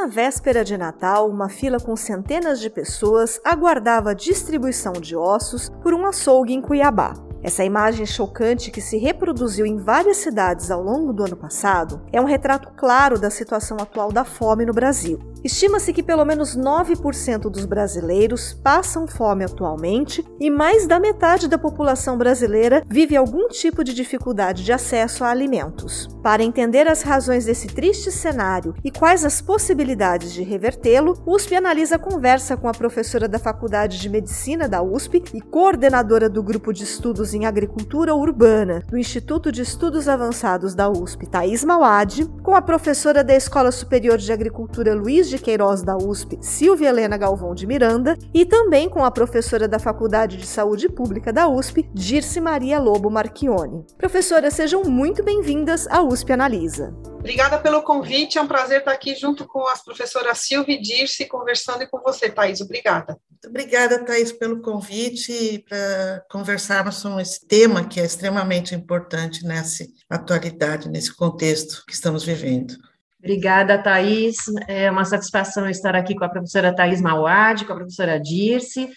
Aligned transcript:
Na 0.00 0.06
véspera 0.06 0.64
de 0.64 0.78
Natal, 0.78 1.28
uma 1.28 1.50
fila 1.50 1.78
com 1.78 1.94
centenas 1.94 2.58
de 2.58 2.70
pessoas 2.70 3.38
aguardava 3.44 4.12
a 4.12 4.14
distribuição 4.14 4.94
de 4.94 5.14
ossos 5.14 5.68
por 5.82 5.92
um 5.92 6.06
açougue 6.06 6.54
em 6.54 6.62
Cuiabá. 6.62 7.12
Essa 7.42 7.64
imagem 7.64 8.04
chocante 8.04 8.70
que 8.70 8.82
se 8.82 8.98
reproduziu 8.98 9.64
em 9.64 9.78
várias 9.78 10.18
cidades 10.18 10.70
ao 10.70 10.82
longo 10.82 11.12
do 11.12 11.24
ano 11.24 11.36
passado 11.36 12.02
é 12.12 12.20
um 12.20 12.26
retrato 12.26 12.70
claro 12.76 13.18
da 13.18 13.30
situação 13.30 13.78
atual 13.80 14.12
da 14.12 14.24
fome 14.24 14.66
no 14.66 14.74
Brasil. 14.74 15.18
Estima-se 15.42 15.92
que 15.94 16.02
pelo 16.02 16.24
menos 16.24 16.54
9% 16.54 17.48
dos 17.48 17.64
brasileiros 17.64 18.52
passam 18.52 19.06
fome 19.06 19.42
atualmente 19.42 20.22
e 20.38 20.50
mais 20.50 20.86
da 20.86 21.00
metade 21.00 21.48
da 21.48 21.56
população 21.56 22.18
brasileira 22.18 22.84
vive 22.86 23.16
algum 23.16 23.48
tipo 23.48 23.82
de 23.82 23.94
dificuldade 23.94 24.62
de 24.62 24.70
acesso 24.70 25.24
a 25.24 25.30
alimentos. 25.30 26.08
Para 26.22 26.42
entender 26.42 26.86
as 26.86 27.00
razões 27.00 27.46
desse 27.46 27.68
triste 27.68 28.12
cenário 28.12 28.74
e 28.84 28.90
quais 28.90 29.24
as 29.24 29.40
possibilidades 29.40 30.34
de 30.34 30.42
revertê-lo, 30.42 31.16
USP 31.26 31.54
analisa 31.54 31.96
a 31.96 31.98
conversa 31.98 32.54
com 32.54 32.68
a 32.68 32.72
professora 32.72 33.26
da 33.26 33.38
Faculdade 33.38 33.98
de 33.98 34.10
Medicina 34.10 34.68
da 34.68 34.82
USP 34.82 35.24
e 35.32 35.40
coordenadora 35.40 36.28
do 36.28 36.42
grupo 36.42 36.70
de 36.70 36.84
estudos 36.84 37.29
em 37.34 37.46
agricultura 37.46 38.14
urbana 38.14 38.82
do 38.88 38.98
Instituto 38.98 39.52
de 39.52 39.62
Estudos 39.62 40.08
Avançados 40.08 40.74
da 40.74 40.88
USP, 40.88 41.26
Thais 41.26 41.64
Mauad, 41.64 42.26
com 42.42 42.54
a 42.54 42.62
professora 42.62 43.22
da 43.22 43.34
Escola 43.34 43.70
Superior 43.70 44.18
de 44.18 44.32
Agricultura 44.32 44.94
Luiz 44.94 45.28
de 45.28 45.38
Queiroz 45.38 45.82
da 45.82 45.96
USP, 45.96 46.38
Silvia 46.40 46.88
Helena 46.88 47.16
Galvão 47.16 47.54
de 47.54 47.66
Miranda, 47.66 48.16
e 48.34 48.44
também 48.44 48.88
com 48.88 49.04
a 49.04 49.10
professora 49.10 49.68
da 49.68 49.78
Faculdade 49.78 50.36
de 50.36 50.46
Saúde 50.46 50.88
Pública 50.88 51.32
da 51.32 51.48
USP, 51.48 51.88
Dirce 51.94 52.40
Maria 52.40 52.78
Lobo 52.78 53.10
Marchione. 53.10 53.84
Professoras, 53.96 54.54
sejam 54.54 54.82
muito 54.84 55.22
bem-vindas 55.22 55.86
à 55.88 56.02
USP 56.02 56.32
Analisa. 56.32 56.94
Obrigada 57.18 57.58
pelo 57.58 57.82
convite, 57.82 58.38
é 58.38 58.42
um 58.42 58.48
prazer 58.48 58.78
estar 58.78 58.92
aqui 58.92 59.14
junto 59.14 59.46
com 59.46 59.66
as 59.68 59.84
professoras 59.84 60.38
Silvia 60.38 60.76
e 60.76 60.80
Dirce, 60.80 61.26
conversando 61.26 61.86
com 61.88 62.00
você, 62.00 62.30
Thais. 62.30 62.60
Obrigada. 62.60 63.18
Muito 63.42 63.56
obrigada, 63.56 64.04
Thais, 64.04 64.32
pelo 64.32 64.60
convite 64.60 65.64
para 65.66 66.22
conversarmos 66.30 66.96
sobre 66.96 67.22
esse 67.22 67.46
tema 67.48 67.88
que 67.88 67.98
é 67.98 68.04
extremamente 68.04 68.74
importante 68.74 69.46
nessa 69.46 69.86
atualidade, 70.10 70.90
nesse 70.90 71.14
contexto 71.16 71.82
que 71.86 71.94
estamos 71.94 72.22
vivendo. 72.22 72.74
Obrigada, 73.18 73.82
Thais. 73.82 74.36
É 74.68 74.90
uma 74.90 75.06
satisfação 75.06 75.70
estar 75.70 75.96
aqui 75.96 76.14
com 76.14 76.24
a 76.24 76.28
professora 76.28 76.74
Thais 76.74 77.00
Mauad, 77.00 77.64
com 77.64 77.72
a 77.72 77.76
professora 77.76 78.20
Dirce. 78.20 78.90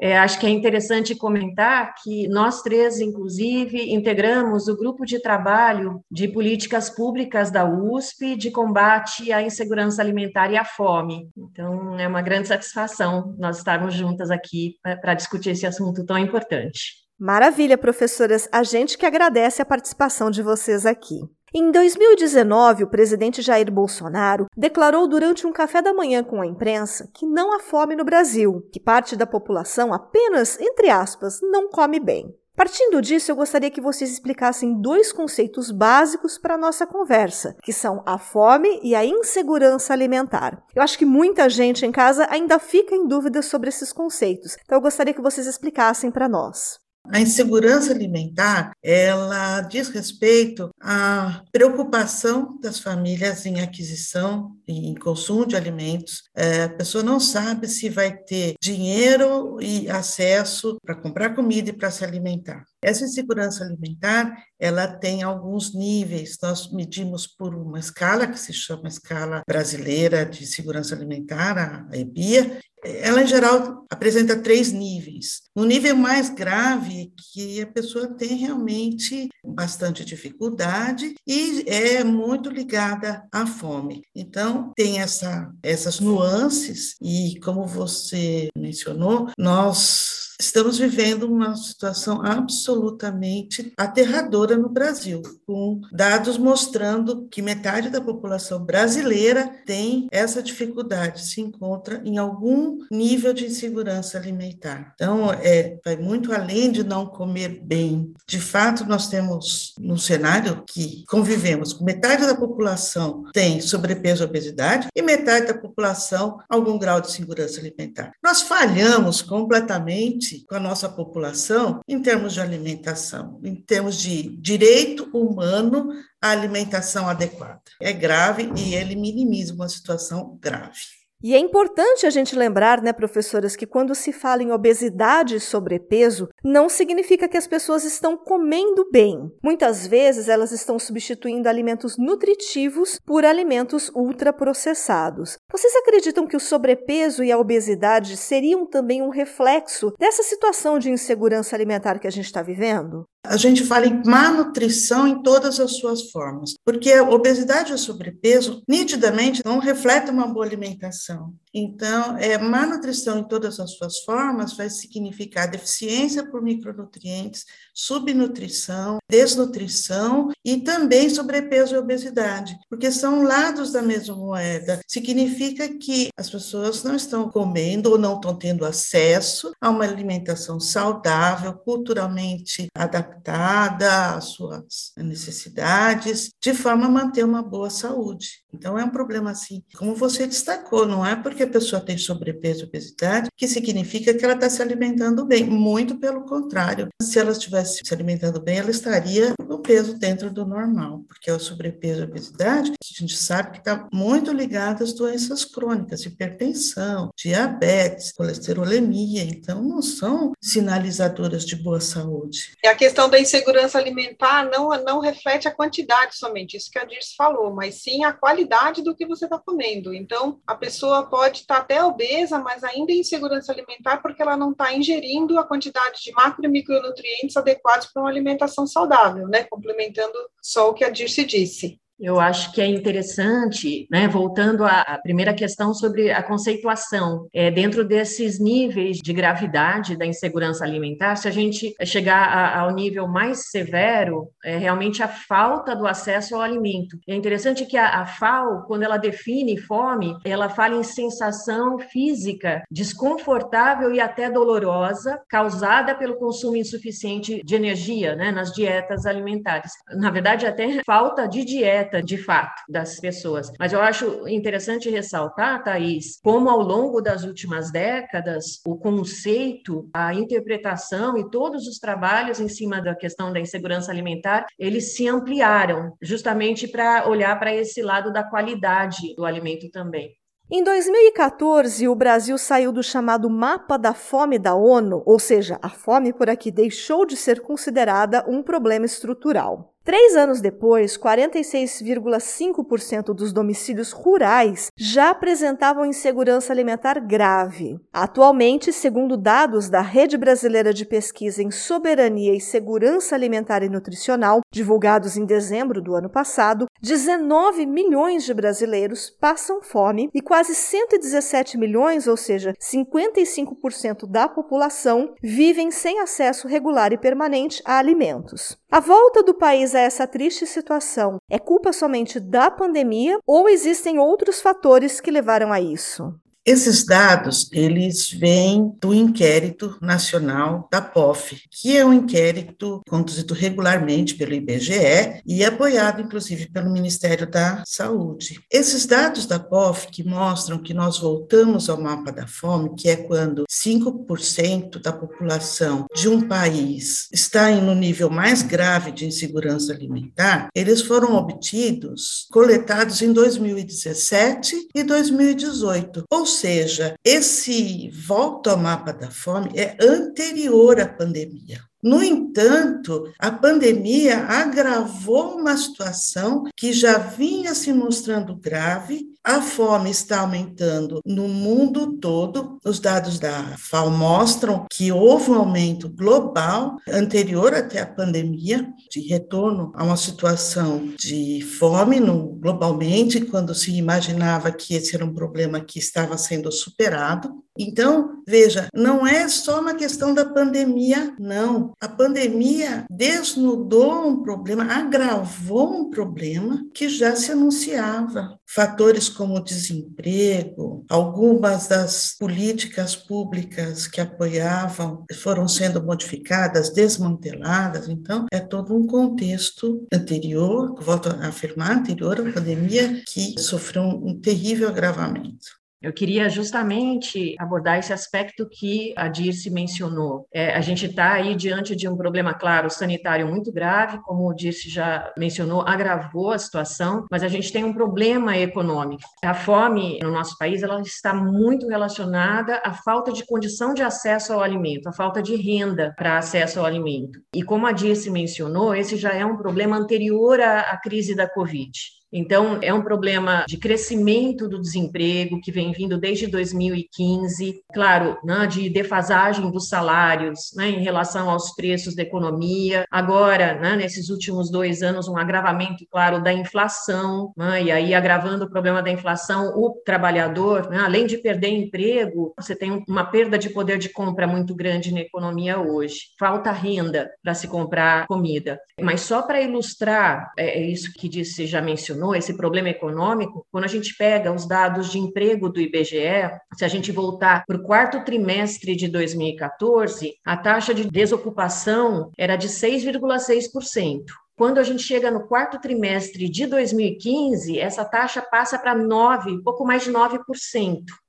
É, 0.00 0.18
acho 0.18 0.40
que 0.40 0.46
é 0.46 0.50
interessante 0.50 1.14
comentar 1.14 1.94
que 2.02 2.26
nós 2.28 2.62
três, 2.62 3.00
inclusive, 3.00 3.92
integramos 3.92 4.66
o 4.66 4.76
grupo 4.76 5.04
de 5.04 5.20
trabalho 5.20 6.02
de 6.10 6.26
políticas 6.26 6.88
públicas 6.88 7.50
da 7.50 7.68
USP 7.68 8.34
de 8.34 8.50
combate 8.50 9.30
à 9.30 9.42
insegurança 9.42 10.00
alimentar 10.00 10.50
e 10.50 10.56
à 10.56 10.64
fome. 10.64 11.28
Então, 11.36 11.98
é 11.98 12.08
uma 12.08 12.22
grande 12.22 12.48
satisfação 12.48 13.36
nós 13.38 13.58
estarmos 13.58 13.92
juntas 13.92 14.30
aqui 14.30 14.76
para 15.02 15.14
discutir 15.14 15.50
esse 15.50 15.66
assunto 15.66 16.04
tão 16.06 16.16
importante. 16.16 17.00
Maravilha, 17.18 17.76
professoras. 17.76 18.48
A 18.50 18.62
gente 18.62 18.96
que 18.96 19.04
agradece 19.04 19.60
a 19.60 19.66
participação 19.66 20.30
de 20.30 20.42
vocês 20.42 20.86
aqui. 20.86 21.20
Em 21.52 21.72
2019, 21.72 22.84
o 22.84 22.86
presidente 22.86 23.42
Jair 23.42 23.72
Bolsonaro 23.72 24.46
declarou 24.56 25.08
durante 25.08 25.48
um 25.48 25.52
café 25.52 25.82
da 25.82 25.92
manhã 25.92 26.22
com 26.22 26.40
a 26.40 26.46
imprensa 26.46 27.10
que 27.12 27.26
não 27.26 27.52
há 27.52 27.58
fome 27.58 27.96
no 27.96 28.04
Brasil, 28.04 28.64
que 28.72 28.78
parte 28.78 29.16
da 29.16 29.26
população 29.26 29.92
apenas, 29.92 30.60
entre 30.60 30.88
aspas, 30.88 31.40
não 31.42 31.68
come 31.68 31.98
bem. 31.98 32.32
Partindo 32.54 33.02
disso, 33.02 33.32
eu 33.32 33.36
gostaria 33.36 33.70
que 33.70 33.80
vocês 33.80 34.12
explicassem 34.12 34.80
dois 34.80 35.12
conceitos 35.12 35.72
básicos 35.72 36.38
para 36.38 36.54
a 36.54 36.58
nossa 36.58 36.86
conversa, 36.86 37.56
que 37.64 37.72
são 37.72 38.00
a 38.06 38.16
fome 38.16 38.78
e 38.80 38.94
a 38.94 39.04
insegurança 39.04 39.92
alimentar. 39.92 40.62
Eu 40.72 40.82
acho 40.84 40.96
que 40.96 41.04
muita 41.04 41.48
gente 41.48 41.84
em 41.84 41.90
casa 41.90 42.28
ainda 42.30 42.60
fica 42.60 42.94
em 42.94 43.08
dúvida 43.08 43.42
sobre 43.42 43.70
esses 43.70 43.92
conceitos, 43.92 44.56
então 44.64 44.78
eu 44.78 44.82
gostaria 44.82 45.14
que 45.14 45.22
vocês 45.22 45.48
explicassem 45.48 46.12
para 46.12 46.28
nós. 46.28 46.78
A 47.12 47.20
insegurança 47.20 47.92
alimentar, 47.92 48.70
ela 48.80 49.62
diz 49.62 49.88
respeito 49.88 50.70
à 50.80 51.42
preocupação 51.50 52.56
das 52.60 52.78
famílias 52.78 53.44
em 53.44 53.60
aquisição 53.60 54.56
e 54.66 54.88
em 54.88 54.94
consumo 54.94 55.44
de 55.44 55.56
alimentos. 55.56 56.22
É, 56.36 56.64
a 56.64 56.68
pessoa 56.68 57.02
não 57.02 57.18
sabe 57.18 57.66
se 57.66 57.88
vai 57.88 58.16
ter 58.16 58.54
dinheiro 58.62 59.58
e 59.60 59.90
acesso 59.90 60.78
para 60.84 60.94
comprar 60.94 61.34
comida 61.34 61.70
e 61.70 61.72
para 61.72 61.90
se 61.90 62.04
alimentar. 62.04 62.64
Essa 62.80 63.04
insegurança 63.04 63.64
alimentar, 63.64 64.44
ela 64.58 64.86
tem 64.86 65.22
alguns 65.22 65.74
níveis. 65.74 66.38
Nós 66.40 66.72
medimos 66.72 67.26
por 67.26 67.54
uma 67.54 67.78
escala 67.78 68.26
que 68.26 68.38
se 68.38 68.52
chama 68.52 68.88
Escala 68.88 69.42
Brasileira 69.46 70.24
de 70.24 70.46
Segurança 70.46 70.94
Alimentar, 70.94 71.88
a 71.90 71.96
EBIA, 71.96 72.60
ela, 72.84 73.22
em 73.22 73.26
geral, 73.26 73.84
apresenta 73.90 74.36
três 74.36 74.72
níveis. 74.72 75.42
No 75.54 75.64
nível 75.64 75.96
mais 75.96 76.30
grave, 76.30 77.02
é 77.02 77.06
que 77.32 77.60
a 77.60 77.66
pessoa 77.66 78.14
tem 78.14 78.36
realmente 78.36 79.28
bastante 79.44 80.04
dificuldade 80.04 81.14
e 81.26 81.64
é 81.66 82.02
muito 82.04 82.50
ligada 82.50 83.22
à 83.32 83.46
fome. 83.46 84.02
Então, 84.14 84.72
tem 84.76 85.00
essa, 85.00 85.50
essas 85.62 86.00
nuances, 86.00 86.96
e 87.02 87.38
como 87.40 87.66
você 87.66 88.48
mencionou, 88.56 89.30
nós 89.38 90.29
Estamos 90.40 90.78
vivendo 90.78 91.24
uma 91.24 91.54
situação 91.54 92.24
absolutamente 92.24 93.74
aterradora 93.76 94.56
no 94.56 94.70
Brasil, 94.70 95.20
com 95.46 95.82
dados 95.92 96.38
mostrando 96.38 97.28
que 97.30 97.42
metade 97.42 97.90
da 97.90 98.00
população 98.00 98.64
brasileira 98.64 99.52
tem 99.66 100.08
essa 100.10 100.42
dificuldade, 100.42 101.26
se 101.26 101.42
encontra 101.42 102.00
em 102.06 102.16
algum 102.16 102.78
nível 102.90 103.34
de 103.34 103.44
insegurança 103.44 104.16
alimentar. 104.16 104.94
Então, 104.94 105.30
é, 105.30 105.78
vai 105.84 105.96
muito 105.96 106.32
além 106.32 106.72
de 106.72 106.82
não 106.82 107.04
comer 107.04 107.60
bem. 107.62 108.14
De 108.26 108.40
fato, 108.40 108.86
nós 108.86 109.08
temos 109.08 109.74
um 109.78 109.98
cenário 109.98 110.64
que 110.66 111.04
convivemos 111.06 111.74
com 111.74 111.84
metade 111.84 112.24
da 112.24 112.34
população 112.34 113.24
tem 113.34 113.60
sobrepeso 113.60 114.22
e 114.22 114.26
obesidade 114.26 114.88
e 114.96 115.02
metade 115.02 115.48
da 115.48 115.54
população 115.54 116.38
algum 116.48 116.78
grau 116.78 116.98
de 116.98 117.12
segurança 117.12 117.60
alimentar. 117.60 118.12
Nós 118.22 118.40
falhamos 118.40 119.20
completamente 119.20 120.29
com 120.48 120.54
a 120.54 120.60
nossa 120.60 120.88
população 120.88 121.80
em 121.86 122.00
termos 122.00 122.34
de 122.34 122.40
alimentação, 122.40 123.40
em 123.42 123.54
termos 123.54 123.96
de 123.96 124.36
direito 124.36 125.10
humano 125.12 125.92
à 126.20 126.30
alimentação 126.30 127.08
adequada. 127.08 127.60
É 127.80 127.92
grave 127.92 128.50
e 128.56 128.74
ele 128.74 128.94
minimiza 128.94 129.54
uma 129.54 129.68
situação 129.68 130.38
grave. 130.40 130.99
E 131.22 131.34
é 131.34 131.38
importante 131.38 132.06
a 132.06 132.10
gente 132.10 132.34
lembrar, 132.34 132.80
né, 132.80 132.92
professoras, 132.92 133.54
que 133.54 133.66
quando 133.66 133.94
se 133.94 134.10
fala 134.12 134.42
em 134.42 134.52
obesidade 134.52 135.36
e 135.36 135.40
sobrepeso, 135.40 136.28
não 136.42 136.68
significa 136.68 137.28
que 137.28 137.36
as 137.36 137.46
pessoas 137.46 137.84
estão 137.84 138.16
comendo 138.16 138.88
bem. 138.90 139.30
Muitas 139.42 139.86
vezes 139.86 140.28
elas 140.28 140.50
estão 140.50 140.78
substituindo 140.78 141.48
alimentos 141.48 141.96
nutritivos 141.98 142.98
por 143.04 143.24
alimentos 143.24 143.90
ultraprocessados. 143.94 145.36
Vocês 145.52 145.74
acreditam 145.76 146.26
que 146.26 146.36
o 146.36 146.40
sobrepeso 146.40 147.22
e 147.22 147.30
a 147.30 147.38
obesidade 147.38 148.16
seriam 148.16 148.64
também 148.64 149.02
um 149.02 149.10
reflexo 149.10 149.92
dessa 149.98 150.22
situação 150.22 150.78
de 150.78 150.90
insegurança 150.90 151.54
alimentar 151.54 151.98
que 151.98 152.06
a 152.06 152.12
gente 152.12 152.26
está 152.26 152.40
vivendo? 152.40 153.06
A 153.24 153.36
gente 153.36 153.64
fala 153.64 153.86
em 153.86 154.02
má 154.04 154.30
nutrição 154.30 155.06
em 155.06 155.22
todas 155.22 155.60
as 155.60 155.76
suas 155.76 156.10
formas, 156.10 156.54
porque 156.64 156.90
a 156.92 157.02
obesidade 157.02 157.70
e 157.70 157.74
o 157.74 157.78
sobrepeso 157.78 158.62
nitidamente 158.66 159.42
não 159.44 159.58
refletem 159.58 160.12
uma 160.12 160.26
boa 160.26 160.44
alimentação. 160.44 161.34
Então, 161.52 162.16
é, 162.16 162.38
má 162.38 162.64
nutrição 162.66 163.18
em 163.18 163.24
todas 163.24 163.58
as 163.58 163.72
suas 163.72 164.00
formas 164.00 164.56
vai 164.56 164.70
significar 164.70 165.50
deficiência 165.50 166.24
por 166.24 166.40
micronutrientes, 166.42 167.44
subnutrição, 167.74 168.98
desnutrição 169.10 170.30
e 170.44 170.58
também 170.58 171.10
sobrepeso 171.10 171.74
e 171.74 171.78
obesidade, 171.78 172.56
porque 172.68 172.92
são 172.92 173.22
lados 173.22 173.72
da 173.72 173.82
mesma 173.82 174.14
moeda. 174.14 174.80
Significa 174.86 175.68
que 175.68 176.08
as 176.16 176.30
pessoas 176.30 176.84
não 176.84 176.94
estão 176.94 177.28
comendo 177.28 177.90
ou 177.90 177.98
não 177.98 178.14
estão 178.14 178.36
tendo 178.36 178.64
acesso 178.64 179.52
a 179.60 179.70
uma 179.70 179.84
alimentação 179.84 180.60
saudável, 180.60 181.54
culturalmente 181.54 182.68
adaptada 182.74 184.14
às 184.14 184.26
suas 184.26 184.92
necessidades, 184.96 186.30
de 186.40 186.54
forma 186.54 186.86
a 186.86 186.90
manter 186.90 187.24
uma 187.24 187.42
boa 187.42 187.70
saúde. 187.70 188.42
Então, 188.52 188.78
é 188.78 188.84
um 188.84 188.90
problema 188.90 189.30
assim, 189.30 189.62
como 189.76 189.94
você 189.94 190.26
destacou, 190.26 190.86
não 190.86 191.04
é 191.04 191.14
porque 191.14 191.42
a 191.42 191.48
pessoa 191.48 191.80
tem 191.80 191.96
sobrepeso 191.96 192.66
obesidade 192.66 193.28
que 193.36 193.46
significa 193.46 194.12
que 194.12 194.24
ela 194.24 194.34
está 194.34 194.50
se 194.50 194.60
alimentando 194.60 195.24
bem, 195.24 195.44
muito 195.44 195.98
pelo 195.98 196.22
contrário. 196.22 196.88
Se 197.00 197.18
ela 197.18 197.32
estivesse 197.32 197.80
se 197.84 197.94
alimentando 197.94 198.40
bem, 198.40 198.58
ela 198.58 198.70
estaria 198.70 199.34
peso 199.70 199.96
dentro 199.96 200.32
do 200.32 200.44
normal, 200.44 201.04
porque 201.06 201.30
o 201.30 201.38
sobrepeso 201.38 202.00
e 202.00 202.02
a 202.02 202.06
obesidade, 202.06 202.72
a 202.72 203.00
gente 203.00 203.16
sabe 203.16 203.52
que 203.52 203.58
está 203.58 203.88
muito 203.92 204.32
ligado 204.32 204.82
às 204.82 204.92
doenças 204.92 205.44
crônicas, 205.44 206.04
hipertensão, 206.04 207.10
diabetes, 207.16 208.10
colesterolemia, 208.10 209.22
então 209.22 209.62
não 209.62 209.80
são 209.80 210.32
sinalizadoras 210.42 211.46
de 211.46 211.54
boa 211.54 211.80
saúde. 211.80 212.56
E 212.64 212.66
a 212.66 212.74
questão 212.74 213.08
da 213.08 213.20
insegurança 213.20 213.78
alimentar 213.78 214.50
não, 214.50 214.70
não 214.82 214.98
reflete 214.98 215.46
a 215.46 215.54
quantidade 215.54 216.16
somente, 216.16 216.56
isso 216.56 216.68
que 216.68 216.78
a 216.80 216.84
Dirce 216.84 217.14
falou, 217.16 217.54
mas 217.54 217.76
sim 217.76 218.02
a 218.02 218.12
qualidade 218.12 218.82
do 218.82 218.96
que 218.96 219.06
você 219.06 219.26
está 219.26 219.38
comendo. 219.38 219.94
Então, 219.94 220.40
a 220.44 220.56
pessoa 220.56 221.06
pode 221.06 221.42
estar 221.42 221.58
tá 221.58 221.60
até 221.60 221.84
obesa, 221.84 222.40
mas 222.40 222.64
ainda 222.64 222.90
em 222.90 222.98
insegurança 222.98 223.52
alimentar 223.52 223.98
porque 223.98 224.20
ela 224.20 224.36
não 224.36 224.50
está 224.50 224.74
ingerindo 224.74 225.38
a 225.38 225.46
quantidade 225.46 226.02
de 226.02 226.10
macro 226.10 226.44
e 226.44 226.48
micronutrientes 226.48 227.36
adequados 227.36 227.86
para 227.86 228.02
uma 228.02 228.10
alimentação 228.10 228.66
saudável, 228.66 229.28
né? 229.28 229.44
Complementando 229.60 230.18
só 230.40 230.70
o 230.70 230.74
que 230.74 230.84
a 230.84 230.90
Dirce 230.90 231.24
disse. 231.24 231.79
Eu 232.00 232.18
acho 232.18 232.52
que 232.52 232.62
é 232.62 232.66
interessante, 232.66 233.86
né, 233.90 234.08
voltando 234.08 234.64
à, 234.64 234.98
primeira 235.02 235.34
questão 235.34 235.74
sobre 235.74 236.10
a 236.10 236.22
conceituação, 236.22 237.28
é, 237.32 237.50
dentro 237.50 237.84
desses 237.84 238.40
níveis 238.40 238.96
de 238.98 239.12
gravidade 239.12 239.96
da 239.96 240.06
insegurança 240.06 240.64
alimentar, 240.64 241.16
se 241.16 241.28
a 241.28 241.30
gente 241.30 241.74
chegar 241.84 242.28
a, 242.28 242.60
ao 242.60 242.70
nível 242.72 243.06
mais 243.06 243.50
severo, 243.50 244.28
é 244.42 244.56
realmente 244.56 245.02
a 245.02 245.08
falta 245.08 245.76
do 245.76 245.86
acesso 245.86 246.34
ao 246.34 246.40
alimento. 246.40 246.98
É 247.06 247.14
interessante 247.14 247.66
que 247.66 247.76
a, 247.76 248.00
a 248.00 248.06
FAO, 248.06 248.64
quando 248.66 248.82
ela 248.82 248.96
define 248.96 249.58
fome, 249.58 250.16
ela 250.24 250.48
fala 250.48 250.76
em 250.76 250.82
sensação 250.82 251.78
física 251.78 252.62
desconfortável 252.70 253.92
e 253.92 254.00
até 254.00 254.30
dolorosa, 254.30 255.20
causada 255.28 255.94
pelo 255.94 256.16
consumo 256.16 256.56
insuficiente 256.56 257.42
de 257.44 257.54
energia 257.54 258.16
né, 258.16 258.30
nas 258.30 258.52
dietas 258.52 259.04
alimentares. 259.04 259.72
Na 259.90 260.10
verdade, 260.10 260.46
até 260.46 260.82
falta 260.84 261.26
de 261.26 261.44
dieta 261.44 261.89
de 262.02 262.18
fato, 262.18 262.62
das 262.68 263.00
pessoas. 263.00 263.50
Mas 263.58 263.72
eu 263.72 263.80
acho 263.80 264.28
interessante 264.28 264.90
ressaltar, 264.90 265.64
Thaís, 265.64 266.18
como 266.22 266.48
ao 266.48 266.60
longo 266.60 267.00
das 267.00 267.24
últimas 267.24 267.72
décadas, 267.72 268.60
o 268.66 268.76
conceito, 268.76 269.88
a 269.92 270.14
interpretação 270.14 271.16
e 271.18 271.28
todos 271.30 271.66
os 271.66 271.78
trabalhos 271.78 272.38
em 272.38 272.48
cima 272.48 272.80
da 272.80 272.94
questão 272.94 273.32
da 273.32 273.40
insegurança 273.40 273.90
alimentar, 273.90 274.46
eles 274.58 274.94
se 274.94 275.08
ampliaram, 275.08 275.96
justamente 276.00 276.68
para 276.68 277.08
olhar 277.08 277.38
para 277.38 277.54
esse 277.54 277.82
lado 277.82 278.12
da 278.12 278.22
qualidade 278.22 279.14
do 279.16 279.24
alimento 279.24 279.70
também. 279.70 280.10
Em 280.52 280.64
2014, 280.64 281.86
o 281.86 281.94
Brasil 281.94 282.36
saiu 282.36 282.72
do 282.72 282.82
chamado 282.82 283.30
Mapa 283.30 283.78
da 283.78 283.94
Fome 283.94 284.36
da 284.36 284.52
ONU, 284.52 285.00
ou 285.06 285.16
seja, 285.16 285.60
a 285.62 285.68
fome 285.68 286.12
por 286.12 286.28
aqui 286.28 286.50
deixou 286.50 287.06
de 287.06 287.16
ser 287.16 287.40
considerada 287.40 288.24
um 288.28 288.42
problema 288.42 288.84
estrutural. 288.84 289.69
Três 289.82 290.14
anos 290.14 290.42
depois, 290.42 290.98
46,5% 290.98 293.14
dos 293.14 293.32
domicílios 293.32 293.92
rurais 293.92 294.66
já 294.76 295.08
apresentavam 295.08 295.86
insegurança 295.86 296.52
alimentar 296.52 297.00
grave. 297.00 297.80
Atualmente, 297.90 298.74
segundo 298.74 299.16
dados 299.16 299.70
da 299.70 299.80
Rede 299.80 300.18
Brasileira 300.18 300.74
de 300.74 300.84
Pesquisa 300.84 301.42
em 301.42 301.50
Soberania 301.50 302.36
e 302.36 302.40
Segurança 302.40 303.14
Alimentar 303.14 303.62
e 303.62 303.70
Nutricional, 303.70 304.42
divulgados 304.52 305.16
em 305.16 305.24
dezembro 305.24 305.80
do 305.80 305.94
ano 305.94 306.10
passado, 306.10 306.66
19 306.82 307.64
milhões 307.64 308.24
de 308.24 308.34
brasileiros 308.34 309.08
passam 309.08 309.62
fome 309.62 310.10
e 310.12 310.20
quase 310.20 310.54
117 310.54 311.56
milhões, 311.56 312.06
ou 312.06 312.18
seja, 312.18 312.52
55% 312.60 314.06
da 314.06 314.28
população, 314.28 315.14
vivem 315.22 315.70
sem 315.70 316.00
acesso 316.00 316.46
regular 316.46 316.92
e 316.92 316.98
permanente 316.98 317.62
a 317.64 317.78
alimentos. 317.78 318.59
A 318.72 318.78
volta 318.78 319.20
do 319.20 319.34
país 319.34 319.74
a 319.74 319.80
essa 319.80 320.06
triste 320.06 320.46
situação 320.46 321.18
é 321.28 321.40
culpa 321.40 321.72
somente 321.72 322.20
da 322.20 322.52
pandemia 322.52 323.18
ou 323.26 323.48
existem 323.48 323.98
outros 323.98 324.40
fatores 324.40 325.00
que 325.00 325.10
levaram 325.10 325.52
a 325.52 325.60
isso? 325.60 326.14
Esses 326.44 326.84
dados, 326.84 327.50
eles 327.52 328.10
vêm 328.10 328.72
do 328.80 328.94
inquérito 328.94 329.76
nacional 329.80 330.66
da 330.72 330.80
POF, 330.80 331.38
que 331.50 331.76
é 331.76 331.84
um 331.84 331.92
inquérito 331.92 332.80
conduzido 332.88 333.34
regularmente 333.34 334.14
pelo 334.14 334.32
IBGE 334.32 335.20
e 335.26 335.44
apoiado, 335.44 336.00
inclusive, 336.00 336.50
pelo 336.50 336.72
Ministério 336.72 337.30
da 337.30 337.62
Saúde. 337.66 338.40
Esses 338.50 338.86
dados 338.86 339.26
da 339.26 339.38
POF, 339.38 339.88
que 339.88 340.02
mostram 340.02 340.58
que 340.58 340.72
nós 340.72 340.98
voltamos 340.98 341.68
ao 341.68 341.80
mapa 341.80 342.10
da 342.10 342.26
fome, 342.26 342.74
que 342.74 342.88
é 342.88 342.96
quando 342.96 343.44
5% 343.50 344.80
da 344.80 344.92
população 344.94 345.84
de 345.94 346.08
um 346.08 346.26
país 346.26 347.06
está 347.12 347.50
no 347.50 347.74
nível 347.74 348.08
mais 348.08 348.42
grave 348.42 348.92
de 348.92 349.04
insegurança 349.04 349.74
alimentar, 349.74 350.48
eles 350.54 350.80
foram 350.80 351.14
obtidos, 351.16 352.26
coletados 352.30 353.02
em 353.02 353.12
2017 353.12 354.68
e 354.74 354.82
2018, 354.82 356.04
ou 356.10 356.29
seja, 356.30 356.94
esse 357.04 357.90
volta 357.90 358.52
ao 358.52 358.56
mapa 358.58 358.92
da 358.92 359.10
fome 359.10 359.50
é 359.54 359.76
anterior 359.80 360.80
à 360.80 360.88
pandemia. 360.88 361.60
No 361.82 362.02
entanto, 362.02 363.10
a 363.18 363.30
pandemia 363.30 364.18
agravou 364.26 365.36
uma 365.38 365.56
situação 365.56 366.44
que 366.56 366.72
já 366.72 366.98
vinha 366.98 367.54
se 367.54 367.72
mostrando 367.72 368.36
grave. 368.36 369.09
A 369.22 369.42
fome 369.42 369.90
está 369.90 370.20
aumentando 370.20 371.00
no 371.04 371.28
mundo 371.28 371.98
todo. 371.98 372.58
Os 372.64 372.80
dados 372.80 373.18
da 373.18 373.54
FAO 373.58 373.90
mostram 373.90 374.64
que 374.72 374.90
houve 374.90 375.30
um 375.30 375.34
aumento 375.34 375.90
global 375.90 376.76
anterior 376.88 377.52
até 377.52 377.80
a 377.80 377.86
pandemia, 377.86 378.66
de 378.90 379.00
retorno 379.00 379.72
a 379.74 379.84
uma 379.84 379.96
situação 379.98 380.94
de 380.98 381.42
fome 381.42 382.00
no, 382.00 382.28
globalmente, 382.28 383.20
quando 383.20 383.54
se 383.54 383.70
imaginava 383.76 384.50
que 384.50 384.74
esse 384.74 384.96
era 384.96 385.04
um 385.04 385.12
problema 385.12 385.60
que 385.60 385.78
estava 385.78 386.16
sendo 386.16 386.50
superado. 386.50 387.44
Então, 387.62 388.22
veja, 388.26 388.68
não 388.74 389.06
é 389.06 389.28
só 389.28 389.60
uma 389.60 389.74
questão 389.74 390.14
da 390.14 390.24
pandemia, 390.24 391.14
não. 391.20 391.74
A 391.78 391.86
pandemia 391.86 392.86
desnudou 392.90 394.08
um 394.08 394.22
problema, 394.22 394.64
agravou 394.64 395.70
um 395.70 395.90
problema 395.90 396.64
que 396.72 396.88
já 396.88 397.14
se 397.14 397.32
anunciava. 397.32 398.38
Fatores 398.46 399.10
como 399.10 399.44
desemprego, 399.44 400.86
algumas 400.88 401.68
das 401.68 402.16
políticas 402.18 402.96
públicas 402.96 403.86
que 403.86 404.00
apoiavam 404.00 405.04
foram 405.20 405.46
sendo 405.46 405.82
modificadas, 405.84 406.70
desmanteladas. 406.70 407.90
Então, 407.90 408.24
é 408.32 408.40
todo 408.40 408.74
um 408.74 408.86
contexto 408.86 409.86
anterior, 409.92 410.74
volto 410.80 411.10
a 411.10 411.28
afirmar, 411.28 411.72
anterior 411.72 412.18
à 412.20 412.32
pandemia, 412.32 413.02
que 413.06 413.38
sofreu 413.38 413.82
um 413.82 414.18
terrível 414.18 414.68
agravamento. 414.68 415.59
Eu 415.82 415.92
queria 415.92 416.28
justamente 416.28 417.34
abordar 417.38 417.78
esse 417.78 417.92
aspecto 417.92 418.46
que 418.46 418.92
a 418.96 419.08
Dirce 419.08 419.48
mencionou. 419.50 420.26
É, 420.32 420.54
a 420.54 420.60
gente 420.60 420.86
está 420.86 421.12
aí 421.12 421.34
diante 421.34 421.74
de 421.74 421.88
um 421.88 421.96
problema, 421.96 422.34
claro, 422.34 422.68
sanitário 422.68 423.26
muito 423.26 423.50
grave, 423.50 423.98
como 424.02 424.28
o 424.28 424.34
Dirce 424.34 424.68
já 424.68 425.10
mencionou, 425.16 425.62
agravou 425.62 426.32
a 426.32 426.38
situação, 426.38 427.06
mas 427.10 427.22
a 427.22 427.28
gente 427.28 427.50
tem 427.50 427.64
um 427.64 427.72
problema 427.72 428.36
econômico. 428.36 429.02
A 429.24 429.32
fome 429.32 429.98
no 430.02 430.10
nosso 430.10 430.36
país 430.36 430.62
ela 430.62 430.80
está 430.82 431.14
muito 431.14 431.66
relacionada 431.66 432.60
à 432.64 432.74
falta 432.74 433.10
de 433.10 433.24
condição 433.24 433.72
de 433.72 433.82
acesso 433.82 434.34
ao 434.34 434.42
alimento, 434.42 434.88
à 434.88 434.92
falta 434.92 435.22
de 435.22 435.34
renda 435.34 435.94
para 435.96 436.18
acesso 436.18 436.60
ao 436.60 436.66
alimento. 436.66 437.18
E 437.34 437.42
como 437.42 437.66
a 437.66 437.72
Dirce 437.72 438.10
mencionou, 438.10 438.74
esse 438.74 438.96
já 438.96 439.14
é 439.14 439.24
um 439.24 439.36
problema 439.38 439.76
anterior 439.76 440.40
à, 440.40 440.60
à 440.60 440.76
crise 440.76 441.14
da 441.14 441.28
Covid. 441.28 441.70
Então, 442.12 442.58
é 442.60 442.74
um 442.74 442.82
problema 442.82 443.44
de 443.46 443.56
crescimento 443.56 444.48
do 444.48 444.60
desemprego 444.60 445.40
que 445.40 445.52
vem 445.52 445.72
vindo 445.72 445.98
desde 445.98 446.26
2015, 446.26 447.62
claro, 447.72 448.18
né, 448.24 448.46
de 448.46 448.68
defasagem 448.68 449.50
dos 449.50 449.68
salários 449.68 450.50
né, 450.56 450.68
em 450.68 450.82
relação 450.82 451.30
aos 451.30 451.54
preços 451.54 451.94
da 451.94 452.02
economia. 452.02 452.84
Agora, 452.90 453.54
né, 453.54 453.76
nesses 453.76 454.08
últimos 454.08 454.50
dois 454.50 454.82
anos, 454.82 455.06
um 455.06 455.16
agravamento, 455.16 455.84
claro, 455.90 456.22
da 456.22 456.32
inflação, 456.32 457.32
né, 457.36 457.62
e 457.62 457.70
aí 457.70 457.94
agravando 457.94 458.44
o 458.44 458.50
problema 458.50 458.82
da 458.82 458.90
inflação, 458.90 459.52
o 459.56 459.80
trabalhador, 459.84 460.68
né, 460.68 460.78
além 460.78 461.06
de 461.06 461.18
perder 461.18 461.48
emprego, 461.48 462.34
você 462.36 462.56
tem 462.56 462.84
uma 462.88 463.04
perda 463.04 463.38
de 463.38 463.50
poder 463.50 463.78
de 463.78 463.88
compra 463.88 464.26
muito 464.26 464.54
grande 464.54 464.92
na 464.92 465.00
economia 465.00 465.60
hoje. 465.60 466.06
Falta 466.18 466.50
renda 466.50 467.10
para 467.22 467.34
se 467.34 467.46
comprar 467.46 468.06
comida. 468.06 468.58
Mas 468.80 469.02
só 469.02 469.22
para 469.22 469.40
ilustrar, 469.40 470.30
é, 470.36 470.60
é 470.60 470.66
isso 470.66 470.92
que 470.92 471.08
disse, 471.08 471.46
já 471.46 471.60
mencionou 471.60 471.99
mencionou, 472.00 472.14
esse 472.14 472.34
problema 472.34 472.70
econômico, 472.70 473.46
quando 473.52 473.64
a 473.64 473.68
gente 473.68 473.94
pega 473.96 474.32
os 474.32 474.48
dados 474.48 474.90
de 474.90 474.98
emprego 474.98 475.48
do 475.48 475.60
IBGE, 475.60 476.30
se 476.56 476.64
a 476.64 476.68
gente 476.68 476.90
voltar 476.90 477.44
para 477.46 477.56
o 477.56 477.62
quarto 477.62 478.02
trimestre 478.04 478.74
de 478.74 478.88
2014, 478.88 480.14
a 480.24 480.36
taxa 480.36 480.72
de 480.72 480.90
desocupação 480.90 482.10
era 482.16 482.36
de 482.36 482.48
6,6%. 482.48 484.04
Quando 484.36 484.58
a 484.58 484.62
gente 484.62 484.82
chega 484.82 485.10
no 485.10 485.26
quarto 485.26 485.60
trimestre 485.60 486.28
de 486.28 486.46
2015, 486.46 487.58
essa 487.58 487.84
taxa 487.84 488.22
passa 488.22 488.58
para 488.58 488.74
9, 488.74 489.42
pouco 489.42 489.66
mais 489.66 489.84
de 489.84 489.92
9%. 489.92 490.18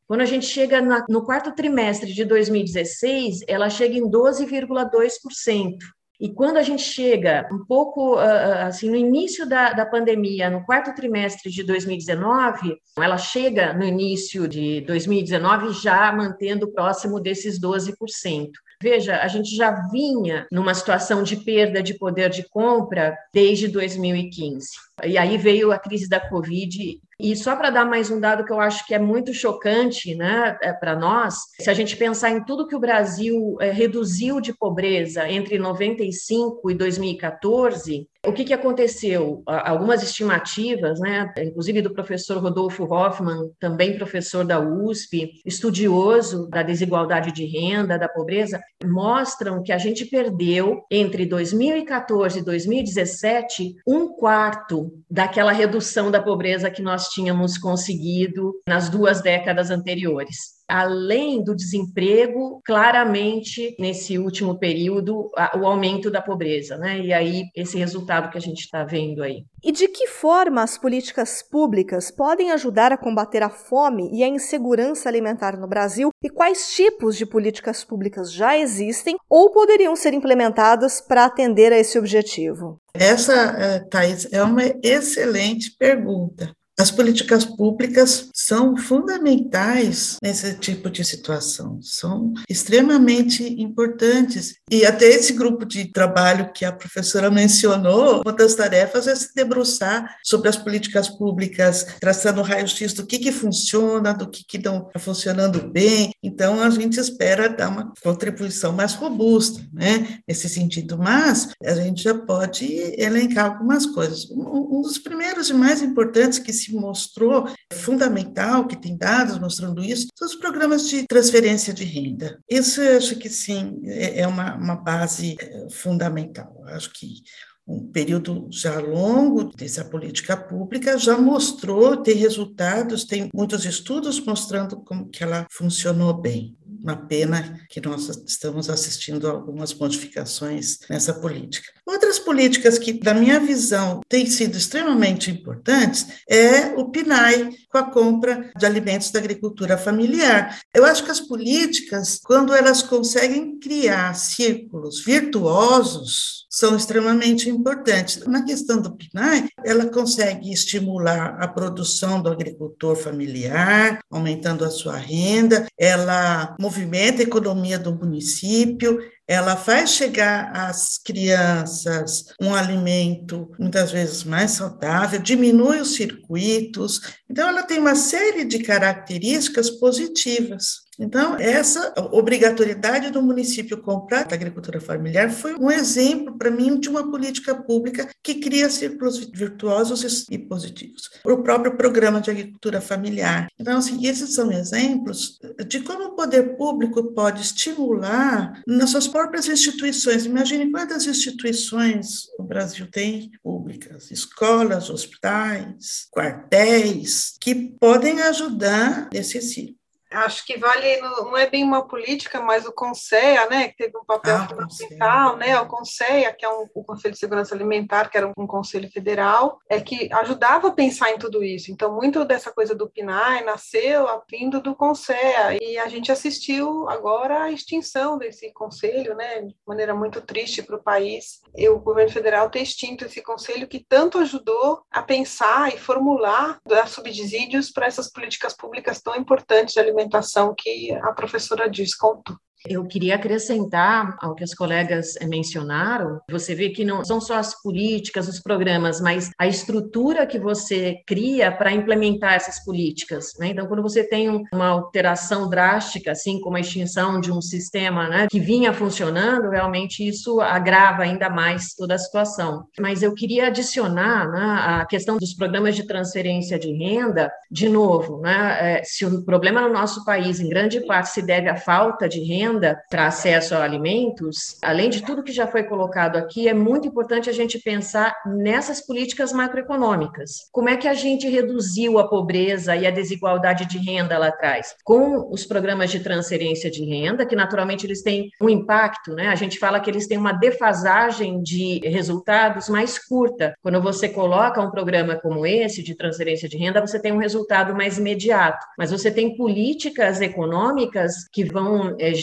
Quando 0.05 0.19
a 0.19 0.25
gente 0.25 0.45
chega 0.45 0.81
no 1.07 1.24
quarto 1.24 1.55
trimestre 1.55 2.12
de 2.13 2.25
2016, 2.25 3.39
ela 3.48 3.69
chega 3.69 3.95
em 3.95 4.12
12,2%. 4.12 5.77
E 6.22 6.30
quando 6.30 6.58
a 6.58 6.62
gente 6.62 6.84
chega 6.84 7.50
um 7.51 7.66
pouco 7.66 8.16
assim 8.16 8.92
no 8.92 8.96
início 8.96 9.44
da, 9.50 9.74
da 9.74 9.88
pandemia, 9.88 10.51
no 10.51 10.63
quarto 10.63 10.94
trimestre 10.94 11.50
de 11.50 11.63
2019, 11.63 12.78
ela 12.96 13.18
chega 13.18 13.74
no 13.74 13.84
início 13.84 14.48
de 14.48 14.82
2019 14.82 15.74
já 15.82 16.12
mantendo 16.12 16.72
próximo 16.72 17.20
desses 17.20 17.60
12%. 17.60 18.51
Veja, 18.82 19.18
a 19.18 19.28
gente 19.28 19.56
já 19.56 19.72
vinha 19.90 20.48
numa 20.51 20.75
situação 20.75 21.24
de 21.24 21.38
perda 21.38 21.82
de 21.82 21.96
poder 21.96 22.30
de 22.30 22.48
compra 22.50 23.18
desde 23.34 23.68
2015. 23.68 24.68
E 25.04 25.18
aí 25.18 25.38
veio 25.38 25.72
a 25.72 25.80
crise 25.80 26.08
da 26.08 26.20
Covid. 26.20 27.00
E 27.22 27.36
só 27.36 27.56
para 27.56 27.70
dar 27.70 27.86
mais 27.86 28.10
um 28.10 28.20
dado 28.20 28.44
que 28.44 28.51
eu 28.51 28.60
acho 28.60 28.84
que 28.88 28.96
é 28.96 29.00
muito 29.00 29.32
chocante 29.32 30.16
né, 30.16 30.58
é, 30.60 30.74
para 30.74 30.96
nós, 30.96 31.36
se 31.60 31.70
a 31.70 31.74
gente 31.74 31.96
pensar 31.96 32.32
em 32.32 32.44
tudo 32.44 32.68
que 32.68 32.75
o 32.75 32.80
Brasil 32.80 33.58
é, 33.62 33.70
reduziu 33.70 34.42
de 34.42 34.51
pobreza 34.58 35.30
entre 35.30 35.60
95 35.60 36.72
e 36.72 36.74
2014, 36.74 38.08
o 38.25 38.34
que, 38.34 38.44
que 38.44 38.54
aconteceu? 38.54 39.44
Algumas 39.46 40.04
estimativas, 40.04 41.00
né, 41.00 41.32
inclusive 41.40 41.82
do 41.82 41.94
professor 41.94 42.38
Rodolfo 42.38 42.84
Hoffman, 42.86 43.51
também 43.60 43.98
professor 43.98 44.44
da 44.44 44.60
USP, 44.60 45.32
estudioso 45.46 46.48
da 46.48 46.63
desigualdade 46.63 47.32
de 47.32 47.46
renda, 47.46 47.98
da 47.98 48.08
pobreza, 48.08 48.60
mostram 48.84 49.63
que 49.63 49.72
a 49.72 49.78
gente 49.78 50.06
perdeu 50.06 50.84
entre 50.90 51.25
2014 51.25 52.40
e 52.40 52.44
2017 52.44 53.75
um 53.88 54.10
quarto 54.10 54.92
daquela 55.10 55.51
redução 55.51 56.10
da 56.12 56.22
pobreza 56.22 56.70
que 56.70 56.82
nós 56.82 57.11
tínhamos 57.13 57.58
conseguido 57.58 58.53
nas 58.68 58.89
duas 58.89 59.22
décadas 59.22 59.70
anteriores 59.70 60.62
além 60.72 61.44
do 61.44 61.53
desemprego, 61.53 62.62
claramente, 62.65 63.75
nesse 63.77 64.18
último 64.18 64.58
período, 64.58 65.30
o 65.60 65.65
aumento 65.65 66.10
da 66.10 66.22
pobreza, 66.22 66.77
né? 66.77 67.00
E 67.01 67.12
aí, 67.12 67.44
esse 67.56 67.77
resultado 67.77 68.32
que 68.32 68.38
a 68.38 68.41
gente 68.41 68.62
está 68.62 68.84
vendo 68.84 69.22
aí. 69.22 69.44
E 69.63 69.72
de 69.72 69.88
que 69.89 70.08
forma 70.08 70.63
as 70.63 70.77
políticas 70.77 71.44
públicas 71.44 72.10
podem 72.10 72.51
ajudar 72.51 72.94
a 72.94 72.98
combater 72.98 73.44
a 73.44 73.50
fome 73.50 74.10
e 74.13 74.24
a 74.24 74.27
insegurança 74.27 75.10
alimentar 75.10 75.58
no 75.58 75.68
Brasil? 75.68 76.10
E 76.24 76.30
quais 76.30 76.74
tipos 76.74 77.18
de 77.18 77.25
políticas 77.25 77.84
públicas 77.84 78.32
já 78.32 78.58
existem 78.58 79.18
ou 79.30 79.51
poderiam 79.51 79.96
ser 79.96 80.13
implementadas 80.13 81.01
para 81.01 81.25
atender 81.25 81.74
a 81.74 81.77
esse 81.77 82.00
objetivo? 82.00 82.77
Essa, 82.94 83.34
eh, 83.34 83.80
Thais, 83.89 84.32
é 84.32 84.41
uma 84.41 84.63
excelente 84.84 85.75
pergunta. 85.77 86.51
As 86.82 86.90
políticas 86.90 87.46
públicas 87.46 88.32
são 88.34 88.76
fundamentais 88.76 90.18
nesse 90.20 90.56
tipo 90.56 90.90
de 90.90 91.06
situação, 91.06 91.78
são 91.80 92.34
extremamente 92.50 93.44
importantes. 93.62 94.56
E 94.68 94.84
até 94.84 95.06
esse 95.06 95.34
grupo 95.34 95.64
de 95.64 95.92
trabalho 95.92 96.52
que 96.52 96.66
a 96.66 96.72
professora 96.72 97.30
mencionou, 97.30 98.24
uma 98.26 98.34
das 98.34 98.56
tarefas 98.56 99.06
é 99.06 99.16
se 99.16 99.32
debruçar 99.36 100.18
sobre 100.24 100.50
as 100.50 100.58
políticas 100.58 101.08
públicas, 101.08 101.86
traçando 102.00 102.42
raio-x 102.42 102.94
do 102.94 103.06
que, 103.06 103.20
que 103.20 103.32
funciona, 103.32 104.12
do 104.12 104.28
que, 104.28 104.44
que 104.44 104.58
não 104.58 104.88
está 104.88 104.98
funcionando 104.98 105.70
bem. 105.72 106.12
Então, 106.24 106.64
a 106.64 106.70
gente 106.72 107.00
espera 107.00 107.48
dar 107.48 107.70
uma 107.70 107.94
contribuição 108.02 108.74
mais 108.74 108.96
robusta, 108.96 109.62
né, 109.72 110.18
nesse 110.28 110.50
sentido. 110.50 110.98
Mas 110.98 111.50
a 111.64 111.76
gente 111.76 112.02
já 112.02 112.16
pode 112.16 112.66
elencar 113.00 113.52
algumas 113.52 113.86
coisas. 113.86 114.28
Um 114.32 114.82
dos 114.82 114.98
primeiros 114.98 115.52
e 115.52 115.54
mais 115.54 115.84
importantes 115.84 116.40
que 116.40 116.52
se 116.52 116.71
mostrou 116.75 117.48
fundamental, 117.74 118.68
que 118.68 118.75
tem 118.75 118.98
dados 118.98 119.40
mostrando 119.40 119.84
isso, 119.84 120.08
são 120.18 120.28
os 120.28 120.36
programas 120.36 120.88
de 120.88 121.06
transferência 121.08 121.74
de 121.74 121.84
renda. 121.84 122.40
Isso 122.50 122.82
eu 122.82 122.98
acho 122.98 123.16
que 123.16 123.30
sim, 123.30 123.82
é, 123.86 124.22
é 124.22 124.28
uma, 124.28 124.56
uma 124.56 124.75
base 124.75 125.36
é, 125.40 125.70
fundamental. 125.70 126.56
Eu 126.60 126.75
acho 126.75 126.92
que 126.94 127.24
um 127.68 127.88
período 127.92 128.48
já 128.51 128.80
longo 128.80 129.46
dessa 129.56 129.86
política 129.86 130.36
pública 130.36 130.98
já 130.98 131.18
mostrou, 131.18 131.98
tem 131.98 132.16
resultados, 132.16 133.06
tem 133.06 133.30
muitos 133.34 133.66
estudos 133.66 134.20
mostrando 134.20 134.78
como 134.78 135.10
que 135.10 135.24
ela 135.24 135.46
funcionou 135.50 136.13
bem. 136.13 136.58
Uma 136.82 136.96
pena 136.96 137.60
que 137.70 137.80
nós 137.80 138.10
estamos 138.26 138.70
assistindo 138.70 139.28
a 139.28 139.32
algumas 139.32 139.74
modificações 139.74 140.80
nessa 140.90 141.14
política. 141.14 141.72
Outras 141.86 142.18
políticas 142.18 142.80
que, 142.80 142.94
da 142.94 143.14
minha 143.14 143.40
visão, 143.40 144.02
têm 144.10 144.26
sido 144.26 144.58
extremamente 144.58 145.30
importantes 145.30 146.08
é 146.28 146.74
o 146.76 146.90
PNAE, 146.90 147.56
com 147.70 147.78
a 147.78 147.84
compra 147.84 148.52
de 148.58 148.66
alimentos 148.66 149.12
da 149.12 149.20
agricultura 149.20 149.78
familiar. 149.78 150.60
Eu 150.74 150.86
acho 150.86 151.04
que 151.04 151.12
as 151.12 151.20
políticas, 151.20 152.20
quando 152.24 152.54
elas 152.54 152.82
conseguem 152.82 153.60
criar 153.60 154.14
círculos 154.16 155.04
virtuosos, 155.04 156.48
são 156.50 156.76
extremamente 156.76 157.50
importantes. 157.50 158.26
Na 158.26 158.44
questão 158.44 158.82
do 158.82 158.96
PNAE, 158.96 159.50
ela 159.64 159.86
consegue 159.86 160.52
estimular 160.52 161.38
a 161.40 161.48
produção 161.48 162.22
do 162.22 162.30
agricultor 162.30 162.96
familiar, 162.96 164.00
aumentando 164.10 164.66
a 164.66 164.70
sua 164.70 164.98
renda, 164.98 165.66
ela 165.78 166.56
movimenta 166.72 167.22
a 167.22 167.25
economia 167.25 167.78
do 167.78 167.94
município, 167.94 168.98
ela 169.28 169.58
faz 169.58 169.92
chegar 169.92 170.51
às 170.56 170.98
crianças 170.98 172.28
um 172.42 172.56
alimento 172.56 173.51
muitas 173.60 173.92
vezes 173.92 174.24
mais 174.24 174.51
saudável, 174.51 175.20
diminui 175.20 175.82
os 175.82 175.96
circuitos. 175.96 177.01
Então, 177.30 177.50
ela 177.50 177.63
tem 177.63 177.78
uma 177.78 177.96
série 177.96 178.46
de 178.46 178.60
características 178.60 179.70
positivas. 179.70 180.81
Então, 181.00 181.36
essa 181.39 181.93
obrigatoriedade 182.12 183.10
do 183.10 183.21
município 183.21 183.81
comprar 183.81 184.27
a 184.29 184.33
agricultura 184.33 184.79
familiar 184.79 185.31
foi 185.31 185.55
um 185.55 185.71
exemplo 185.71 186.38
para 186.38 186.51
mim 186.51 186.79
de 186.79 186.89
uma 186.89 187.10
política 187.10 187.55
pública 187.55 188.10
que 188.21 188.36
cria 188.36 188.69
círculos 188.69 189.29
virtuosos 189.33 190.27
e 190.29 190.38
positivos. 190.38 191.10
O 191.25 191.38
próprio 191.38 191.75
programa 191.75 192.21
de 192.21 192.29
agricultura 192.29 192.81
familiar. 192.81 193.48
Então, 193.60 193.77
assim, 193.77 194.05
esses 194.05 194.33
são 194.33 194.51
exemplos 194.51 195.39
de 195.67 195.81
como 195.81 196.05
o 196.05 196.15
poder 196.15 196.55
público 196.57 197.12
pode 197.13 197.41
estimular 197.41 198.62
nas 198.67 198.91
suas 198.91 199.07
próprias 199.07 199.48
instituições. 199.48 200.25
Imagine 200.25 200.71
quantas 200.71 201.07
instituições 201.07 202.27
o 202.38 202.43
Brasil 202.43 202.88
tem 202.91 203.31
públicas, 203.43 204.12
escolas, 204.12 204.89
hospitais, 204.89 206.07
quartéis, 206.12 207.36
que 207.39 207.55
podem 207.79 208.21
ajudar 208.21 209.10
nesse 209.12 209.41
ciclo 209.41 209.81
acho 210.12 210.46
que 210.46 210.58
vale, 210.58 210.98
não 210.98 211.38
é 211.38 211.50
bem 211.50 211.63
uma 211.63 211.88
política, 211.88 212.41
mas 212.41 212.65
o 212.65 212.72
CONSEA, 212.72 213.50
né, 213.50 213.70
que 213.70 213.77
teve 213.77 213.98
um 213.98 214.06
papel 214.06 214.36
ah, 214.36 214.48
fundamental, 214.48 215.38
né, 215.38 215.60
o 215.60 215.68
CONSEA, 215.68 216.34
que 216.34 216.46
é 216.46 216.50
um, 216.50 216.68
o 216.74 216.84
Conselho 216.84 217.13
de 217.13 217.20
Segurança 217.20 217.56
Alimentar, 217.56 218.10
que 218.10 218.18
era 218.18 218.32
um, 218.38 218.46
conselho 218.46 218.91
federal, 218.91 219.60
é 219.70 219.80
que 219.80 220.10
ajudava 220.13 220.68
a 220.68 220.72
pensar 220.72 221.12
em 221.12 221.18
tudo 221.18 221.44
isso. 221.44 221.72
Então, 221.72 221.96
muito 221.96 222.25
dessa 222.25 222.51
coisa 222.51 222.75
do 222.75 222.89
PNAE 222.89 223.46
nasceu 223.46 224.08
vindo 224.30 224.62
do 224.62 224.75
CONSEA, 224.75 225.58
e 225.62 225.77
a 225.77 225.88
gente 225.88 226.12
assistiu 226.12 226.89
agora 226.89 227.44
a 227.44 227.51
extinção 227.51 228.18
desse 228.18 228.51
conselho, 228.51 229.15
né, 229.15 229.41
de 229.41 229.56
maneira 229.65 229.96
muito 229.96 230.20
triste 230.20 230.62
para 230.62 230.75
o 230.75 230.84
país, 230.84 231.39
e 231.56 231.70
o 231.70 231.80
governo 231.80 232.12
federal 232.12 232.50
ter 232.50 232.62
extinto 232.62 233.06
esse 233.06 233.22
conselho 233.22 233.68
que 233.68 233.86
tanto 233.88 234.18
ajudou 234.18 234.82
a 234.91 235.01
pensar 235.01 235.74
e 235.74 235.77
formular 235.77 236.60
dar 236.68 236.88
subsídios 236.88 237.72
para 237.72 237.86
essas 237.86 238.12
políticas 238.12 238.53
públicas 238.53 239.01
tão 239.01 239.15
importantes 239.15 239.74
de 239.74 239.80
alimentação 239.80 240.00
alimentação 240.01 240.53
que 240.58 240.91
a 240.91 241.12
professora 241.13 241.70
diz 241.70 241.96
contou. 241.96 242.36
Eu 242.68 242.86
queria 242.86 243.15
acrescentar 243.15 244.15
ao 244.22 244.36
que 244.36 244.44
as 244.44 244.53
colegas 244.53 245.15
mencionaram. 245.24 246.20
Você 246.30 246.53
vê 246.53 246.70
que 246.70 246.86
não 246.86 247.03
são 247.03 247.20
só 247.20 247.36
as 247.36 247.60
políticas, 247.62 248.27
os 248.27 248.39
programas, 248.39 249.01
mas 249.01 249.32
a 249.38 249.48
estrutura 249.48 250.27
que 250.27 250.39
você 250.39 250.98
cria 251.08 251.51
para 251.51 251.72
implementar 251.72 252.34
essas 252.34 252.63
políticas. 252.63 253.32
Né? 253.39 253.50
Então, 253.50 253.68
quando 253.68 253.82
você 253.82 254.03
tem 254.03 254.44
uma 254.53 254.68
alteração 254.68 255.50
drástica, 255.50 256.12
assim 256.12 256.39
como 256.39 256.58
a 256.58 256.60
extinção 256.60 257.20
de 257.20 257.32
um 257.32 257.41
sistema 257.41 258.08
né, 258.08 258.27
que 258.30 258.39
vinha 258.39 258.74
funcionando, 258.74 259.50
realmente 259.50 260.08
isso 260.08 260.39
agrava 260.39 261.03
ainda 261.03 261.30
mais 261.30 261.74
toda 261.74 261.96
a 261.96 262.00
situação. 262.00 262.65
Mas 262.80 263.01
eu 263.01 263.13
queria 263.13 263.48
adicionar 263.48 264.30
né, 264.30 264.41
a 264.41 264.86
questão 264.86 265.18
dos 265.18 265.34
programas 265.34 265.75
de 265.75 265.88
transferência 265.88 266.60
de 266.60 266.72
renda, 266.72 267.32
de 267.50 267.68
novo, 267.68 268.20
né, 268.20 268.58
é, 268.80 268.84
se 268.84 269.06
o 269.06 269.24
problema 269.24 269.62
no 269.62 269.74
nosso 269.74 270.06
país, 270.06 270.39
em 270.39 270.50
grande 270.50 270.82
parte, 270.86 271.10
se 271.10 271.22
deve 271.22 271.50
à 271.50 271.56
falta 271.56 272.08
de 272.08 272.20
renda, 272.24 272.50
renda 272.51 272.84
para 272.89 273.08
acesso 273.08 273.55
a 273.55 273.63
alimentos, 273.63 274.58
além 274.62 274.89
de 274.89 275.01
tudo 275.01 275.24
que 275.24 275.31
já 275.31 275.48
foi 275.48 275.63
colocado 275.63 276.17
aqui, 276.17 276.48
é 276.48 276.53
muito 276.53 276.88
importante 276.88 277.29
a 277.29 277.34
gente 277.34 277.60
pensar 277.60 278.15
nessas 278.25 278.86
políticas 278.86 279.31
macroeconômicas. 279.31 280.50
Como 280.51 280.70
é 280.70 280.75
que 280.75 280.88
a 280.88 280.93
gente 280.93 281.27
reduziu 281.29 281.98
a 281.98 282.08
pobreza 282.08 282.75
e 282.75 282.86
a 282.86 282.91
desigualdade 282.91 283.65
de 283.65 283.77
renda 283.77 284.17
lá 284.17 284.27
atrás? 284.27 284.75
Com 284.84 285.31
os 285.31 285.46
programas 285.46 285.89
de 285.89 286.00
transferência 286.00 286.70
de 286.70 286.84
renda, 286.84 287.25
que 287.25 287.36
naturalmente 287.36 287.86
eles 287.86 288.01
têm 288.01 288.29
um 288.41 288.50
impacto, 288.50 289.13
né? 289.13 289.27
A 289.27 289.36
gente 289.36 289.58
fala 289.58 289.79
que 289.79 289.89
eles 289.89 290.08
têm 290.08 290.17
uma 290.17 290.34
defasagem 290.34 291.41
de 291.41 291.79
resultados 291.88 292.67
mais 292.70 292.98
curta. 293.00 293.53
Quando 293.62 293.81
você 293.81 294.10
coloca 294.10 294.62
um 294.62 294.72
programa 294.72 295.15
como 295.15 295.46
esse 295.46 295.81
de 295.81 295.96
transferência 295.96 296.50
de 296.50 296.58
renda, 296.58 296.81
você 296.81 297.00
tem 297.00 297.12
um 297.12 297.17
resultado 297.17 297.75
mais 297.75 297.98
imediato. 297.98 298.65
Mas 298.77 298.91
você 298.91 299.10
tem 299.10 299.36
políticas 299.36 300.22
econômicas 300.22 301.27
que 301.31 301.43
vão 301.43 301.96
é, 302.00 302.13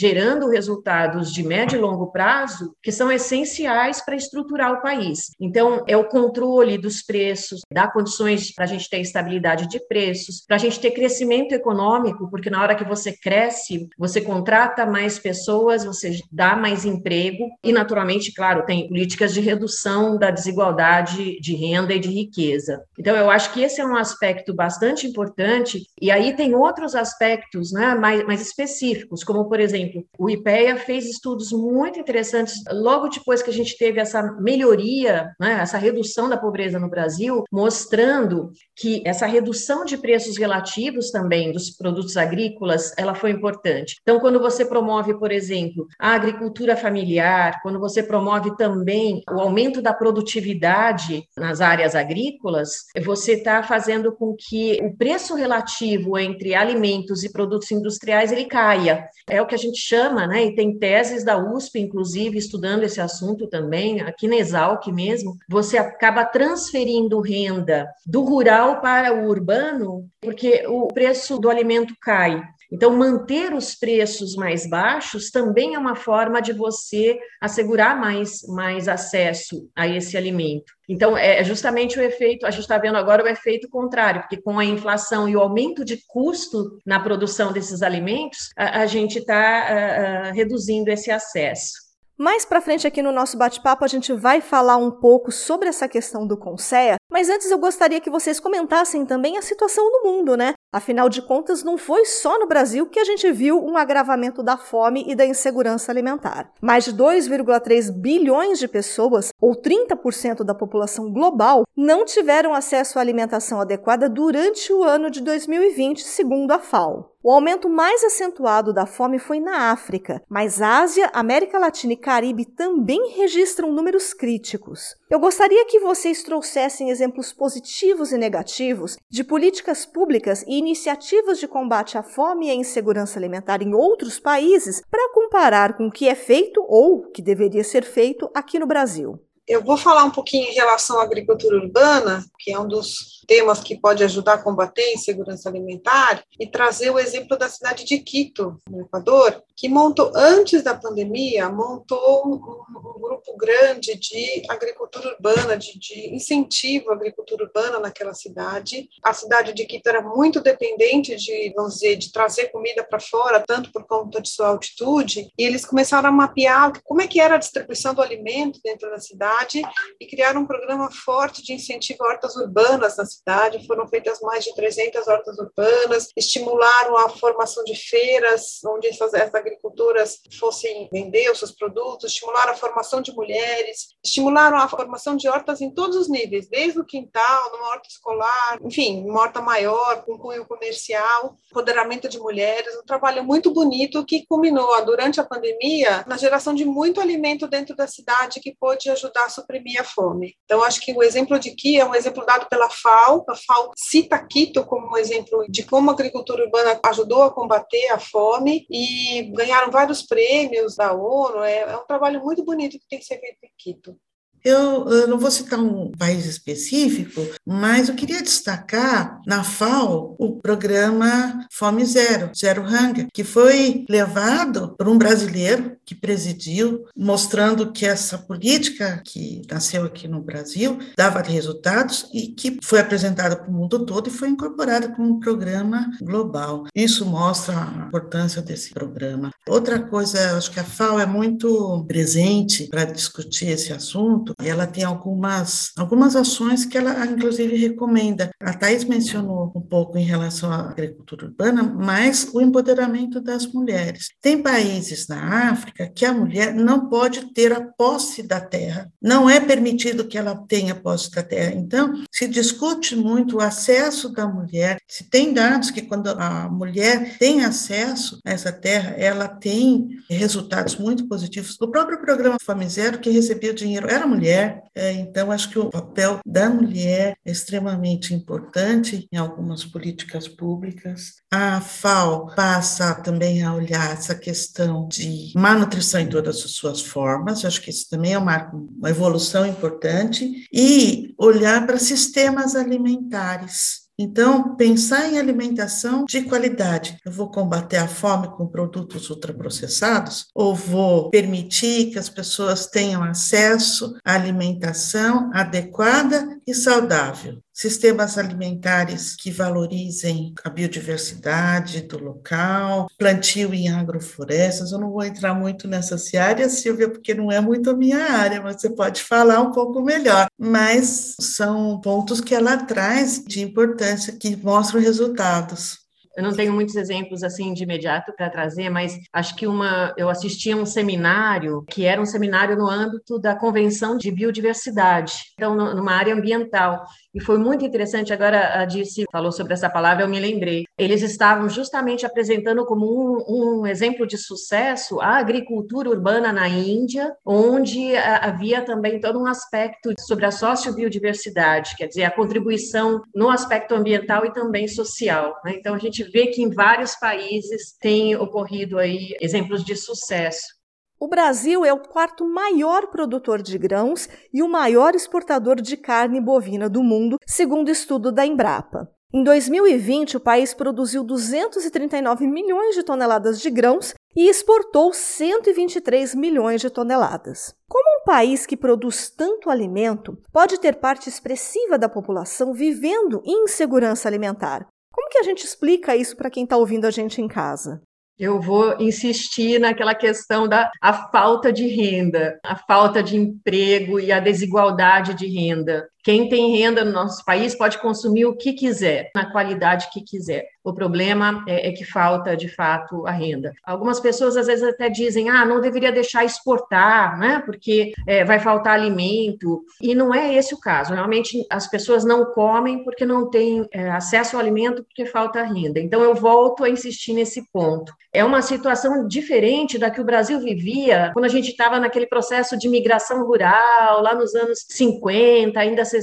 resultados 0.49 1.33
de 1.33 1.43
médio 1.43 1.79
e 1.79 1.81
longo 1.81 2.11
prazo 2.11 2.75
que 2.83 2.93
são 2.93 3.11
essenciais 3.11 4.05
para 4.05 4.17
estruturar 4.17 4.73
o 4.73 4.83
país. 4.83 5.31
Então, 5.41 5.85
é 5.87 5.97
o 5.97 6.09
controle 6.09 6.79
dos 6.79 7.03
preços, 7.03 7.61
dar 7.73 7.93
condições 7.93 8.55
para 8.55 8.65
a 8.65 8.69
gente 8.69 8.89
ter 8.89 9.01
estabilidade 9.01 9.69
de 9.69 9.79
preços, 9.87 10.45
para 10.47 10.57
a 10.57 10.59
gente 10.59 10.81
ter 10.81 10.91
crescimento 10.91 11.53
econômico, 11.53 12.31
porque 12.31 12.51
na 12.51 12.63
hora 12.63 12.75
que 12.75 12.85
você 12.85 13.13
cresce, 13.17 13.89
você 13.99 14.21
contrata 14.21 14.87
mais 14.87 15.19
pessoas, 15.19 15.85
você 15.85 16.19
dá 16.31 16.57
mais 16.57 16.85
emprego 16.85 17.49
e, 17.63 17.73
naturalmente, 17.73 18.33
claro, 18.33 18.65
tem 18.65 18.89
políticas 18.89 19.33
de 19.33 19.41
redução 19.41 20.19
da 20.19 20.31
desigualdade 20.31 21.39
de 21.41 21.55
renda 21.55 21.95
e 21.95 22.01
de 22.01 22.09
riqueza. 22.09 22.83
Então, 22.99 23.17
eu 23.17 23.31
acho 23.31 23.53
que 23.53 23.63
esse 23.63 23.81
é 23.81 23.87
um 23.87 23.97
aspecto 23.97 24.55
bastante 24.55 25.07
importante. 25.07 25.83
E 26.01 26.11
aí 26.11 26.35
tem 26.35 26.55
outros 26.55 26.95
aspectos 26.95 27.73
né, 27.73 27.95
mais, 27.95 28.25
mais 28.27 28.41
específicos, 28.41 29.23
como, 29.23 29.49
por 29.49 29.61
exemplo, 29.61 30.05
o 30.19 30.29
IPEA 30.29 30.77
fez 30.77 31.07
estudos 31.07 31.53
muito 31.53 31.99
interessantes 31.99 32.63
logo 32.71 33.09
depois 33.09 33.43
que 33.43 33.51
a 33.51 33.53
gente 33.53 33.77
teve 33.77 34.01
essa 34.01 34.23
melhoria, 34.41 35.33
né, 35.41 35.59
essa 35.61 35.79
redução 35.79 36.29
da 36.29 36.37
pobreza 36.37 36.79
no 36.79 36.91
Brasil, 36.91 37.45
mostrando 37.53 38.51
que 38.77 39.03
essa 39.05 39.27
redução 39.27 39.85
de 39.85 39.97
preços 39.97 40.37
relativos 40.37 41.11
também 41.11 41.53
dos 41.53 41.71
produtos 41.71 42.17
agrícolas, 42.17 42.93
ela 42.97 43.15
foi 43.15 43.31
importante. 43.31 43.97
Então, 44.03 44.19
quando 44.21 44.41
você 44.41 44.65
promove, 44.65 45.19
por 45.19 45.31
exemplo, 45.31 45.87
a 45.99 46.13
agricultura 46.15 46.77
familiar, 46.77 47.61
quando 47.63 47.79
você 47.79 48.03
promove 48.03 48.57
também 48.57 49.23
o 49.31 49.41
aumento 49.41 49.81
da 49.81 49.93
produtividade 49.93 51.25
nas 51.37 51.61
áreas 51.61 51.95
agrícolas, 51.95 52.87
você 53.05 53.33
está 53.33 53.63
fazendo 53.63 54.13
com 54.13 54.35
que 54.37 54.79
o 54.83 54.97
preço 54.97 55.35
relativo 55.35 56.19
entre 56.19 56.55
alimentos 56.55 57.23
e 57.25 57.33
produtos 57.33 57.71
industriais 57.71 58.33
ele 58.33 58.47
caia. 58.47 59.09
É 59.29 59.41
o 59.41 59.47
que 59.47 59.55
a 59.55 59.59
gente 59.59 59.79
chama, 59.79 59.98
né? 60.27 60.47
E 60.47 60.55
tem 60.55 60.79
teses 60.79 61.25
da 61.25 61.37
USP, 61.37 61.81
inclusive, 61.81 62.39
estudando 62.39 62.85
esse 62.85 63.01
assunto 63.01 63.47
também, 63.47 64.01
aqui 64.01 64.29
na 64.29 64.37
Exalc 64.37 64.87
mesmo, 64.89 65.37
você 65.49 65.77
acaba 65.77 66.25
transferindo 66.25 67.21
renda 67.21 67.89
do 68.07 68.23
rural 68.23 68.81
para 68.81 69.13
o 69.15 69.29
urbano, 69.29 70.09
porque 70.21 70.65
o 70.67 70.89
preço 70.89 71.39
do 71.39 71.51
alimento 71.51 71.95
cai. 72.01 72.43
Então, 72.71 72.97
manter 72.97 73.55
os 73.55 73.75
preços 73.75 74.35
mais 74.37 74.69
baixos 74.69 75.31
também 75.31 75.75
é 75.75 75.79
uma 75.79 75.95
forma 75.95 76.41
de 76.41 76.53
você 76.53 77.19
assegurar 77.41 77.99
mais, 77.99 78.43
mais 78.49 78.89
acesso 78.89 79.71
a 79.75 79.89
esse 79.89 80.17
alimento. 80.17 80.73
Então, 80.89 81.17
é 81.17 81.43
justamente 81.43 81.99
o 81.99 82.03
efeito, 82.03 82.47
a 82.47 82.51
gente 82.51 82.63
está 82.63 82.79
vendo 82.79 82.97
agora 82.97 83.25
o 83.25 83.29
efeito 83.29 83.69
contrário, 83.69 84.21
porque 84.21 84.41
com 84.41 84.59
a 84.59 84.65
inflação 84.65 85.29
e 85.29 85.37
o 85.37 85.41
aumento 85.41 85.85
de 85.85 85.99
custo 86.07 86.79
na 86.85 87.01
produção 87.01 87.53
desses 87.53 87.83
alimentos, 87.83 88.51
a, 88.57 88.81
a 88.81 88.87
gente 88.87 89.19
está 89.19 90.31
reduzindo 90.33 90.91
esse 90.91 91.11
acesso. 91.11 91.89
Mais 92.19 92.45
para 92.45 92.61
frente 92.61 92.85
aqui 92.85 93.01
no 93.01 93.13
nosso 93.13 93.39
bate-papo 93.39 93.85
a 93.85 93.87
gente 93.87 94.13
vai 94.13 94.41
falar 94.41 94.77
um 94.77 94.91
pouco 94.91 95.31
sobre 95.31 95.69
essa 95.69 95.87
questão 95.87 96.27
do 96.27 96.37
Conceia, 96.37 96.97
mas 97.09 97.29
antes 97.29 97.49
eu 97.49 97.59
gostaria 97.59 98.01
que 98.01 98.11
vocês 98.11 98.41
comentassem 98.41 99.07
também 99.07 99.39
a 99.39 99.43
situação 99.43 99.89
no 99.89 100.11
mundo, 100.11 100.37
né? 100.37 100.55
Afinal 100.71 101.09
de 101.09 101.23
contas, 101.23 101.65
não 101.65 101.79
foi 101.79 102.05
só 102.05 102.39
no 102.39 102.47
Brasil 102.47 102.87
que 102.87 103.01
a 103.01 103.05
gente 103.05 103.33
viu 103.33 103.59
um 103.59 103.79
agravamento 103.79 104.43
da 104.43 104.59
fome 104.59 105.03
e 105.09 105.15
da 105.15 105.25
insegurança 105.25 105.91
alimentar. 105.91 106.53
Mais 106.61 106.85
de 106.85 106.93
2,3 106.93 107.91
bilhões 107.91 108.59
de 108.59 108.69
pessoas, 108.69 109.31
ou 109.41 109.55
30% 109.55 110.45
da 110.45 110.55
população 110.55 111.11
global, 111.11 111.65
não 111.75 112.05
tiveram 112.05 112.53
acesso 112.53 112.99
à 112.99 113.01
alimentação 113.01 113.63
adequada 113.63 114.11
durante 114.11 114.71
o 114.71 114.85
ano 114.85 115.11
de 115.11 115.23
2020, 115.23 116.03
segundo 116.03 116.53
a 116.53 116.59
FAO. 116.59 117.15
O 117.23 117.33
aumento 117.33 117.71
mais 117.71 118.05
acentuado 118.05 118.71
da 118.71 118.85
fome 118.85 119.19
foi 119.19 119.41
na 119.41 119.71
África, 119.71 120.23
mas 120.29 120.61
Ásia, 120.61 121.11
América 121.15 121.59
Latina 121.59 121.95
e 121.95 121.97
Caribe 121.97 122.45
também 122.45 123.15
registram 123.17 123.73
números 123.73 124.13
críticos. 124.13 124.98
Eu 125.11 125.19
gostaria 125.19 125.65
que 125.65 125.81
vocês 125.81 126.23
trouxessem 126.23 126.91
exemplos 126.91 127.33
positivos 127.33 128.13
e 128.13 128.19
negativos 128.19 128.99
de 129.09 129.25
políticas 129.25 129.87
públicas 129.87 130.45
e 130.47 130.59
iniciativas 130.59 131.39
de 131.39 131.49
combate 131.49 131.97
à 131.97 132.03
fome 132.03 132.49
e 132.49 132.51
à 132.51 132.55
insegurança 132.55 133.19
alimentar 133.19 133.63
em 133.63 133.73
outros 133.73 134.21
países 134.21 134.83
para 134.91 135.11
comparar 135.15 135.79
com 135.79 135.87
o 135.87 135.91
que 135.91 136.07
é 136.07 136.15
feito 136.15 136.63
ou 136.69 137.11
que 137.11 137.23
deveria 137.23 137.65
ser 137.65 137.85
feito 137.85 138.31
aqui 138.35 138.59
no 138.59 138.67
Brasil. 138.67 139.19
Eu 139.47 139.65
vou 139.65 139.79
falar 139.79 140.05
um 140.05 140.11
pouquinho 140.11 140.47
em 140.47 140.53
relação 140.53 141.01
à 141.01 141.05
agricultura 141.05 141.57
urbana, 141.57 142.23
que 142.39 142.53
é 142.53 142.61
um 142.61 142.69
dos 142.69 143.18
temas 143.29 143.61
que 143.61 143.79
pode 143.79 144.03
ajudar 144.03 144.35
a 144.35 144.43
combater 144.43 144.83
a 144.83 144.95
insegurança 144.95 145.51
alimentar 145.51 146.25
e 146.41 146.47
trazer 146.47 146.89
o 146.89 146.99
exemplo 146.99 147.37
da 147.37 147.49
cidade 147.49 147.85
de 147.85 147.99
Quito, 147.99 148.57
no 148.69 148.81
Equador, 148.81 149.45
que 149.55 149.69
montou, 149.69 150.11
antes 150.15 150.63
da 150.63 150.75
pandemia, 150.75 151.51
montou 151.51 152.27
um, 152.27 152.99
grupo 152.99 153.37
grande 153.37 153.95
de 153.97 154.43
agricultura 154.49 155.15
urbana, 155.15 155.57
de, 155.57 155.79
de, 155.79 156.15
incentivo 156.15 156.91
à 156.91 156.95
agricultura 156.95 157.45
urbana 157.45 157.79
naquela 157.79 158.15
cidade. 158.15 158.89
A 159.03 159.13
cidade 159.13 159.53
de 159.53 159.67
Quito 159.67 159.89
era 159.89 160.01
muito 160.01 160.41
dependente 160.41 161.15
de, 161.17 161.53
vamos 161.55 161.75
dizer, 161.75 161.97
de 161.97 162.11
trazer 162.11 162.49
comida 162.49 162.83
para 162.83 163.01
fora, 163.01 163.45
tanto 163.47 163.71
por 163.71 163.85
conta 163.87 164.23
de 164.23 164.31
sua 164.31 164.49
altitude, 164.49 165.29
e 165.37 165.45
eles 165.45 165.67
começaram 165.67 166.09
a 166.09 166.13
mapear 166.13 166.73
como 166.85 167.03
é 167.03 167.07
que 167.07 167.21
era 167.21 167.35
a 167.35 167.39
distribuição 167.39 167.93
do 167.93 168.01
alimento 168.01 168.61
dentro 168.65 168.89
da 168.91 168.99
cidade 168.99 169.61
e 170.01 170.07
criaram 170.07 170.43
um 170.43 170.47
programa 170.47 170.91
forte 170.91 171.43
de 171.43 171.53
incentivo 171.53 172.05
a 172.05 172.09
hortas 172.09 172.37
urbanas 172.37 172.97
na 172.97 173.05
cidade 173.19 173.67
foram 173.67 173.87
feitas 173.87 174.21
mais 174.21 174.45
de 174.45 174.55
300 174.55 175.07
hortas 175.07 175.39
urbanas, 175.39 176.09
estimularam 176.17 176.97
a 176.97 177.09
formação 177.09 177.65
de 177.65 177.75
feiras 177.75 178.61
onde 178.65 178.89
essas, 178.89 179.13
essas 179.15 179.35
agricultoras 179.35 180.19
fossem 180.39 180.89
vender 180.93 181.31
os 181.31 181.39
seus 181.39 181.53
produtos, 181.53 182.13
estimularam 182.13 182.53
a 182.53 182.57
formação 182.57 183.03
de 183.03 183.13
mulheres, 183.13 183.89
estimularam 184.05 184.59
a 184.59 184.69
formação 184.69 185.17
de 185.17 185.29
hortas 185.29 185.61
em 185.61 185.71
todos 185.71 185.97
os 185.97 186.09
níveis, 186.09 186.49
desde 186.49 186.81
o 186.81 186.85
quintal, 186.85 187.53
numa 187.53 187.69
horta 187.69 187.89
escolar, 187.89 188.59
enfim, 188.63 189.05
uma 189.05 189.21
horta 189.21 189.41
maior, 189.41 190.03
com 190.05 190.19
cunho 190.19 190.47
comercial, 190.47 191.37
empoderamento 191.51 192.09
de 192.09 192.19
mulheres, 192.19 192.77
um 192.77 192.85
trabalho 192.85 193.25
muito 193.25 193.53
bonito 193.53 194.05
que 194.05 194.27
culminou 194.27 194.85
durante 194.85 195.21
a 195.21 195.25
pandemia 195.25 196.05
na 196.07 196.17
geração 196.17 196.55
de 196.55 196.65
muito 196.65 197.01
alimento 197.01 197.47
dentro 197.47 197.75
da 197.75 197.87
cidade 197.87 198.41
que 198.41 198.55
pôde 198.59 198.91
ajudar 198.91 199.25
a 199.25 199.31
suprimir 199.31 199.81
a 199.81 199.85
fome. 199.85 200.35
Então, 200.45 200.63
acho 200.63 200.81
que 200.81 200.93
o 200.93 201.03
exemplo 201.03 201.39
de 201.39 201.51
Kia 201.53 201.83
é 201.83 201.85
um 201.85 201.95
exemplo 201.95 202.25
dado 202.25 202.47
pela 202.49 202.69
FAO, 202.69 203.08
A 203.09 203.35
FAO 203.35 203.73
cita 203.77 204.19
Quito 204.19 204.65
como 204.65 204.89
um 204.89 204.97
exemplo 204.97 205.45
de 205.49 205.63
como 205.65 205.91
a 205.91 205.93
agricultura 205.93 206.45
urbana 206.45 206.79
ajudou 206.85 207.23
a 207.23 207.31
combater 207.31 207.89
a 207.89 207.99
fome 207.99 208.67
e 208.71 209.23
ganharam 209.35 209.71
vários 209.71 210.03
prêmios 210.03 210.77
da 210.77 210.93
ONU. 210.93 211.43
É, 211.43 211.61
é 211.61 211.77
um 211.77 211.87
trabalho 211.87 212.23
muito 212.23 212.45
bonito 212.45 212.79
que 212.79 212.89
tem 212.89 212.99
que 212.99 213.05
ser 213.05 213.19
feito 213.19 213.39
em 213.43 213.51
Quito. 213.57 213.99
Eu, 214.45 214.89
eu, 214.89 215.09
não 215.09 215.19
vou 215.19 215.31
citar 215.31 215.59
um 215.59 215.91
país 215.93 216.27
específico, 216.27 217.21
mas 217.47 217.89
eu 217.89 217.95
queria 217.95 218.23
destacar 218.23 219.21
na 219.27 219.43
FAO 219.43 220.17
o 220.19 220.39
programa 220.41 221.47
Fome 221.53 221.85
Zero, 221.85 222.31
Zero 222.37 222.63
Hunger, 222.63 223.09
que 223.13 223.25
foi 223.25 223.85
levado 223.89 224.75
por 224.77 224.89
um 224.89 224.99
brasileiro 224.99 225.77
que 225.85 225.95
presidiu, 225.95 226.85
mostrando 226.97 227.73
que 227.73 227.87
essa 227.87 228.19
política 228.19 229.03
que 229.05 229.43
nasceu 229.51 229.85
aqui 229.85 230.07
no 230.07 230.21
Brasil 230.21 230.79
dava 230.97 231.23
resultados 231.23 232.09
e 232.13 232.29
que 232.29 232.59
foi 232.63 232.81
apresentada 232.81 233.37
para 233.37 233.49
o 233.49 233.53
mundo 233.53 233.85
todo 233.85 234.09
e 234.09 234.13
foi 234.13 234.29
incorporada 234.29 234.89
como 234.89 235.09
um 235.09 235.21
programa 235.21 235.91
global. 236.01 236.65
Isso 236.75 237.05
mostra 237.05 237.55
a 237.55 237.87
importância 237.87 238.43
desse 238.43 238.71
programa. 238.71 239.31
Outra 239.49 239.81
coisa, 239.81 240.37
acho 240.37 240.51
que 240.51 240.61
a 240.61 240.65
FAO 240.65 241.01
é 241.01 241.07
muito 241.07 241.85
presente 241.87 242.69
para 242.69 242.85
discutir 242.85 243.49
esse 243.49 243.73
assunto 243.73 244.28
ponto, 244.29 244.35
ela 244.43 244.67
tem 244.67 244.85
algumas, 244.85 245.73
algumas 245.77 246.17
ações 246.17 246.65
que 246.65 246.77
ela, 246.77 247.07
inclusive, 247.07 247.57
recomenda. 247.57 248.31
A 248.41 248.53
Thais 248.53 248.85
mencionou 248.85 249.53
um 249.55 249.61
pouco 249.61 249.97
em 249.99 250.05
relação 250.05 250.51
à 250.53 250.71
agricultura 250.71 251.27
urbana, 251.27 251.63
mas 251.63 252.29
o 252.33 252.41
empoderamento 252.41 253.21
das 253.21 253.47
mulheres. 253.47 254.09
Tem 254.21 254.43
países 254.43 255.07
na 255.09 255.51
África 255.51 255.91
que 255.95 256.05
a 256.05 256.13
mulher 256.13 256.55
não 256.55 256.89
pode 256.89 257.33
ter 257.33 257.53
a 257.53 257.61
posse 257.61 258.23
da 258.23 258.41
terra, 258.41 258.91
não 259.01 259.29
é 259.29 259.41
permitido 259.41 260.05
que 260.05 260.19
ela 260.19 260.37
tenha 260.49 260.75
posse 260.75 261.11
da 261.11 261.23
terra. 261.23 261.55
Então, 261.55 262.03
se 262.11 262.27
discute 262.27 262.97
muito 262.97 263.37
o 263.37 263.41
acesso 263.41 264.09
da 264.11 264.27
mulher, 264.27 264.79
se 264.87 265.09
tem 265.09 265.33
dados 265.33 265.71
que 265.71 265.83
quando 265.83 266.09
a 266.09 266.49
mulher 266.49 267.17
tem 267.19 267.45
acesso 267.45 268.21
a 268.25 268.31
essa 268.31 268.53
terra, 268.53 268.95
ela 268.99 269.29
tem 269.29 269.89
resultados 270.11 270.77
muito 270.77 271.07
positivos. 271.07 271.57
O 271.61 271.69
próprio 271.69 272.01
programa 272.01 272.37
Fome 272.41 272.69
Zero, 272.69 272.99
que 272.99 273.11
recebia 273.11 273.55
dinheiro, 273.55 273.89
era 273.89 274.07
mulher, 274.07 274.18
é, 274.27 274.93
então 274.93 275.31
acho 275.31 275.51
que 275.51 275.59
o 275.59 275.71
papel 275.71 276.19
da 276.25 276.49
mulher 276.49 277.17
é 277.25 277.31
extremamente 277.31 278.15
importante 278.15 279.09
em 279.13 279.17
algumas 279.17 279.65
políticas 279.65 280.27
públicas. 280.27 281.15
A 281.31 281.61
FAO 281.61 282.35
passa 282.35 282.95
também 282.95 283.43
a 283.43 283.55
olhar 283.55 283.93
essa 283.93 284.15
questão 284.15 284.89
de 284.89 285.33
malnutrição 285.35 286.01
em 286.01 286.09
todas 286.09 286.37
as 286.45 286.53
suas 286.53 286.81
formas, 286.81 287.45
acho 287.45 287.61
que 287.61 287.71
isso 287.71 287.89
também 287.91 288.15
é 288.15 288.19
uma, 288.19 288.51
uma 288.53 288.91
evolução 288.91 289.47
importante, 289.47 290.47
e 290.53 291.15
olhar 291.19 291.67
para 291.67 291.79
sistemas 291.79 292.55
alimentares 292.55 293.88
então, 294.01 294.55
pensar 294.55 295.13
em 295.13 295.19
alimentação 295.19 296.05
de 296.05 296.23
qualidade. 296.23 296.97
Eu 297.05 297.11
vou 297.11 297.29
combater 297.29 297.79
a 297.79 297.89
fome 297.89 298.29
com 298.29 298.47
produtos 298.47 299.11
ultraprocessados 299.11 300.27
ou 300.33 300.55
vou 300.55 301.11
permitir 301.11 301.91
que 301.91 301.99
as 301.99 302.09
pessoas 302.09 302.69
tenham 302.69 303.03
acesso 303.03 303.97
à 304.05 304.15
alimentação 304.15 305.31
adequada 305.35 306.38
e 306.51 306.55
saudável? 306.55 307.43
sistemas 307.59 308.17
alimentares 308.17 309.17
que 309.17 309.33
valorizem 309.33 310.33
a 310.45 310.49
biodiversidade 310.49 311.81
do 311.81 311.99
local, 311.99 312.87
plantio 312.97 313.53
em 313.53 313.69
agroflorestas. 313.69 314.71
Eu 314.71 314.79
não 314.79 314.93
vou 314.93 315.03
entrar 315.03 315.35
muito 315.35 315.67
nessas 315.67 316.15
áreas, 316.15 316.53
Silvia, 316.53 316.89
porque 316.89 317.13
não 317.13 317.33
é 317.33 317.41
muito 317.41 317.69
a 317.69 317.77
minha 317.77 317.99
área, 317.99 318.41
mas 318.41 318.61
você 318.61 318.71
pode 318.71 319.03
falar 319.03 319.41
um 319.41 319.51
pouco 319.51 319.83
melhor. 319.83 320.29
Mas 320.39 321.17
são 321.21 321.81
pontos 321.81 322.21
que 322.21 322.33
ela 322.33 322.57
traz 322.59 323.25
de 323.27 323.41
importância, 323.41 324.13
que 324.13 324.37
mostram 324.37 324.81
resultados. 324.81 325.88
Eu 326.19 326.25
não 326.25 326.33
tenho 326.33 326.53
muitos 326.53 326.75
exemplos 326.75 327.23
assim 327.23 327.55
de 327.55 327.63
imediato 327.63 328.13
para 328.13 328.29
trazer, 328.29 328.69
mas 328.71 328.99
acho 329.13 329.37
que 329.37 329.47
uma 329.47 329.95
eu 329.97 330.09
assisti 330.09 330.51
a 330.51 330.57
um 330.57 330.67
seminário 330.67 331.63
que 331.71 331.85
era 331.85 332.03
um 332.03 332.05
seminário 332.05 332.57
no 332.57 332.69
âmbito 332.69 333.21
da 333.21 333.37
Convenção 333.37 333.97
de 333.97 334.11
Biodiversidade, 334.11 335.13
então 335.35 335.55
numa 335.55 335.93
área 335.93 336.13
ambiental. 336.13 336.85
E 337.15 337.21
foi 337.21 337.39
muito 337.39 337.65
interessante, 337.65 338.13
agora 338.13 338.61
a 338.61 338.65
Dirce 338.65 339.05
falou 339.11 339.33
sobre 339.33 339.55
essa 339.55 339.71
palavra, 339.71 340.05
eu 340.05 340.09
me 340.09 340.21
lembrei. 340.21 340.65
Eles 340.77 341.03
estavam 341.03 341.49
justamente 341.49 342.05
apresentando 342.05 342.67
como 342.67 342.87
um, 342.87 343.61
um 343.61 343.67
exemplo 343.67 344.07
de 344.07 344.19
sucesso 344.19 345.01
a 345.01 345.17
agricultura 345.17 345.89
urbana 345.89 346.33
na 346.33 346.49
Índia, 346.49 347.15
onde 347.25 347.97
havia 347.97 348.63
também 348.63 349.01
todo 349.01 349.19
um 349.19 349.27
aspecto 349.27 349.93
sobre 350.01 350.27
a 350.27 350.31
sociobiodiversidade, 350.31 351.77
quer 351.77 351.87
dizer, 351.87 352.05
a 352.05 352.11
contribuição 352.11 353.03
no 353.15 353.31
aspecto 353.31 353.75
ambiental 353.75 354.27
e 354.27 354.33
também 354.33 354.69
social. 354.69 355.35
Né? 355.45 355.55
Então, 355.57 355.75
a 355.75 355.79
gente 355.79 356.03
vê 356.05 356.27
que 356.27 356.43
em 356.43 356.51
vários 356.51 356.95
países 356.95 357.75
tem 357.81 358.17
ocorrido 358.17 358.79
aí 358.79 359.17
exemplos 359.21 359.65
de 359.65 359.75
sucesso. 359.77 360.58
O 361.01 361.07
Brasil 361.07 361.65
é 361.65 361.73
o 361.73 361.79
quarto 361.79 362.25
maior 362.25 362.89
produtor 362.89 363.41
de 363.41 363.57
grãos 363.57 364.09
e 364.35 364.43
o 364.43 364.49
maior 364.49 364.97
exportador 364.97 365.61
de 365.61 365.77
carne 365.77 366.21
bovina 366.21 366.69
do 366.69 366.83
mundo, 366.83 367.19
segundo 367.25 367.71
estudo 367.71 368.11
da 368.11 368.27
Embrapa. 368.27 368.91
Em 369.15 369.23
2020, 369.23 370.17
o 370.17 370.21
país 370.21 370.53
produziu 370.53 371.05
239 371.05 372.27
milhões 372.27 372.75
de 372.75 372.83
toneladas 372.83 373.41
de 373.41 373.49
grãos 373.49 373.95
e 374.17 374.29
exportou 374.29 374.93
123 374.93 376.17
milhões 376.17 376.61
de 376.61 376.69
toneladas. 376.69 377.55
Como 377.69 378.03
um 378.03 378.05
país 378.05 378.45
que 378.45 378.57
produz 378.57 379.09
tanto 379.09 379.51
alimento 379.51 380.19
pode 380.33 380.59
ter 380.59 380.81
parte 380.81 381.09
expressiva 381.09 381.79
da 381.79 381.89
população 381.89 382.53
vivendo 382.53 383.23
em 383.25 383.45
insegurança 383.45 384.09
alimentar? 384.09 384.67
Como 384.93 385.09
que 385.09 385.19
a 385.19 385.23
gente 385.23 385.45
explica 385.45 385.95
isso 385.95 386.17
para 386.17 386.29
quem 386.29 386.43
está 386.43 386.57
ouvindo 386.57 386.87
a 386.87 386.91
gente 386.91 387.23
em 387.23 387.29
casa? 387.29 387.81
Eu 388.19 388.41
vou 388.41 388.81
insistir 388.81 389.61
naquela 389.61 389.95
questão 389.95 390.49
da 390.49 390.71
a 390.81 390.93
falta 391.11 391.53
de 391.53 391.67
renda, 391.69 392.39
a 392.45 392.57
falta 392.57 393.03
de 393.03 393.17
emprego 393.17 394.01
e 394.01 394.11
a 394.11 394.19
desigualdade 394.19 395.15
de 395.15 395.27
renda. 395.27 395.89
Quem 396.09 396.27
tem 396.27 396.57
renda 396.57 396.87
no 396.87 396.91
nosso 396.91 397.23
país 397.23 397.55
pode 397.55 397.77
consumir 397.77 398.25
o 398.25 398.35
que 398.35 398.55
quiser, 398.55 399.11
na 399.15 399.31
qualidade 399.31 399.91
que 399.93 400.01
quiser. 400.01 400.47
O 400.65 400.73
problema 400.75 401.45
é, 401.47 401.69
é, 401.69 401.73
que 401.73 401.85
falta, 401.85 402.37
de 402.37 402.49
fato, 402.49 403.07
a 403.07 403.11
renda. 403.11 403.53
Algumas 403.65 404.01
pessoas, 404.01 404.37
às 404.37 404.47
vezes, 404.47 404.63
até 404.63 404.89
dizem, 404.89 405.29
ah, 405.29 405.45
não 405.45 405.61
deveria 405.61 405.93
deixar 405.93 406.25
exportar, 406.25 407.19
né, 407.19 407.43
porque 407.45 407.93
é, 408.07 408.25
vai 408.25 408.39
faltar 408.39 408.75
alimento. 408.75 409.63
E 409.83 409.95
não 409.95 410.15
é 410.15 410.35
esse 410.35 410.55
o 410.55 410.61
caso. 410.61 410.95
Realmente, 410.95 411.47
as 411.51 411.67
pessoas 411.69 412.05
não 412.05 412.25
comem 412.33 412.85
porque 412.85 413.05
não 413.05 413.29
têm 413.29 413.67
é, 413.73 413.91
acesso 413.91 414.37
ao 414.37 414.41
alimento, 414.41 414.85
porque 414.85 415.05
falta 415.07 415.43
renda. 415.43 415.79
Então, 415.79 416.03
eu 416.03 416.15
volto 416.15 416.65
a 416.65 416.71
insistir 416.71 417.13
nesse 417.13 417.51
ponto. 417.53 417.93
É 418.13 418.25
uma 418.25 418.43
situação 418.43 419.07
diferente 419.07 419.79
da 419.79 419.91
que 419.91 420.01
o 420.01 420.05
Brasil 420.05 420.41
vivia 420.41 421.11
quando 421.13 421.27
a 421.27 421.29
gente 421.29 421.51
estava 421.51 421.79
naquele 421.79 422.07
processo 422.07 422.59
de 422.59 422.69
migração 422.69 423.27
rural, 423.27 424.03
lá 424.03 424.15
nos 424.15 424.35
anos 424.35 424.65
50, 424.69 425.59
ainda 425.61 425.85
60, 425.85 425.98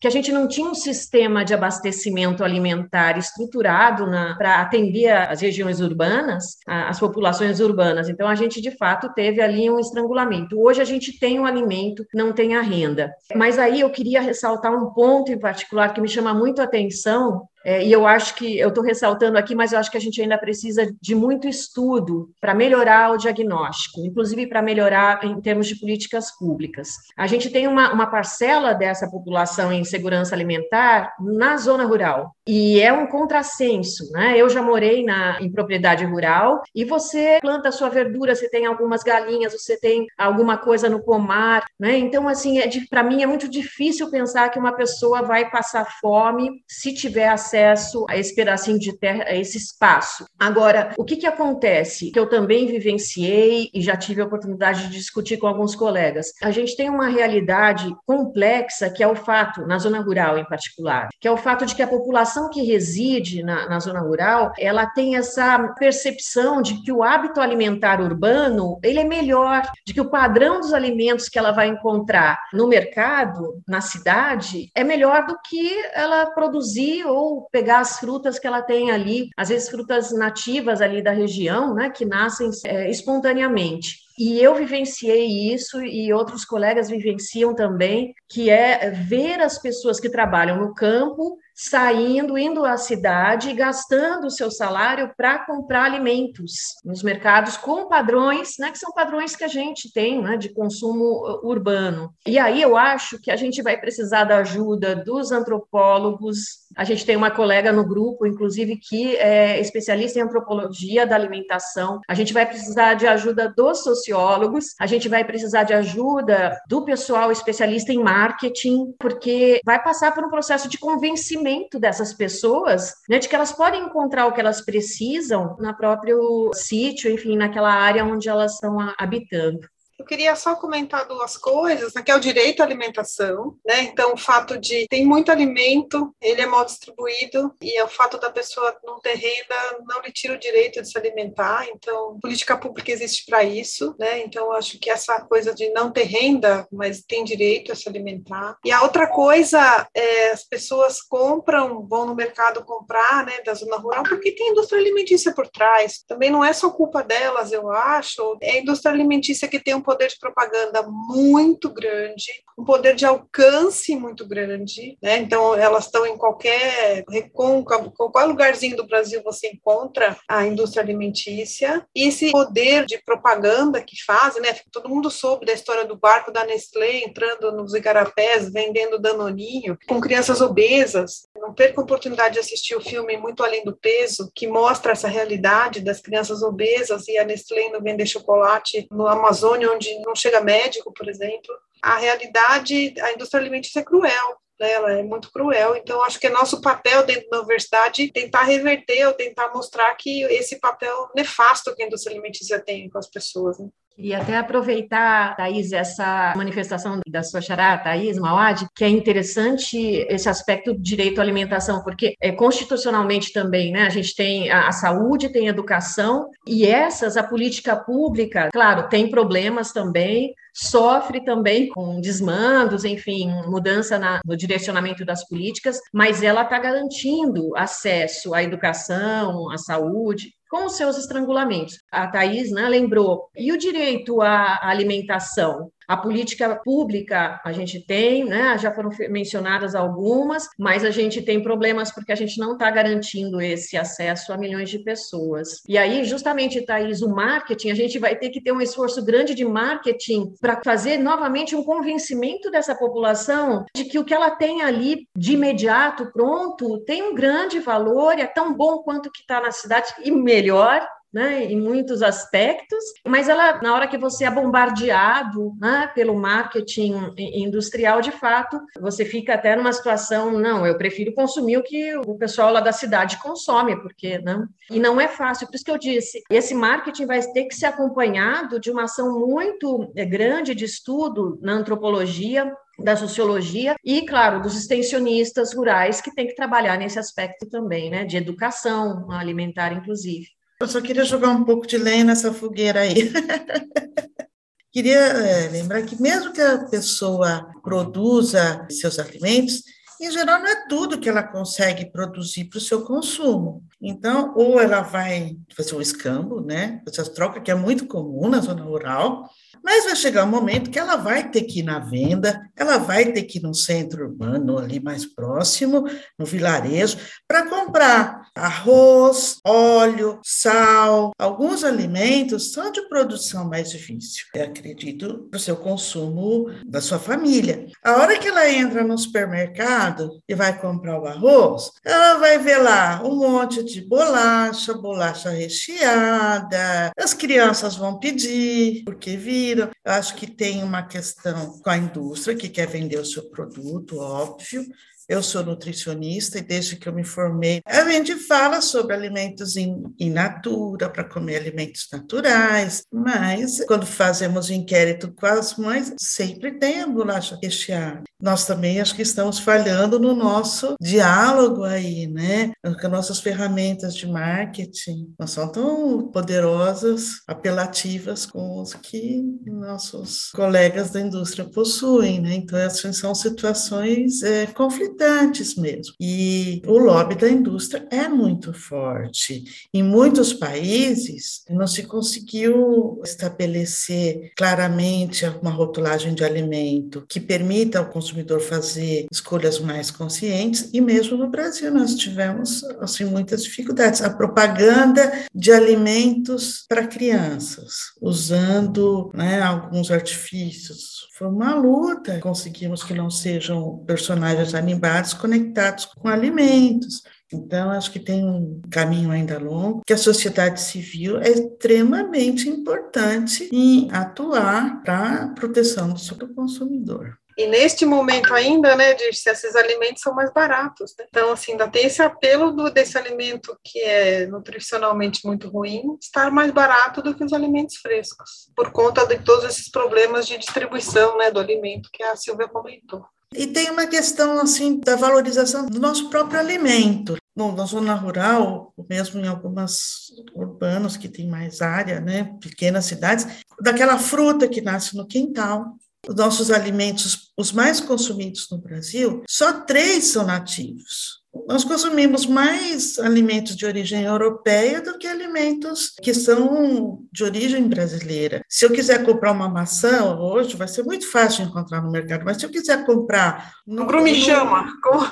que 0.00 0.06
a 0.06 0.10
gente 0.10 0.32
não 0.32 0.46
tinha 0.46 0.68
um 0.68 0.74
sistema 0.74 1.44
de 1.44 1.54
abastecimento 1.54 2.44
alimentar 2.44 3.18
estruturado 3.18 4.06
para 4.36 4.60
atender 4.60 5.10
as 5.10 5.40
regiões 5.40 5.80
urbanas, 5.80 6.56
as 6.66 6.98
populações 6.98 7.60
urbanas. 7.60 8.08
Então, 8.08 8.28
a 8.28 8.34
gente, 8.34 8.60
de 8.60 8.70
fato, 8.76 9.12
teve 9.14 9.40
ali 9.40 9.70
um 9.70 9.78
estrangulamento. 9.78 10.60
Hoje, 10.60 10.80
a 10.80 10.84
gente 10.84 11.18
tem 11.18 11.40
o 11.40 11.44
alimento, 11.44 12.04
não 12.14 12.32
tem 12.32 12.56
a 12.56 12.60
renda. 12.60 13.12
Mas 13.34 13.58
aí 13.58 13.80
eu 13.80 13.90
queria 13.90 14.20
ressaltar 14.20 14.72
um 14.72 14.92
ponto 14.92 15.32
em 15.32 15.38
particular 15.38 15.92
que 15.92 16.00
me 16.00 16.08
chama 16.08 16.34
muito 16.34 16.60
a 16.60 16.64
atenção, 16.64 17.42
é, 17.64 17.84
e 17.84 17.90
eu 17.90 18.06
acho 18.06 18.34
que 18.34 18.58
eu 18.58 18.68
estou 18.68 18.84
ressaltando 18.84 19.38
aqui, 19.38 19.54
mas 19.54 19.72
eu 19.72 19.78
acho 19.78 19.90
que 19.90 19.96
a 19.96 20.00
gente 20.00 20.20
ainda 20.20 20.36
precisa 20.36 20.86
de 21.00 21.14
muito 21.14 21.48
estudo 21.48 22.28
para 22.40 22.54
melhorar 22.54 23.12
o 23.12 23.16
diagnóstico, 23.16 24.04
inclusive 24.04 24.46
para 24.46 24.60
melhorar 24.60 25.24
em 25.24 25.40
termos 25.40 25.66
de 25.66 25.78
políticas 25.80 26.30
públicas. 26.36 26.90
A 27.16 27.26
gente 27.26 27.48
tem 27.48 27.66
uma, 27.66 27.92
uma 27.92 28.06
parcela 28.06 28.74
dessa 28.74 29.08
população 29.10 29.72
em 29.72 29.82
segurança 29.82 30.34
alimentar 30.34 31.14
na 31.18 31.56
zona 31.56 31.84
rural, 31.84 32.34
e 32.46 32.80
é 32.80 32.92
um 32.92 33.06
contrassenso, 33.06 34.10
né? 34.12 34.34
Eu 34.36 34.50
já 34.50 34.60
morei 34.60 35.02
na, 35.02 35.40
em 35.40 35.50
propriedade 35.50 36.04
rural 36.04 36.62
e 36.74 36.84
você 36.84 37.38
planta 37.40 37.72
sua 37.72 37.88
verdura, 37.88 38.34
você 38.34 38.50
tem 38.50 38.66
algumas 38.66 39.02
galinhas, 39.02 39.52
você 39.52 39.78
tem 39.78 40.06
alguma 40.18 40.58
coisa 40.58 40.90
no 40.90 41.02
pomar, 41.02 41.64
né? 41.80 41.96
Então, 41.96 42.28
assim, 42.28 42.58
é 42.58 42.68
para 42.90 43.02
mim 43.02 43.22
é 43.22 43.26
muito 43.26 43.48
difícil 43.48 44.10
pensar 44.10 44.50
que 44.50 44.58
uma 44.58 44.72
pessoa 44.72 45.22
vai 45.22 45.48
passar 45.50 45.86
fome 46.00 46.50
se 46.68 46.92
tiver 46.92 47.28
acesso 47.28 47.53
acesso 47.54 48.04
a 48.08 48.16
esse 48.16 48.34
pedacinho 48.34 48.78
de 48.78 48.98
terra, 48.98 49.24
a 49.28 49.36
esse 49.36 49.56
espaço. 49.56 50.26
Agora, 50.38 50.92
o 50.98 51.04
que, 51.04 51.16
que 51.16 51.26
acontece? 51.26 52.10
Que 52.10 52.18
eu 52.18 52.28
também 52.28 52.66
vivenciei 52.66 53.70
e 53.72 53.80
já 53.80 53.96
tive 53.96 54.20
a 54.20 54.24
oportunidade 54.24 54.88
de 54.88 54.90
discutir 54.90 55.36
com 55.36 55.46
alguns 55.46 55.76
colegas. 55.76 56.32
A 56.42 56.50
gente 56.50 56.76
tem 56.76 56.90
uma 56.90 57.08
realidade 57.08 57.94
complexa 58.06 58.90
que 58.90 59.02
é 59.02 59.08
o 59.08 59.14
fato, 59.14 59.66
na 59.66 59.78
zona 59.78 60.00
rural 60.00 60.36
em 60.36 60.44
particular, 60.44 61.08
que 61.20 61.28
é 61.28 61.30
o 61.30 61.36
fato 61.36 61.64
de 61.64 61.74
que 61.74 61.82
a 61.82 61.86
população 61.86 62.50
que 62.50 62.62
reside 62.62 63.42
na, 63.42 63.68
na 63.68 63.78
zona 63.78 64.00
rural, 64.00 64.52
ela 64.58 64.86
tem 64.86 65.16
essa 65.16 65.58
percepção 65.78 66.60
de 66.60 66.82
que 66.82 66.90
o 66.90 67.02
hábito 67.02 67.40
alimentar 67.40 68.00
urbano, 68.00 68.78
ele 68.82 68.98
é 68.98 69.04
melhor, 69.04 69.62
de 69.86 69.94
que 69.94 70.00
o 70.00 70.10
padrão 70.10 70.60
dos 70.60 70.72
alimentos 70.72 71.28
que 71.28 71.38
ela 71.38 71.52
vai 71.52 71.68
encontrar 71.68 72.38
no 72.52 72.66
mercado, 72.66 73.62
na 73.68 73.80
cidade, 73.80 74.70
é 74.74 74.82
melhor 74.82 75.26
do 75.26 75.38
que 75.48 75.72
ela 75.92 76.26
produzir 76.26 77.04
ou 77.06 77.43
pegar 77.50 77.80
as 77.80 77.98
frutas 77.98 78.38
que 78.38 78.46
ela 78.46 78.62
tem 78.62 78.90
ali, 78.90 79.28
às 79.36 79.48
vezes 79.48 79.68
frutas 79.68 80.12
nativas 80.12 80.80
ali 80.80 81.02
da 81.02 81.10
região, 81.10 81.74
né, 81.74 81.90
que 81.90 82.04
nascem 82.04 82.50
é, 82.64 82.90
espontaneamente. 82.90 84.04
E 84.18 84.40
eu 84.40 84.54
vivenciei 84.54 85.52
isso 85.52 85.82
e 85.82 86.12
outros 86.12 86.44
colegas 86.44 86.88
vivenciam 86.88 87.54
também, 87.54 88.14
que 88.28 88.48
é 88.48 88.90
ver 88.90 89.40
as 89.40 89.58
pessoas 89.58 89.98
que 89.98 90.08
trabalham 90.08 90.56
no 90.56 90.72
campo 90.72 91.36
saindo, 91.54 92.36
indo 92.36 92.64
à 92.64 92.76
cidade 92.76 93.52
gastando 93.52 94.26
o 94.26 94.30
seu 94.30 94.50
salário 94.50 95.12
para 95.16 95.44
comprar 95.46 95.84
alimentos 95.84 96.52
nos 96.84 97.02
mercados 97.02 97.56
com 97.56 97.88
padrões, 97.88 98.56
né, 98.58 98.72
que 98.72 98.78
são 98.78 98.92
padrões 98.92 99.36
que 99.36 99.44
a 99.44 99.48
gente 99.48 99.92
tem 99.92 100.20
né, 100.20 100.36
de 100.36 100.48
consumo 100.48 101.04
uh, 101.04 101.46
urbano. 101.48 102.12
E 102.26 102.38
aí 102.38 102.60
eu 102.60 102.76
acho 102.76 103.20
que 103.20 103.30
a 103.30 103.36
gente 103.36 103.62
vai 103.62 103.80
precisar 103.80 104.24
da 104.24 104.38
ajuda 104.38 104.96
dos 104.96 105.30
antropólogos, 105.30 106.63
A 106.76 106.84
gente 106.84 107.04
tem 107.04 107.16
uma 107.16 107.30
colega 107.30 107.72
no 107.72 107.86
grupo, 107.86 108.26
inclusive, 108.26 108.76
que 108.76 109.16
é 109.16 109.60
especialista 109.60 110.18
em 110.18 110.22
antropologia 110.22 111.06
da 111.06 111.14
alimentação. 111.14 112.00
A 112.08 112.14
gente 112.14 112.32
vai 112.32 112.46
precisar 112.46 112.94
de 112.94 113.06
ajuda 113.06 113.52
dos 113.56 113.82
sociólogos, 113.82 114.74
a 114.80 114.86
gente 114.86 115.08
vai 115.08 115.24
precisar 115.24 115.64
de 115.64 115.72
ajuda 115.72 116.58
do 116.68 116.84
pessoal 116.84 117.30
especialista 117.30 117.92
em 117.92 118.02
marketing, 118.02 118.94
porque 118.98 119.60
vai 119.64 119.82
passar 119.82 120.12
por 120.12 120.24
um 120.24 120.30
processo 120.30 120.68
de 120.68 120.78
convencimento 120.78 121.78
dessas 121.78 122.12
pessoas 122.12 122.94
né, 123.08 123.18
de 123.18 123.28
que 123.28 123.34
elas 123.34 123.52
podem 123.52 123.84
encontrar 123.84 124.26
o 124.26 124.32
que 124.32 124.40
elas 124.40 124.60
precisam 124.60 125.56
na 125.58 125.72
próprio 125.72 126.50
sítio, 126.54 127.10
enfim, 127.10 127.36
naquela 127.36 127.72
área 127.72 128.04
onde 128.04 128.28
elas 128.28 128.54
estão 128.54 128.78
habitando. 128.98 129.60
Eu 129.98 130.04
queria 130.04 130.34
só 130.34 130.56
comentar 130.56 131.06
duas 131.06 131.36
coisas, 131.36 131.94
né, 131.94 132.02
que 132.02 132.10
é 132.10 132.16
o 132.16 132.20
direito 132.20 132.60
à 132.60 132.64
alimentação, 132.64 133.56
né? 133.64 133.82
Então, 133.82 134.14
o 134.14 134.16
fato 134.16 134.58
de 134.58 134.86
tem 134.88 135.06
muito 135.06 135.30
alimento, 135.30 136.14
ele 136.20 136.40
é 136.40 136.46
mal 136.46 136.64
distribuído, 136.64 137.54
e 137.62 137.78
é 137.78 137.84
o 137.84 137.88
fato 137.88 138.18
da 138.18 138.30
pessoa 138.30 138.76
não 138.84 139.00
ter 139.00 139.14
renda 139.14 139.54
não 139.86 140.02
lhe 140.02 140.10
tira 140.10 140.34
o 140.34 140.38
direito 140.38 140.82
de 140.82 140.90
se 140.90 140.98
alimentar. 140.98 141.66
Então, 141.68 142.18
política 142.20 142.56
pública 142.56 142.90
existe 142.90 143.24
para 143.26 143.44
isso, 143.44 143.94
né? 143.98 144.20
Então, 144.20 144.50
acho 144.52 144.78
que 144.78 144.90
essa 144.90 145.20
coisa 145.22 145.54
de 145.54 145.70
não 145.70 145.92
ter 145.92 146.04
renda, 146.04 146.66
mas 146.72 147.02
tem 147.02 147.22
direito 147.22 147.70
a 147.70 147.76
se 147.76 147.88
alimentar. 147.88 148.56
E 148.64 148.72
a 148.72 148.82
outra 148.82 149.06
coisa 149.06 149.86
é 149.94 150.30
as 150.30 150.44
pessoas 150.44 151.00
compram, 151.00 151.86
vão 151.86 152.06
no 152.06 152.14
mercado 152.14 152.64
comprar, 152.64 153.24
né, 153.24 153.40
da 153.44 153.54
zona 153.54 153.76
rural, 153.76 154.02
porque 154.02 154.32
tem 154.32 154.50
indústria 154.50 154.80
alimentícia 154.80 155.32
por 155.32 155.46
trás. 155.48 156.02
Também 156.08 156.30
não 156.30 156.44
é 156.44 156.52
só 156.52 156.70
culpa 156.70 157.02
delas, 157.02 157.52
eu 157.52 157.70
acho. 157.70 158.36
É 158.40 158.52
a 158.52 158.58
indústria 158.58 158.92
alimentícia 158.92 159.46
que 159.46 159.60
tem 159.60 159.74
um 159.74 159.83
poder 159.84 160.08
de 160.08 160.18
propaganda 160.18 160.82
muito 160.82 161.72
grande, 161.72 162.26
um 162.58 162.64
poder 162.64 162.94
de 162.94 163.04
alcance 163.04 163.94
muito 163.94 164.26
grande, 164.26 164.98
né? 165.02 165.18
Então 165.18 165.54
elas 165.54 165.84
estão 165.84 166.06
em 166.06 166.16
qualquer 166.16 167.04
recôncavo, 167.08 167.92
qualquer 167.92 168.24
lugarzinho 168.24 168.76
do 168.76 168.86
Brasil 168.86 169.22
você 169.22 169.48
encontra 169.48 170.16
a 170.28 170.44
indústria 170.44 170.82
alimentícia 170.82 171.86
e 171.94 172.08
esse 172.08 172.30
poder 172.30 172.86
de 172.86 172.98
propaganda 173.04 173.82
que 173.82 174.02
fazem, 174.04 174.42
né? 174.42 174.56
Todo 174.72 174.88
mundo 174.88 175.10
soube 175.10 175.46
da 175.46 175.52
história 175.52 175.84
do 175.84 175.96
barco 175.96 176.32
da 176.32 176.44
Nestlé 176.44 177.04
entrando 177.04 177.52
nos 177.52 177.74
igarapés 177.74 178.50
vendendo 178.50 178.98
danoninho 178.98 179.78
com 179.86 180.00
crianças 180.00 180.40
obesas. 180.40 181.28
Não 181.36 181.52
perca 181.52 181.80
a 181.80 181.84
oportunidade 181.84 182.34
de 182.34 182.40
assistir 182.40 182.74
o 182.74 182.80
filme 182.80 183.16
Muito 183.16 183.42
Além 183.42 183.64
do 183.64 183.76
Peso, 183.76 184.30
que 184.34 184.46
mostra 184.46 184.92
essa 184.92 185.08
realidade 185.08 185.80
das 185.80 186.00
crianças 186.00 186.42
obesas 186.42 187.06
e 187.08 187.18
a 187.18 187.24
Nestlé 187.24 187.66
indo 187.66 187.82
vender 187.82 188.06
chocolate 188.06 188.86
no 188.90 189.06
Amazônia, 189.06 189.66
onde 189.74 189.98
não 190.00 190.14
chega 190.14 190.40
médico, 190.40 190.92
por 190.92 191.08
exemplo. 191.08 191.54
A 191.82 191.96
realidade, 191.96 192.94
a 193.00 193.12
indústria 193.12 193.40
alimentícia 193.40 193.80
é 193.80 193.84
cruel, 193.84 194.36
né? 194.58 194.72
ela 194.72 194.92
é 194.92 195.02
muito 195.02 195.30
cruel, 195.30 195.76
então 195.76 196.02
acho 196.02 196.18
que 196.18 196.26
é 196.26 196.30
nosso 196.30 196.60
papel 196.60 197.04
dentro 197.04 197.28
da 197.28 197.38
universidade 197.38 198.10
tentar 198.12 198.42
reverter 198.44 199.06
ou 199.06 199.12
tentar 199.12 199.52
mostrar 199.52 199.94
que 199.96 200.22
esse 200.24 200.58
papel 200.58 201.10
nefasto 201.14 201.74
que 201.74 201.82
a 201.82 201.86
indústria 201.86 202.14
alimentícia 202.14 202.60
tem 202.60 202.88
com 202.88 202.98
as 202.98 203.08
pessoas. 203.08 203.58
Né? 203.58 203.68
E 203.96 204.12
até 204.12 204.36
aproveitar, 204.36 205.36
Thaís, 205.36 205.72
essa 205.72 206.34
manifestação 206.36 207.00
da 207.06 207.22
sua 207.22 207.40
xará, 207.40 207.78
Thaís 207.78 208.18
Mauad, 208.18 208.66
que 208.74 208.84
é 208.84 208.88
interessante 208.88 209.76
esse 210.08 210.28
aspecto 210.28 210.72
do 210.72 210.82
direito 210.82 211.20
à 211.20 211.22
alimentação, 211.22 211.82
porque 211.82 212.14
é, 212.20 212.32
constitucionalmente 212.32 213.32
também, 213.32 213.70
né, 213.70 213.82
a 213.82 213.90
gente 213.90 214.14
tem 214.16 214.50
a, 214.50 214.68
a 214.68 214.72
saúde, 214.72 215.28
tem 215.28 215.46
a 215.46 215.50
educação, 215.50 216.28
e 216.46 216.66
essas, 216.66 217.16
a 217.16 217.22
política 217.22 217.76
pública, 217.76 218.48
claro, 218.52 218.88
tem 218.88 219.08
problemas 219.08 219.72
também, 219.72 220.34
sofre 220.52 221.24
também 221.24 221.68
com 221.68 222.00
desmandos, 222.00 222.84
enfim, 222.84 223.28
mudança 223.46 223.98
na, 223.98 224.20
no 224.24 224.36
direcionamento 224.36 225.04
das 225.04 225.26
políticas, 225.26 225.80
mas 225.92 226.22
ela 226.22 226.42
está 226.42 226.58
garantindo 226.58 227.56
acesso 227.56 228.34
à 228.34 228.42
educação, 228.42 229.50
à 229.50 229.58
saúde, 229.58 230.32
com 230.54 230.66
os 230.66 230.76
seus 230.76 230.96
estrangulamentos. 230.96 231.80
A 231.90 232.06
Thais 232.06 232.52
né, 232.52 232.68
lembrou. 232.68 233.28
E 233.36 233.50
o 233.50 233.58
direito 233.58 234.22
à 234.22 234.68
alimentação? 234.68 235.68
A 235.88 235.96
política 235.96 236.56
pública 236.64 237.40
a 237.44 237.52
gente 237.52 237.80
tem, 237.80 238.24
né? 238.24 238.56
Já 238.58 238.72
foram 238.72 238.90
mencionadas 239.10 239.74
algumas, 239.74 240.48
mas 240.58 240.84
a 240.84 240.90
gente 240.90 241.22
tem 241.22 241.42
problemas 241.42 241.92
porque 241.92 242.12
a 242.12 242.16
gente 242.16 242.38
não 242.38 242.54
está 242.54 242.70
garantindo 242.70 243.40
esse 243.40 243.76
acesso 243.76 244.32
a 244.32 244.36
milhões 244.36 244.70
de 244.70 244.78
pessoas. 244.78 245.62
E 245.68 245.76
aí, 245.76 246.04
justamente, 246.04 246.64
Thaís, 246.64 247.02
o 247.02 247.08
marketing, 247.08 247.70
a 247.70 247.74
gente 247.74 247.98
vai 247.98 248.16
ter 248.16 248.30
que 248.30 248.42
ter 248.42 248.52
um 248.52 248.60
esforço 248.60 249.04
grande 249.04 249.34
de 249.34 249.44
marketing 249.44 250.34
para 250.40 250.60
fazer 250.64 250.98
novamente 250.98 251.54
um 251.54 251.64
convencimento 251.64 252.50
dessa 252.50 252.74
população 252.74 253.64
de 253.74 253.84
que 253.84 253.98
o 253.98 254.04
que 254.04 254.14
ela 254.14 254.30
tem 254.30 254.62
ali 254.62 255.08
de 255.16 255.34
imediato, 255.34 256.10
pronto, 256.12 256.78
tem 256.80 257.02
um 257.02 257.14
grande 257.14 257.58
valor, 257.58 258.18
é 258.18 258.26
tão 258.26 258.54
bom 258.54 258.78
quanto 258.78 259.10
que 259.10 259.20
está 259.20 259.40
na 259.40 259.50
cidade 259.50 259.94
e 260.04 260.10
melhor, 260.10 260.86
né, 261.14 261.44
em 261.44 261.60
muitos 261.60 262.02
aspectos, 262.02 262.82
mas 263.06 263.28
ela, 263.28 263.62
na 263.62 263.72
hora 263.72 263.86
que 263.86 263.96
você 263.96 264.24
é 264.24 264.30
bombardeado 264.30 265.54
né, 265.60 265.88
pelo 265.94 266.16
marketing 266.16 267.14
industrial, 267.16 268.00
de 268.00 268.10
fato, 268.10 268.60
você 268.80 269.04
fica 269.04 269.34
até 269.34 269.54
numa 269.54 269.72
situação, 269.72 270.32
não, 270.32 270.66
eu 270.66 270.76
prefiro 270.76 271.14
consumir 271.14 271.56
o 271.56 271.62
que 271.62 271.96
o 271.98 272.16
pessoal 272.16 272.52
lá 272.52 272.60
da 272.60 272.72
cidade 272.72 273.22
consome, 273.22 273.80
porque 273.80 274.18
não. 274.18 274.40
Né, 274.40 274.48
e 274.70 274.80
não 274.80 275.00
é 275.00 275.06
fácil, 275.06 275.46
por 275.46 275.54
isso 275.54 275.64
que 275.64 275.70
eu 275.70 275.78
disse, 275.78 276.22
esse 276.28 276.54
marketing 276.54 277.06
vai 277.06 277.22
ter 277.22 277.44
que 277.44 277.54
ser 277.54 277.66
acompanhado 277.66 278.58
de 278.58 278.70
uma 278.70 278.84
ação 278.84 279.20
muito 279.20 279.92
é, 279.94 280.04
grande 280.04 280.54
de 280.54 280.64
estudo 280.64 281.38
na 281.40 281.52
antropologia, 281.52 282.52
da 282.78 282.96
sociologia 282.96 283.76
e, 283.84 284.04
claro, 284.04 284.42
dos 284.42 284.56
extensionistas 284.56 285.54
rurais 285.54 286.00
que 286.00 286.12
tem 286.12 286.26
que 286.26 286.34
trabalhar 286.34 286.76
nesse 286.76 286.98
aspecto 286.98 287.48
também, 287.48 287.88
né, 287.88 288.04
de 288.04 288.16
educação 288.16 289.10
alimentar, 289.12 289.72
inclusive. 289.72 290.26
Eu 290.60 290.68
só 290.68 290.80
queria 290.80 291.04
jogar 291.04 291.30
um 291.30 291.44
pouco 291.44 291.66
de 291.66 291.76
lenha 291.76 292.04
nessa 292.04 292.32
fogueira 292.32 292.80
aí. 292.80 293.12
queria 294.72 294.98
é, 294.98 295.48
lembrar 295.48 295.82
que 295.82 296.00
mesmo 296.00 296.32
que 296.32 296.40
a 296.40 296.64
pessoa 296.66 297.50
produza 297.62 298.66
seus 298.70 298.98
alimentos, 298.98 299.62
em 300.00 300.10
geral 300.10 300.40
não 300.40 300.46
é 300.46 300.66
tudo 300.68 300.98
que 300.98 301.08
ela 301.08 301.22
consegue 301.22 301.86
produzir 301.86 302.44
para 302.44 302.58
o 302.58 302.60
seu 302.60 302.82
consumo. 302.84 303.64
Então, 303.80 304.32
ou 304.36 304.60
ela 304.60 304.80
vai 304.80 305.36
fazer 305.56 305.74
o 305.74 305.80
escambo, 305.80 306.40
né? 306.40 306.80
Essa 306.88 307.04
troca 307.12 307.40
que 307.40 307.50
é 307.50 307.54
muito 307.54 307.86
comum 307.86 308.28
na 308.28 308.40
zona 308.40 308.62
rural, 308.62 309.28
mas 309.62 309.84
vai 309.84 309.96
chegar 309.96 310.24
um 310.24 310.30
momento 310.30 310.70
que 310.70 310.78
ela 310.78 310.96
vai 310.96 311.30
ter 311.30 311.42
que 311.42 311.60
ir 311.60 311.62
na 311.62 311.78
venda, 311.78 312.40
ela 312.56 312.78
vai 312.78 313.12
ter 313.12 313.22
que 313.22 313.38
ir 313.38 313.42
no 313.42 313.54
centro 313.54 314.04
urbano, 314.04 314.58
ali 314.58 314.80
mais 314.80 315.06
próximo, 315.06 315.84
no 316.18 316.26
vilarejo, 316.26 316.98
para 317.26 317.48
comprar 317.48 318.28
arroz, 318.34 319.38
óleo, 319.46 320.18
sal. 320.22 321.12
Alguns 321.18 321.64
alimentos 321.64 322.52
são 322.52 322.70
de 322.70 322.82
produção 322.88 323.48
mais 323.48 323.70
difícil, 323.70 324.24
eu 324.34 324.44
acredito, 324.44 325.28
para 325.30 325.38
o 325.38 325.40
seu 325.40 325.56
consumo 325.56 326.50
da 326.66 326.80
sua 326.80 326.98
família. 326.98 327.66
A 327.82 327.92
hora 327.98 328.18
que 328.18 328.28
ela 328.28 328.50
entra 328.50 328.82
no 328.82 328.98
supermercado 328.98 329.83
e 330.28 330.34
vai 330.34 330.58
comprar 330.58 331.00
o 331.00 331.06
arroz, 331.06 331.72
ela 331.84 332.18
vai 332.18 332.38
ver 332.38 332.58
lá 332.58 333.02
um 333.04 333.16
monte 333.16 333.62
de 333.64 333.80
bolacha, 333.82 334.74
bolacha 334.74 335.30
recheada. 335.30 336.92
As 336.96 337.12
crianças 337.12 337.76
vão 337.76 337.98
pedir, 337.98 338.84
porque 338.84 339.16
viram 339.16 339.70
eu 339.84 339.92
acho 339.92 340.14
que 340.14 340.26
tem 340.26 340.62
uma 340.62 340.82
questão 340.82 341.58
com 341.58 341.70
a 341.70 341.76
indústria 341.76 342.36
que 342.36 342.48
quer 342.48 342.66
vender 342.66 342.98
o 342.98 343.04
seu 343.04 343.24
produto, 343.24 343.98
óbvio, 343.98 344.64
eu 345.08 345.22
sou 345.22 345.44
nutricionista 345.44 346.38
e 346.38 346.42
desde 346.42 346.76
que 346.76 346.88
eu 346.88 346.92
me 346.92 347.04
formei, 347.04 347.60
a 347.66 347.90
gente 347.90 348.16
fala 348.16 348.60
sobre 348.60 348.94
alimentos 348.94 349.56
in, 349.56 349.82
in 349.98 350.10
natura, 350.10 350.88
para 350.88 351.04
comer 351.04 351.36
alimentos 351.36 351.86
naturais, 351.92 352.84
mas 352.92 353.62
quando 353.66 353.86
fazemos 353.86 354.50
inquérito 354.50 355.12
com 355.12 355.26
as 355.26 355.56
mães, 355.56 355.92
sempre 355.98 356.58
tem 356.58 356.80
a 356.80 356.86
bolacha 356.86 357.38
recheada. 357.42 358.02
Nós 358.20 358.46
também 358.46 358.80
acho 358.80 358.94
que 358.94 359.02
estamos 359.02 359.38
falhando 359.38 359.98
no 359.98 360.14
nosso 360.14 360.74
diálogo 360.80 361.64
aí, 361.64 362.06
né? 362.06 362.52
Com 362.80 362.88
nossas 362.88 363.20
ferramentas 363.20 363.94
de 363.94 364.06
marketing 364.06 365.12
não 365.18 365.26
são 365.26 365.50
tão 365.50 366.08
poderosas, 366.08 367.22
apelativas 367.26 368.24
com 368.24 368.62
os 368.62 368.72
que 368.72 369.22
nossos 369.44 370.30
colegas 370.30 370.90
da 370.90 371.00
indústria 371.00 371.44
possuem, 371.44 372.20
né? 372.20 372.34
Então, 372.34 372.58
essas 372.58 372.96
são 372.96 373.14
situações 373.14 374.22
é, 374.22 374.46
conflitantes 374.46 374.93
importantes 374.94 375.56
mesmo. 375.56 375.94
E 376.00 376.62
o 376.66 376.78
lobby 376.78 377.14
da 377.16 377.28
indústria 377.28 377.86
é 377.90 378.08
muito 378.08 378.52
forte. 378.52 379.44
Em 379.72 379.82
muitos 379.82 380.32
países, 380.32 381.42
não 381.50 381.66
se 381.66 381.82
conseguiu 381.82 383.00
estabelecer 383.04 384.32
claramente 384.36 385.24
uma 385.42 385.50
rotulagem 385.50 386.14
de 386.14 386.24
alimento 386.24 387.04
que 387.08 387.20
permita 387.20 387.78
ao 387.78 387.86
consumidor 387.86 388.40
fazer 388.40 389.06
escolhas 389.10 389.58
mais 389.58 389.90
conscientes, 389.90 390.70
e 390.72 390.80
mesmo 390.80 391.16
no 391.16 391.30
Brasil 391.30 391.72
nós 391.72 391.94
tivemos 391.94 392.62
assim 392.80 393.04
muitas 393.04 393.44
dificuldades. 393.44 394.02
A 394.02 394.10
propaganda 394.10 395.24
de 395.34 395.52
alimentos 395.52 396.64
para 396.68 396.86
crianças, 396.86 397.92
usando 398.00 399.10
né, 399.14 399.40
alguns 399.40 399.90
artifícios. 399.90 401.08
Foi 401.16 401.28
uma 401.28 401.54
luta, 401.54 402.18
conseguimos 402.20 402.82
que 402.82 402.94
não 402.94 403.10
sejam 403.10 403.78
personagens 403.86 404.54
animados 404.54 404.83
conectados 405.14 405.86
com 405.86 406.08
alimentos. 406.08 407.02
Então, 407.32 407.70
acho 407.70 407.90
que 407.90 407.98
tem 407.98 408.24
um 408.24 408.60
caminho 408.70 409.10
ainda 409.10 409.38
longo, 409.38 409.82
que 409.86 409.92
a 409.92 409.98
sociedade 409.98 410.60
civil 410.60 411.18
é 411.18 411.30
extremamente 411.30 412.48
importante 412.48 413.48
em 413.52 413.88
atuar 413.90 414.82
para 414.82 415.24
a 415.24 415.28
proteção 415.28 415.92
do 415.92 416.34
consumidor. 416.34 417.18
E 417.36 417.48
neste 417.48 417.84
momento 417.84 418.32
ainda, 418.32 418.76
né, 418.76 418.94
de 418.94 419.12
se 419.12 419.28
esses 419.28 419.56
alimentos 419.56 420.02
são 420.02 420.14
mais 420.14 420.32
baratos. 420.32 420.94
Né? 420.96 421.04
Então, 421.08 421.32
assim, 421.32 421.52
ainda 421.52 421.68
tem 421.68 421.86
esse 421.86 422.00
apelo 422.00 422.52
do, 422.52 422.70
desse 422.70 422.96
alimento 422.96 423.58
que 423.64 423.80
é 423.80 424.26
nutricionalmente 424.26 425.26
muito 425.26 425.48
ruim, 425.48 425.82
estar 426.00 426.30
mais 426.30 426.52
barato 426.52 427.02
do 427.02 427.12
que 427.12 427.24
os 427.24 427.32
alimentos 427.32 427.76
frescos, 427.76 428.52
por 428.54 428.70
conta 428.70 429.04
de 429.04 429.18
todos 429.18 429.44
esses 429.44 429.68
problemas 429.68 430.28
de 430.28 430.38
distribuição, 430.38 431.18
né, 431.18 431.30
do 431.30 431.40
alimento 431.40 431.90
que 431.92 432.04
a 432.04 432.14
Silvia 432.14 432.46
comentou. 432.46 433.04
E 433.36 433.48
tem 433.48 433.68
uma 433.70 433.86
questão, 433.86 434.38
assim, 434.38 434.78
da 434.78 434.94
valorização 434.94 435.66
do 435.66 435.80
nosso 435.80 436.08
próprio 436.08 436.38
alimento. 436.38 437.16
Bom, 437.36 437.52
na 437.52 437.64
zona 437.64 437.94
rural, 437.94 438.72
mesmo 438.88 439.20
em 439.20 439.26
algumas 439.26 440.12
urbanos 440.36 440.96
que 440.96 441.08
tem 441.08 441.28
mais 441.28 441.60
área, 441.60 442.00
né, 442.00 442.32
pequenas 442.40 442.84
cidades, 442.84 443.26
daquela 443.60 443.98
fruta 443.98 444.46
que 444.46 444.60
nasce 444.60 444.96
no 444.96 445.04
quintal, 445.04 445.76
os 446.08 446.14
nossos 446.14 446.50
alimentos, 446.50 447.32
os 447.36 447.52
mais 447.52 447.80
consumidos 447.80 448.48
no 448.50 448.58
Brasil, 448.58 449.22
só 449.28 449.52
três 449.60 450.04
são 450.06 450.26
nativos. 450.26 451.24
Nós 451.48 451.64
consumimos 451.64 452.26
mais 452.26 452.98
alimentos 452.98 453.56
de 453.56 453.66
origem 453.66 454.04
europeia 454.04 454.80
do 454.80 454.96
que 454.96 455.06
alimentos 455.06 455.92
que 456.00 456.14
são 456.14 457.02
de 457.12 457.24
origem 457.24 457.68
brasileira. 457.68 458.42
Se 458.48 458.64
eu 458.64 458.70
quiser 458.70 459.04
comprar 459.04 459.32
uma 459.32 459.48
maçã 459.48 460.04
hoje, 460.16 460.56
vai 460.56 460.68
ser 460.68 460.84
muito 460.84 461.10
fácil 461.10 461.44
encontrar 461.44 461.82
no 461.82 461.90
mercado, 461.90 462.24
mas 462.24 462.36
se 462.36 462.46
eu 462.46 462.50
quiser 462.50 462.86
comprar. 462.86 463.52
No, 463.66 463.84
grumichama. 463.84 464.64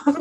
No 0.07 0.13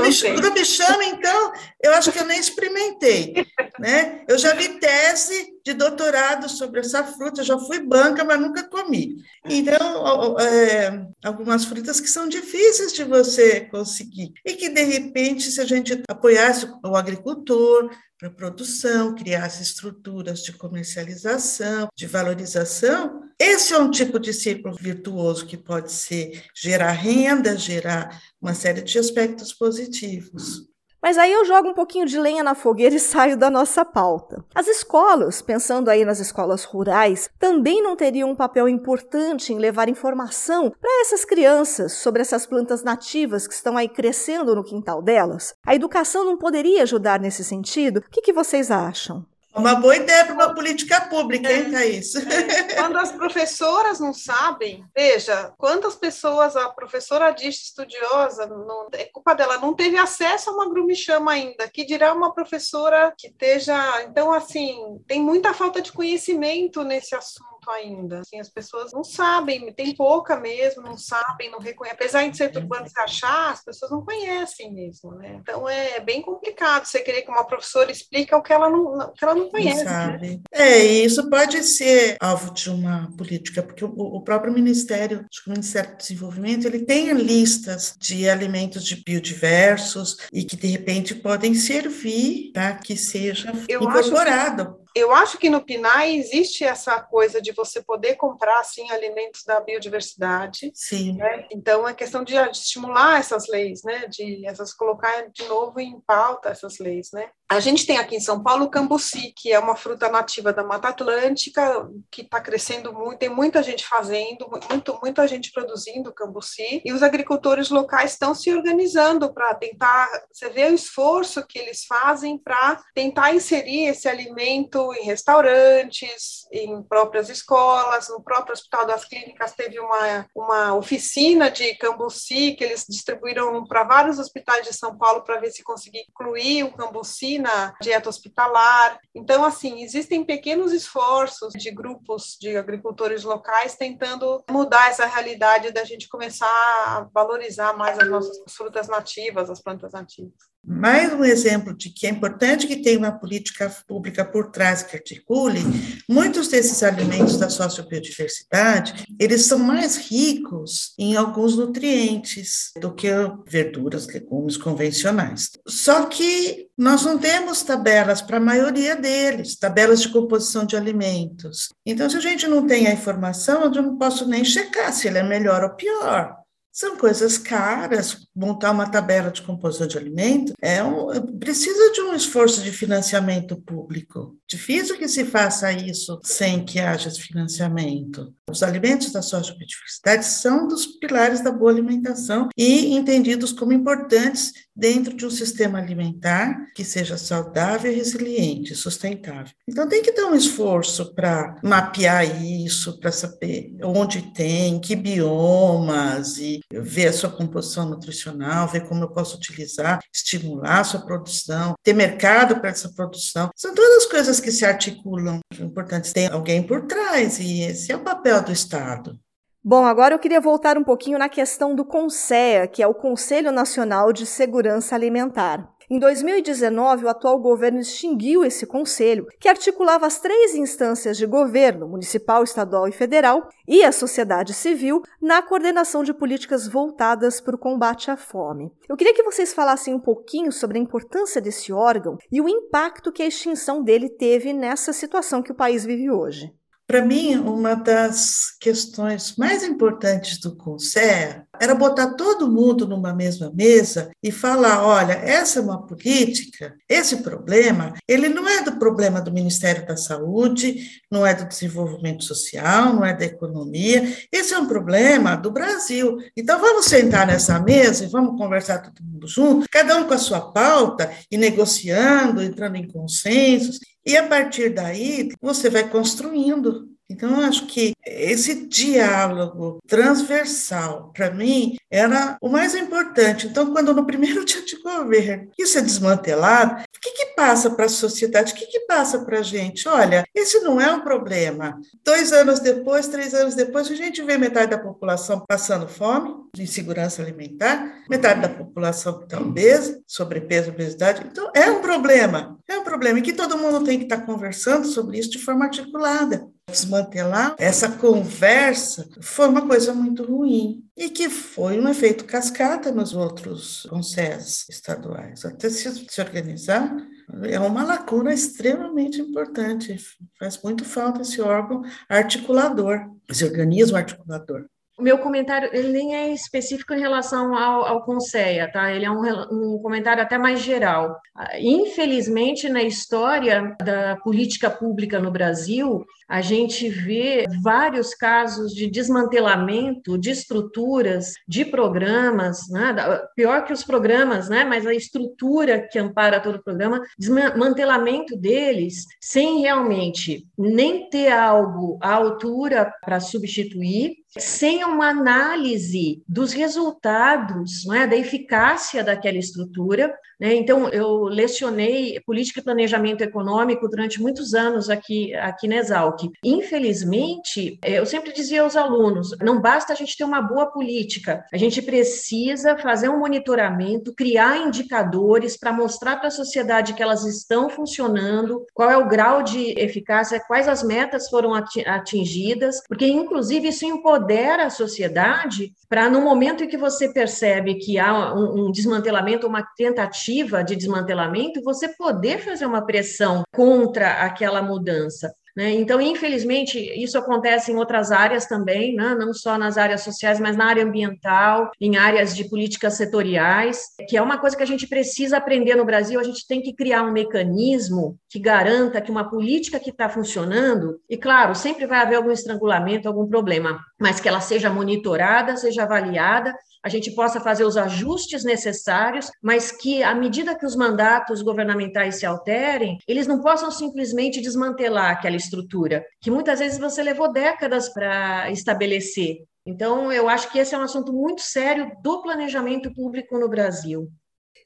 grumichama, 0.41 1.05
então, 1.05 1.53
eu 1.83 1.93
acho 1.93 2.11
que 2.11 2.19
eu 2.19 2.25
nem 2.25 2.39
experimentei. 2.39 3.45
Né? 3.79 4.25
Eu 4.27 4.37
já 4.37 4.53
vi 4.53 4.79
tese 4.79 5.55
de 5.65 5.73
doutorado 5.73 6.47
sobre 6.47 6.81
essa 6.81 7.03
fruta, 7.03 7.43
já 7.43 7.57
fui 7.57 7.79
banca, 7.79 8.23
mas 8.23 8.39
nunca 8.39 8.63
comi. 8.69 9.15
Então, 9.53 10.39
é, 10.39 11.05
algumas 11.23 11.65
frutas 11.65 11.99
que 11.99 12.09
são 12.09 12.29
difíceis 12.29 12.93
de 12.93 13.03
você 13.03 13.61
conseguir. 13.61 14.31
E 14.45 14.53
que, 14.53 14.69
de 14.69 14.83
repente, 14.83 15.51
se 15.51 15.59
a 15.59 15.65
gente 15.65 16.01
apoiasse 16.07 16.67
o 16.83 16.95
agricultor, 16.95 17.89
para 18.21 18.29
produção, 18.29 19.15
criasse 19.15 19.63
estruturas 19.63 20.43
de 20.43 20.53
comercialização, 20.53 21.89
de 21.95 22.05
valorização. 22.05 23.23
Esse 23.39 23.73
é 23.73 23.79
um 23.79 23.89
tipo 23.89 24.19
de 24.19 24.31
círculo 24.31 24.75
virtuoso 24.79 25.47
que 25.47 25.57
pode 25.57 25.91
ser 25.91 26.43
gerar 26.55 26.91
renda, 26.91 27.57
gerar 27.57 28.21
uma 28.39 28.53
série 28.53 28.83
de 28.83 28.99
aspectos 28.99 29.51
positivos. 29.51 30.70
Mas 31.01 31.17
aí 31.17 31.33
eu 31.33 31.43
jogo 31.45 31.69
um 31.69 31.73
pouquinho 31.73 32.05
de 32.05 32.19
lenha 32.19 32.43
na 32.43 32.53
fogueira 32.53 32.93
e 32.95 32.99
saio 32.99 33.35
da 33.35 33.49
nossa 33.49 33.83
pauta. 33.83 34.43
As 34.53 34.67
escolas, 34.67 35.41
pensando 35.41 35.89
aí 35.89 36.05
nas 36.05 36.19
escolas 36.19 36.63
rurais, 36.63 37.29
também 37.39 37.81
não 37.81 37.95
teriam 37.95 38.29
um 38.29 38.35
papel 38.35 38.69
importante 38.69 39.51
em 39.51 39.57
levar 39.57 39.89
informação 39.89 40.69
para 40.69 41.01
essas 41.01 41.25
crianças 41.25 41.93
sobre 41.93 42.21
essas 42.21 42.45
plantas 42.45 42.83
nativas 42.83 43.47
que 43.47 43.53
estão 43.53 43.77
aí 43.77 43.89
crescendo 43.89 44.55
no 44.55 44.63
quintal 44.63 45.01
delas? 45.01 45.55
A 45.65 45.73
educação 45.73 46.23
não 46.23 46.37
poderia 46.37 46.83
ajudar 46.83 47.19
nesse 47.19 47.43
sentido? 47.43 47.97
O 47.97 48.09
que, 48.09 48.21
que 48.21 48.33
vocês 48.33 48.69
acham? 48.69 49.25
Uma 49.53 49.75
boa 49.75 49.95
ideia 49.95 50.25
para 50.25 50.33
uma 50.33 50.53
política 50.53 51.01
pública, 51.01 51.51
hein, 51.51 51.71
Thaís? 51.71 52.15
É. 52.15 52.75
Quando 52.75 52.97
as 52.97 53.11
professoras 53.11 53.99
não 53.99 54.13
sabem, 54.13 54.85
veja, 54.95 55.53
quantas 55.57 55.95
pessoas 55.95 56.55
a 56.55 56.69
professora 56.69 57.31
diz 57.31 57.61
estudiosa, 57.61 58.47
não, 58.47 58.87
é 58.93 59.05
culpa 59.05 59.33
dela, 59.33 59.57
não 59.57 59.73
teve 59.73 59.97
acesso 59.97 60.49
a 60.49 60.53
uma 60.53 60.69
grumichama 60.69 61.31
ainda, 61.33 61.67
que 61.67 61.85
dirá 61.85 62.13
uma 62.13 62.33
professora 62.33 63.13
que 63.17 63.27
esteja. 63.27 64.03
Então, 64.03 64.31
assim, 64.31 65.01
tem 65.05 65.21
muita 65.21 65.53
falta 65.53 65.81
de 65.81 65.91
conhecimento 65.91 66.83
nesse 66.83 67.13
assunto 67.13 67.50
ainda. 67.69 68.19
Assim, 68.21 68.39
as 68.39 68.49
pessoas 68.49 68.91
não 68.91 69.03
sabem, 69.03 69.71
tem 69.73 69.95
pouca 69.95 70.37
mesmo, 70.37 70.81
não 70.81 70.97
sabem, 70.97 71.51
não 71.51 71.59
reconhecem. 71.59 71.95
Apesar 71.95 72.27
de 72.27 72.37
ser 72.37 72.49
turbante 72.49 72.89
se 72.89 72.99
achar, 72.99 73.51
as 73.51 73.63
pessoas 73.63 73.91
não 73.91 74.03
conhecem 74.03 74.73
mesmo, 74.73 75.11
né? 75.15 75.37
Então 75.41 75.67
é 75.69 75.99
bem 75.99 76.21
complicado 76.21 76.85
você 76.85 76.99
querer 77.01 77.21
que 77.21 77.31
uma 77.31 77.43
professora 77.43 77.91
explique 77.91 78.33
o 78.33 78.41
que 78.41 78.53
ela 78.53 78.69
não, 78.69 79.11
que 79.13 79.23
ela 79.23 79.35
não 79.35 79.49
conhece. 79.49 79.83
Não 79.83 79.91
sabe. 79.91 80.29
Né? 80.29 80.39
É, 80.51 80.77
isso 80.79 81.29
pode 81.29 81.61
ser 81.63 82.17
alvo 82.19 82.53
de 82.53 82.69
uma 82.69 83.11
política, 83.17 83.61
porque 83.61 83.85
o, 83.85 83.89
o 83.89 84.21
próprio 84.21 84.53
Ministério, 84.53 85.25
acho 85.31 85.43
que 85.43 85.49
o 85.49 85.53
Ministério 85.53 85.91
do 85.91 85.97
Desenvolvimento, 85.97 86.65
ele 86.65 86.79
tem 86.85 87.11
listas 87.13 87.95
de 87.99 88.29
alimentos 88.29 88.83
de 88.83 89.03
biodiversos 89.03 90.17
e 90.31 90.43
que 90.43 90.55
de 90.55 90.67
repente 90.67 91.15
podem 91.15 91.53
servir 91.53 92.51
para 92.53 92.75
que 92.75 92.95
seja 92.95 93.51
Eu 93.67 93.81
incorporado 93.81 94.80
eu 94.93 95.13
acho 95.13 95.37
que 95.37 95.49
no 95.49 95.61
PNAE 95.61 96.17
existe 96.17 96.63
essa 96.63 96.99
coisa 96.99 97.41
de 97.41 97.51
você 97.51 97.81
poder 97.81 98.15
comprar 98.15 98.59
assim 98.59 98.89
alimentos 98.91 99.43
da 99.45 99.59
biodiversidade. 99.59 100.71
Sim. 100.73 101.17
Né? 101.17 101.47
Então 101.51 101.87
é 101.87 101.93
questão 101.93 102.23
de, 102.23 102.33
de, 102.33 102.57
estimular 102.57 103.19
essas 103.19 103.47
leis, 103.47 103.83
né? 103.83 104.07
De 104.07 104.45
essas 104.45 104.73
colocar 104.73 105.29
de 105.29 105.43
novo 105.45 105.79
em 105.79 105.99
pauta 106.01 106.49
essas 106.49 106.77
leis, 106.79 107.09
né? 107.13 107.29
A 107.51 107.59
gente 107.59 107.85
tem 107.85 107.97
aqui 107.97 108.15
em 108.15 108.21
São 108.21 108.41
Paulo 108.41 108.63
o 108.63 108.69
cambuci, 108.69 109.33
que 109.35 109.51
é 109.51 109.59
uma 109.59 109.75
fruta 109.75 110.07
nativa 110.07 110.53
da 110.53 110.63
Mata 110.63 110.87
Atlântica, 110.87 111.85
que 112.09 112.21
está 112.21 112.39
crescendo 112.39 112.93
muito, 112.93 113.19
tem 113.19 113.27
muita 113.27 113.61
gente 113.61 113.85
fazendo, 113.85 114.49
muito, 114.69 114.97
muita 115.03 115.27
gente 115.27 115.51
produzindo 115.51 116.13
cambuci, 116.13 116.81
e 116.85 116.93
os 116.93 117.03
agricultores 117.03 117.69
locais 117.69 118.13
estão 118.13 118.33
se 118.33 118.53
organizando 118.53 119.33
para 119.33 119.53
tentar, 119.55 120.07
você 120.31 120.47
vê 120.47 120.67
o 120.67 120.73
esforço 120.73 121.45
que 121.45 121.59
eles 121.59 121.83
fazem 121.83 122.37
para 122.37 122.81
tentar 122.95 123.35
inserir 123.35 123.87
esse 123.87 124.07
alimento 124.07 124.93
em 124.93 125.03
restaurantes, 125.03 126.47
em 126.53 126.81
próprias 126.83 127.27
escolas, 127.29 128.07
no 128.07 128.23
próprio 128.23 128.53
Hospital 128.53 128.85
das 128.85 129.03
Clínicas 129.03 129.51
teve 129.51 129.77
uma, 129.77 130.25
uma 130.33 130.73
oficina 130.75 131.51
de 131.51 131.75
cambuci 131.75 132.53
que 132.53 132.63
eles 132.63 132.85
distribuíram 132.87 133.65
para 133.65 133.83
vários 133.83 134.19
hospitais 134.19 134.65
de 134.65 134.73
São 134.73 134.97
Paulo 134.97 135.21
para 135.25 135.37
ver 135.37 135.51
se 135.51 135.61
conseguir 135.63 136.05
incluir 136.09 136.63
o 136.63 136.71
cambuci 136.71 137.40
na 137.41 137.73
dieta 137.81 138.09
hospitalar. 138.09 138.99
Então, 139.13 139.43
assim, 139.43 139.81
existem 139.83 140.23
pequenos 140.23 140.71
esforços 140.71 141.53
de 141.53 141.71
grupos 141.71 142.37
de 142.39 142.55
agricultores 142.55 143.23
locais 143.23 143.75
tentando 143.75 144.43
mudar 144.49 144.89
essa 144.89 145.05
realidade 145.05 145.71
da 145.71 145.83
gente 145.83 146.07
começar 146.07 146.47
a 146.47 147.09
valorizar 147.13 147.73
mais 147.73 147.99
as 147.99 148.09
nossas 148.09 148.37
frutas 148.49 148.87
nativas, 148.87 149.49
as 149.49 149.61
plantas 149.61 149.91
nativas. 149.91 150.50
Mais 150.63 151.11
um 151.11 151.23
exemplo 151.23 151.75
de 151.75 151.89
que 151.89 152.05
é 152.05 152.09
importante 152.09 152.67
que 152.67 152.83
tenha 152.83 152.99
uma 152.99 153.11
política 153.11 153.69
pública 153.87 154.23
por 154.23 154.51
trás 154.51 154.83
que 154.83 154.95
articule, 154.95 155.59
muitos 156.07 156.47
desses 156.49 156.83
alimentos 156.83 157.37
da 157.37 157.49
sociobiodiversidade, 157.49 159.05
eles 159.19 159.45
são 159.45 159.57
mais 159.57 159.97
ricos 159.97 160.93
em 160.99 161.15
alguns 161.15 161.57
nutrientes 161.57 162.71
do 162.79 162.93
que 162.93 163.07
verduras, 163.47 164.05
legumes 164.07 164.55
convencionais. 164.55 165.49
Só 165.67 166.05
que 166.05 166.67
nós 166.77 167.03
não 167.03 167.17
temos 167.17 167.63
tabelas 167.63 168.21
para 168.21 168.37
a 168.37 168.41
maioria 168.41 168.95
deles, 168.95 169.55
tabelas 169.55 170.01
de 170.01 170.09
composição 170.09 170.65
de 170.65 170.75
alimentos. 170.75 171.69
Então, 171.85 172.09
se 172.09 172.17
a 172.17 172.21
gente 172.21 172.47
não 172.47 172.67
tem 172.67 172.87
a 172.87 172.93
informação, 172.93 173.63
eu 173.63 173.71
não 173.71 173.97
posso 173.97 174.27
nem 174.27 174.45
checar 174.45 174.93
se 174.93 175.07
ele 175.07 175.17
é 175.17 175.23
melhor 175.23 175.63
ou 175.63 175.71
pior. 175.71 176.40
São 176.71 176.97
coisas 176.97 177.37
caras. 177.37 178.25
Montar 178.33 178.71
uma 178.71 178.89
tabela 178.89 179.29
de 179.29 179.41
composição 179.41 179.87
de 179.87 179.97
alimento 179.97 180.53
é 180.61 180.81
um, 180.83 181.37
precisa 181.37 181.91
de 181.91 182.01
um 182.01 182.13
esforço 182.13 182.61
de 182.61 182.71
financiamento 182.71 183.61
público. 183.61 184.37
Difícil 184.47 184.97
que 184.97 185.07
se 185.07 185.25
faça 185.25 185.71
isso 185.71 186.19
sem 186.23 186.63
que 186.63 186.79
haja 186.79 187.11
financiamento. 187.11 188.33
Os 188.49 188.63
alimentos 188.63 189.11
da 189.11 189.21
sociobiodiversidade 189.21 190.25
são 190.25 190.67
dos 190.67 190.85
pilares 190.85 191.41
da 191.41 191.51
boa 191.51 191.71
alimentação 191.71 192.49
e 192.57 192.93
entendidos 192.93 193.51
como 193.51 193.73
importantes 193.73 194.53
dentro 194.75 195.15
de 195.15 195.25
um 195.25 195.29
sistema 195.29 195.79
alimentar 195.79 196.67
que 196.73 196.83
seja 196.83 197.17
saudável, 197.17 197.93
resiliente, 197.93 198.75
sustentável. 198.75 199.53
Então 199.67 199.87
tem 199.87 200.01
que 200.01 200.11
ter 200.11 200.23
um 200.23 200.35
esforço 200.35 201.13
para 201.13 201.55
mapear 201.63 202.41
isso, 202.43 202.99
para 202.99 203.11
saber 203.11 203.75
onde 203.83 204.33
tem, 204.33 204.79
que 204.79 204.95
biomas 204.95 206.37
e 206.37 206.59
ver 206.71 207.07
a 207.07 207.13
sua 207.13 207.29
composição 207.29 207.89
nutricional, 207.89 208.67
ver 208.67 208.87
como 208.87 209.03
eu 209.03 209.09
posso 209.09 209.37
utilizar, 209.37 209.99
estimular 210.13 210.79
a 210.79 210.83
sua 210.83 211.01
produção, 211.01 211.75
ter 211.83 211.93
mercado 211.93 212.59
para 212.59 212.69
essa 212.69 212.91
produção. 212.93 213.49
São 213.55 213.73
todas 213.73 214.05
coisas 214.05 214.39
que 214.39 214.51
se 214.51 214.65
articulam. 214.65 215.39
O 215.59 215.63
importante 215.63 216.09
é 216.09 216.13
ter 216.13 216.31
alguém 216.31 216.63
por 216.63 216.87
trás 216.87 217.39
e 217.39 217.61
esse 217.61 217.91
é 217.91 217.95
o 217.95 218.03
papel 218.03 218.43
do 218.43 218.51
Estado. 218.51 219.19
Bom, 219.63 219.85
agora 219.85 220.15
eu 220.15 220.19
queria 220.19 220.41
voltar 220.41 220.75
um 220.75 220.83
pouquinho 220.83 221.19
na 221.19 221.29
questão 221.29 221.75
do 221.75 221.85
CONSEA, 221.85 222.67
que 222.67 222.81
é 222.81 222.87
o 222.87 222.95
Conselho 222.95 223.51
Nacional 223.51 224.11
de 224.11 224.25
Segurança 224.25 224.95
Alimentar. 224.95 225.71
Em 225.87 225.99
2019, 225.99 227.05
o 227.05 227.09
atual 227.09 227.37
governo 227.39 227.79
extinguiu 227.79 228.43
esse 228.43 228.65
conselho, 228.65 229.27
que 229.39 229.47
articulava 229.47 230.07
as 230.07 230.19
três 230.19 230.55
instâncias 230.55 231.15
de 231.15 231.27
governo, 231.27 231.87
municipal, 231.87 232.43
estadual 232.43 232.87
e 232.87 232.91
federal, 232.91 233.49
e 233.67 233.83
a 233.83 233.91
sociedade 233.91 234.51
civil, 234.51 235.03
na 235.21 235.43
coordenação 235.43 236.03
de 236.03 236.11
políticas 236.11 236.67
voltadas 236.67 237.39
para 237.39 237.55
o 237.55 237.59
combate 237.59 238.09
à 238.09 238.17
fome. 238.17 238.71
Eu 238.89 238.97
queria 238.97 239.13
que 239.13 239.21
vocês 239.21 239.53
falassem 239.53 239.93
um 239.93 239.99
pouquinho 239.99 240.51
sobre 240.51 240.79
a 240.79 240.81
importância 240.81 241.39
desse 241.39 241.71
órgão 241.71 242.17
e 242.31 242.41
o 242.41 242.49
impacto 242.49 243.11
que 243.11 243.21
a 243.21 243.27
extinção 243.27 243.83
dele 243.83 244.09
teve 244.09 244.53
nessa 244.53 244.91
situação 244.91 245.43
que 245.43 245.51
o 245.51 245.55
país 245.55 245.85
vive 245.85 246.09
hoje. 246.09 246.51
Para 246.91 247.05
mim, 247.05 247.37
uma 247.37 247.73
das 247.73 248.47
questões 248.59 249.37
mais 249.37 249.63
importantes 249.63 250.37
do 250.37 250.57
Conselho 250.57 251.41
era 251.57 251.73
botar 251.73 252.15
todo 252.15 252.51
mundo 252.51 252.85
numa 252.85 253.13
mesma 253.13 253.49
mesa 253.49 254.11
e 254.21 254.29
falar: 254.29 254.83
olha, 254.83 255.13
essa 255.13 255.59
é 255.59 255.61
uma 255.61 255.87
política, 255.87 256.75
esse 256.89 257.23
problema, 257.23 257.93
ele 258.05 258.27
não 258.27 258.45
é 258.45 258.61
do 258.61 258.73
problema 258.73 259.21
do 259.21 259.31
Ministério 259.31 259.87
da 259.87 259.95
Saúde, 259.95 261.01
não 261.09 261.25
é 261.25 261.33
do 261.33 261.47
desenvolvimento 261.47 262.25
social, 262.25 262.93
não 262.93 263.05
é 263.05 263.13
da 263.13 263.23
economia, 263.23 264.13
esse 264.29 264.53
é 264.53 264.59
um 264.59 264.67
problema 264.67 265.37
do 265.37 265.49
Brasil. 265.49 266.17
Então 266.35 266.59
vamos 266.59 266.87
sentar 266.87 267.25
nessa 267.25 267.57
mesa 267.57 268.03
e 268.03 268.09
vamos 268.09 268.37
conversar 268.37 268.79
todo 268.79 269.01
mundo 269.01 269.29
junto, 269.29 269.65
cada 269.71 269.95
um 269.95 270.03
com 270.03 270.13
a 270.13 270.17
sua 270.17 270.51
pauta 270.51 271.09
e 271.31 271.37
negociando, 271.37 272.43
entrando 272.43 272.75
em 272.75 272.85
consensos. 272.85 273.79
E 274.05 274.17
a 274.17 274.27
partir 274.27 274.69
daí, 274.73 275.29
você 275.41 275.69
vai 275.69 275.87
construindo. 275.89 276.89
Então, 277.11 277.41
eu 277.41 277.45
acho 277.45 277.65
que 277.67 277.91
esse 278.05 278.67
diálogo 278.67 279.79
transversal, 279.85 281.11
para 281.13 281.29
mim, 281.29 281.75
era 281.89 282.37
o 282.41 282.47
mais 282.47 282.73
importante. 282.73 283.47
Então, 283.47 283.71
quando 283.73 283.93
no 283.93 284.05
primeiro 284.05 284.43
dia 284.45 284.63
de 284.63 284.81
governo 284.81 285.51
isso 285.59 285.77
é 285.77 285.81
desmantelado, 285.81 286.81
o 286.81 286.99
que, 287.01 287.11
que 287.11 287.25
passa 287.35 287.69
para 287.69 287.85
a 287.85 287.89
sociedade? 287.89 288.53
O 288.53 288.55
que, 288.55 288.65
que 288.65 288.81
passa 288.81 289.19
para 289.19 289.39
a 289.39 289.43
gente? 289.43 289.87
Olha, 289.87 290.25
esse 290.33 290.61
não 290.61 290.79
é 290.79 290.91
um 290.91 291.01
problema. 291.01 291.79
Dois 292.03 292.31
anos 292.31 292.59
depois, 292.59 293.07
três 293.07 293.33
anos 293.33 293.55
depois, 293.55 293.91
a 293.91 293.95
gente 293.95 294.21
vê 294.21 294.37
metade 294.37 294.71
da 294.71 294.77
população 294.77 295.43
passando 295.47 295.87
fome, 295.87 296.33
insegurança 296.57 297.21
alimentar, 297.21 298.03
metade 298.09 298.41
da 298.41 298.49
população 298.49 299.21
está 299.21 299.39
obesa, 299.39 300.01
sobrepeso, 300.07 300.69
obesidade. 300.71 301.25
Então, 301.29 301.51
é 301.53 301.69
um 301.69 301.81
problema. 301.81 302.57
É 302.67 302.77
um 302.77 302.83
problema. 302.83 303.19
E 303.19 303.21
que 303.21 303.33
todo 303.33 303.57
mundo 303.57 303.83
tem 303.83 303.97
que 303.97 304.05
estar 304.05 304.17
tá 304.17 304.25
conversando 304.25 304.87
sobre 304.87 305.19
isso 305.19 305.31
de 305.31 305.39
forma 305.39 305.65
articulada 305.65 306.50
desmantelar 306.69 307.55
essa 307.57 307.91
conversa 307.91 309.07
foi 309.21 309.47
uma 309.47 309.67
coisa 309.67 309.93
muito 309.93 310.23
ruim 310.23 310.83
e 310.95 311.09
que 311.09 311.29
foi 311.29 311.79
um 311.79 311.87
efeito 311.87 312.25
cascata 312.25 312.91
nos 312.91 313.13
outros 313.13 313.85
conselhos 313.89 314.67
estaduais. 314.69 315.45
Até 315.45 315.69
se, 315.69 316.07
se 316.07 316.21
organizar, 316.21 316.95
é 317.43 317.59
uma 317.59 317.83
lacuna 317.83 318.33
extremamente 318.33 319.21
importante. 319.21 319.97
Faz 320.39 320.61
muito 320.61 320.83
falta 320.85 321.21
esse 321.21 321.41
órgão 321.41 321.81
articulador, 322.09 323.09
esse 323.29 323.43
organismo 323.45 323.97
articulador. 323.97 324.65
Meu 325.01 325.17
comentário 325.17 325.69
ele 325.73 325.89
nem 325.89 326.15
é 326.15 326.33
específico 326.33 326.93
em 326.93 326.99
relação 326.99 327.55
ao, 327.55 327.85
ao 327.85 328.03
Conceia, 328.03 328.71
tá? 328.71 328.91
Ele 328.91 329.05
é 329.05 329.11
um, 329.11 329.21
um 329.51 329.79
comentário 329.81 330.21
até 330.21 330.37
mais 330.37 330.59
geral. 330.59 331.17
Infelizmente, 331.59 332.69
na 332.69 332.83
história 332.83 333.75
da 333.83 334.15
política 334.17 334.69
pública 334.69 335.19
no 335.19 335.31
Brasil, 335.31 336.05
a 336.29 336.39
gente 336.39 336.87
vê 336.87 337.45
vários 337.61 338.13
casos 338.13 338.73
de 338.73 338.89
desmantelamento 338.89 340.17
de 340.17 340.29
estruturas, 340.29 341.33
de 341.47 341.65
programas, 341.65 342.69
né? 342.69 342.95
pior 343.35 343.65
que 343.65 343.73
os 343.73 343.83
programas, 343.83 344.47
né? 344.47 344.63
mas 344.63 344.87
a 344.87 344.93
estrutura 344.93 345.87
que 345.91 345.99
ampara 345.99 346.39
todo 346.39 346.55
o 346.55 346.63
programa, 346.63 347.01
desmantelamento 347.17 348.37
deles 348.37 349.05
sem 349.19 349.59
realmente 349.59 350.45
nem 350.57 351.09
ter 351.09 351.31
algo 351.31 351.99
à 352.01 352.13
altura 352.13 352.91
para 353.03 353.19
substituir, 353.19 354.20
sem 354.39 354.83
uma 354.85 355.09
análise 355.09 356.23
dos 356.27 356.53
resultados, 356.53 357.85
é, 357.89 358.07
da 358.07 358.15
eficácia 358.15 359.03
daquela 359.03 359.37
estrutura. 359.37 360.13
Né? 360.41 360.55
Então, 360.55 360.89
eu 360.89 361.25
lecionei 361.25 362.19
política 362.25 362.59
e 362.59 362.63
planejamento 362.63 363.21
econômico 363.21 363.87
durante 363.87 364.19
muitos 364.19 364.55
anos 364.55 364.89
aqui, 364.89 365.35
aqui 365.35 365.67
na 365.67 365.75
Exalc. 365.75 366.19
Infelizmente, 366.43 367.77
é, 367.83 367.99
eu 367.99 368.05
sempre 368.07 368.33
dizia 368.33 368.63
aos 368.63 368.75
alunos: 368.75 369.35
não 369.39 369.61
basta 369.61 369.93
a 369.93 369.95
gente 369.95 370.17
ter 370.17 370.23
uma 370.23 370.41
boa 370.41 370.65
política, 370.65 371.45
a 371.53 371.57
gente 371.57 371.79
precisa 371.79 372.75
fazer 372.79 373.07
um 373.07 373.19
monitoramento, 373.19 374.15
criar 374.15 374.57
indicadores 374.57 375.55
para 375.55 375.71
mostrar 375.71 376.15
para 376.15 376.29
a 376.29 376.31
sociedade 376.31 376.95
que 376.95 377.03
elas 377.03 377.23
estão 377.23 377.69
funcionando, 377.69 378.65
qual 378.73 378.89
é 378.89 378.97
o 378.97 379.07
grau 379.07 379.43
de 379.43 379.79
eficácia, 379.79 380.41
quais 380.47 380.67
as 380.67 380.81
metas 380.81 381.29
foram 381.29 381.53
atingidas, 381.53 382.81
porque, 382.87 383.05
inclusive, 383.05 383.67
isso 383.67 383.85
empodera 383.85 384.65
a 384.65 384.69
sociedade 384.71 385.71
para, 385.87 386.09
no 386.09 386.21
momento 386.21 386.63
em 386.63 386.67
que 386.67 386.77
você 386.77 387.13
percebe 387.13 387.75
que 387.75 387.99
há 387.99 388.33
um, 388.33 388.65
um 388.65 388.71
desmantelamento, 388.71 389.45
uma 389.45 389.61
tentativa 389.77 390.30
de 390.63 390.75
desmantelamento, 390.75 391.61
você 391.63 391.89
poder 391.89 392.39
fazer 392.39 392.65
uma 392.65 392.85
pressão 392.85 393.43
contra 393.53 394.23
aquela 394.23 394.61
mudança. 394.61 395.33
Né? 395.55 395.71
Então, 395.71 395.99
infelizmente, 396.01 396.79
isso 396.79 397.17
acontece 397.17 397.71
em 397.71 397.75
outras 397.75 398.11
áreas 398.11 398.45
também, 398.45 398.95
né? 398.95 399.15
não 399.15 399.33
só 399.33 399.57
nas 399.57 399.77
áreas 399.77 400.01
sociais, 400.01 400.39
mas 400.39 400.55
na 400.55 400.65
área 400.65 400.83
ambiental, 400.83 401.71
em 401.79 401.97
áreas 401.97 402.35
de 402.35 402.47
políticas 402.49 402.95
setoriais, 402.95 403.81
que 404.07 404.17
é 404.17 404.21
uma 404.21 404.37
coisa 404.37 404.55
que 404.55 404.63
a 404.63 404.67
gente 404.67 404.87
precisa 404.87 405.37
aprender 405.37 405.75
no 405.75 405.85
Brasil. 405.85 406.19
A 406.19 406.23
gente 406.23 406.47
tem 406.47 406.61
que 406.61 406.73
criar 406.73 407.03
um 407.03 407.11
mecanismo 407.11 408.17
que 408.29 408.39
garanta 408.39 409.01
que 409.01 409.11
uma 409.11 409.29
política 409.29 409.79
que 409.79 409.89
está 409.89 410.09
funcionando, 410.09 410.99
e 411.09 411.17
claro, 411.17 411.53
sempre 411.55 411.85
vai 411.85 411.99
haver 411.99 412.15
algum 412.15 412.31
estrangulamento, 412.31 413.07
algum 413.07 413.27
problema, 413.27 413.79
mas 413.99 414.19
que 414.19 414.27
ela 414.27 414.41
seja 414.41 414.69
monitorada, 414.69 415.57
seja 415.57 415.83
avaliada 415.83 416.53
a 416.83 416.89
gente 416.89 417.11
possa 417.11 417.39
fazer 417.39 417.63
os 417.63 417.77
ajustes 417.77 418.43
necessários, 418.43 419.29
mas 419.41 419.71
que, 419.71 420.01
à 420.01 420.15
medida 420.15 420.57
que 420.57 420.65
os 420.65 420.75
mandatos 420.75 421.41
governamentais 421.41 422.15
se 422.15 422.25
alterem, 422.25 422.97
eles 423.07 423.27
não 423.27 423.39
possam 423.39 423.69
simplesmente 423.69 424.41
desmantelar 424.41 425.11
aquela 425.11 425.35
estrutura, 425.41 426.05
que 426.21 426.31
muitas 426.31 426.59
vezes 426.59 426.79
você 426.79 427.03
levou 427.03 427.31
décadas 427.31 427.89
para 427.89 428.49
estabelecer. 428.51 429.43
Então, 429.65 430.11
eu 430.11 430.27
acho 430.29 430.51
que 430.51 430.57
esse 430.57 430.73
é 430.73 430.77
um 430.77 430.83
assunto 430.83 431.13
muito 431.13 431.41
sério 431.41 431.91
do 432.01 432.21
planejamento 432.21 432.93
público 432.93 433.37
no 433.37 433.49
Brasil. 433.49 434.09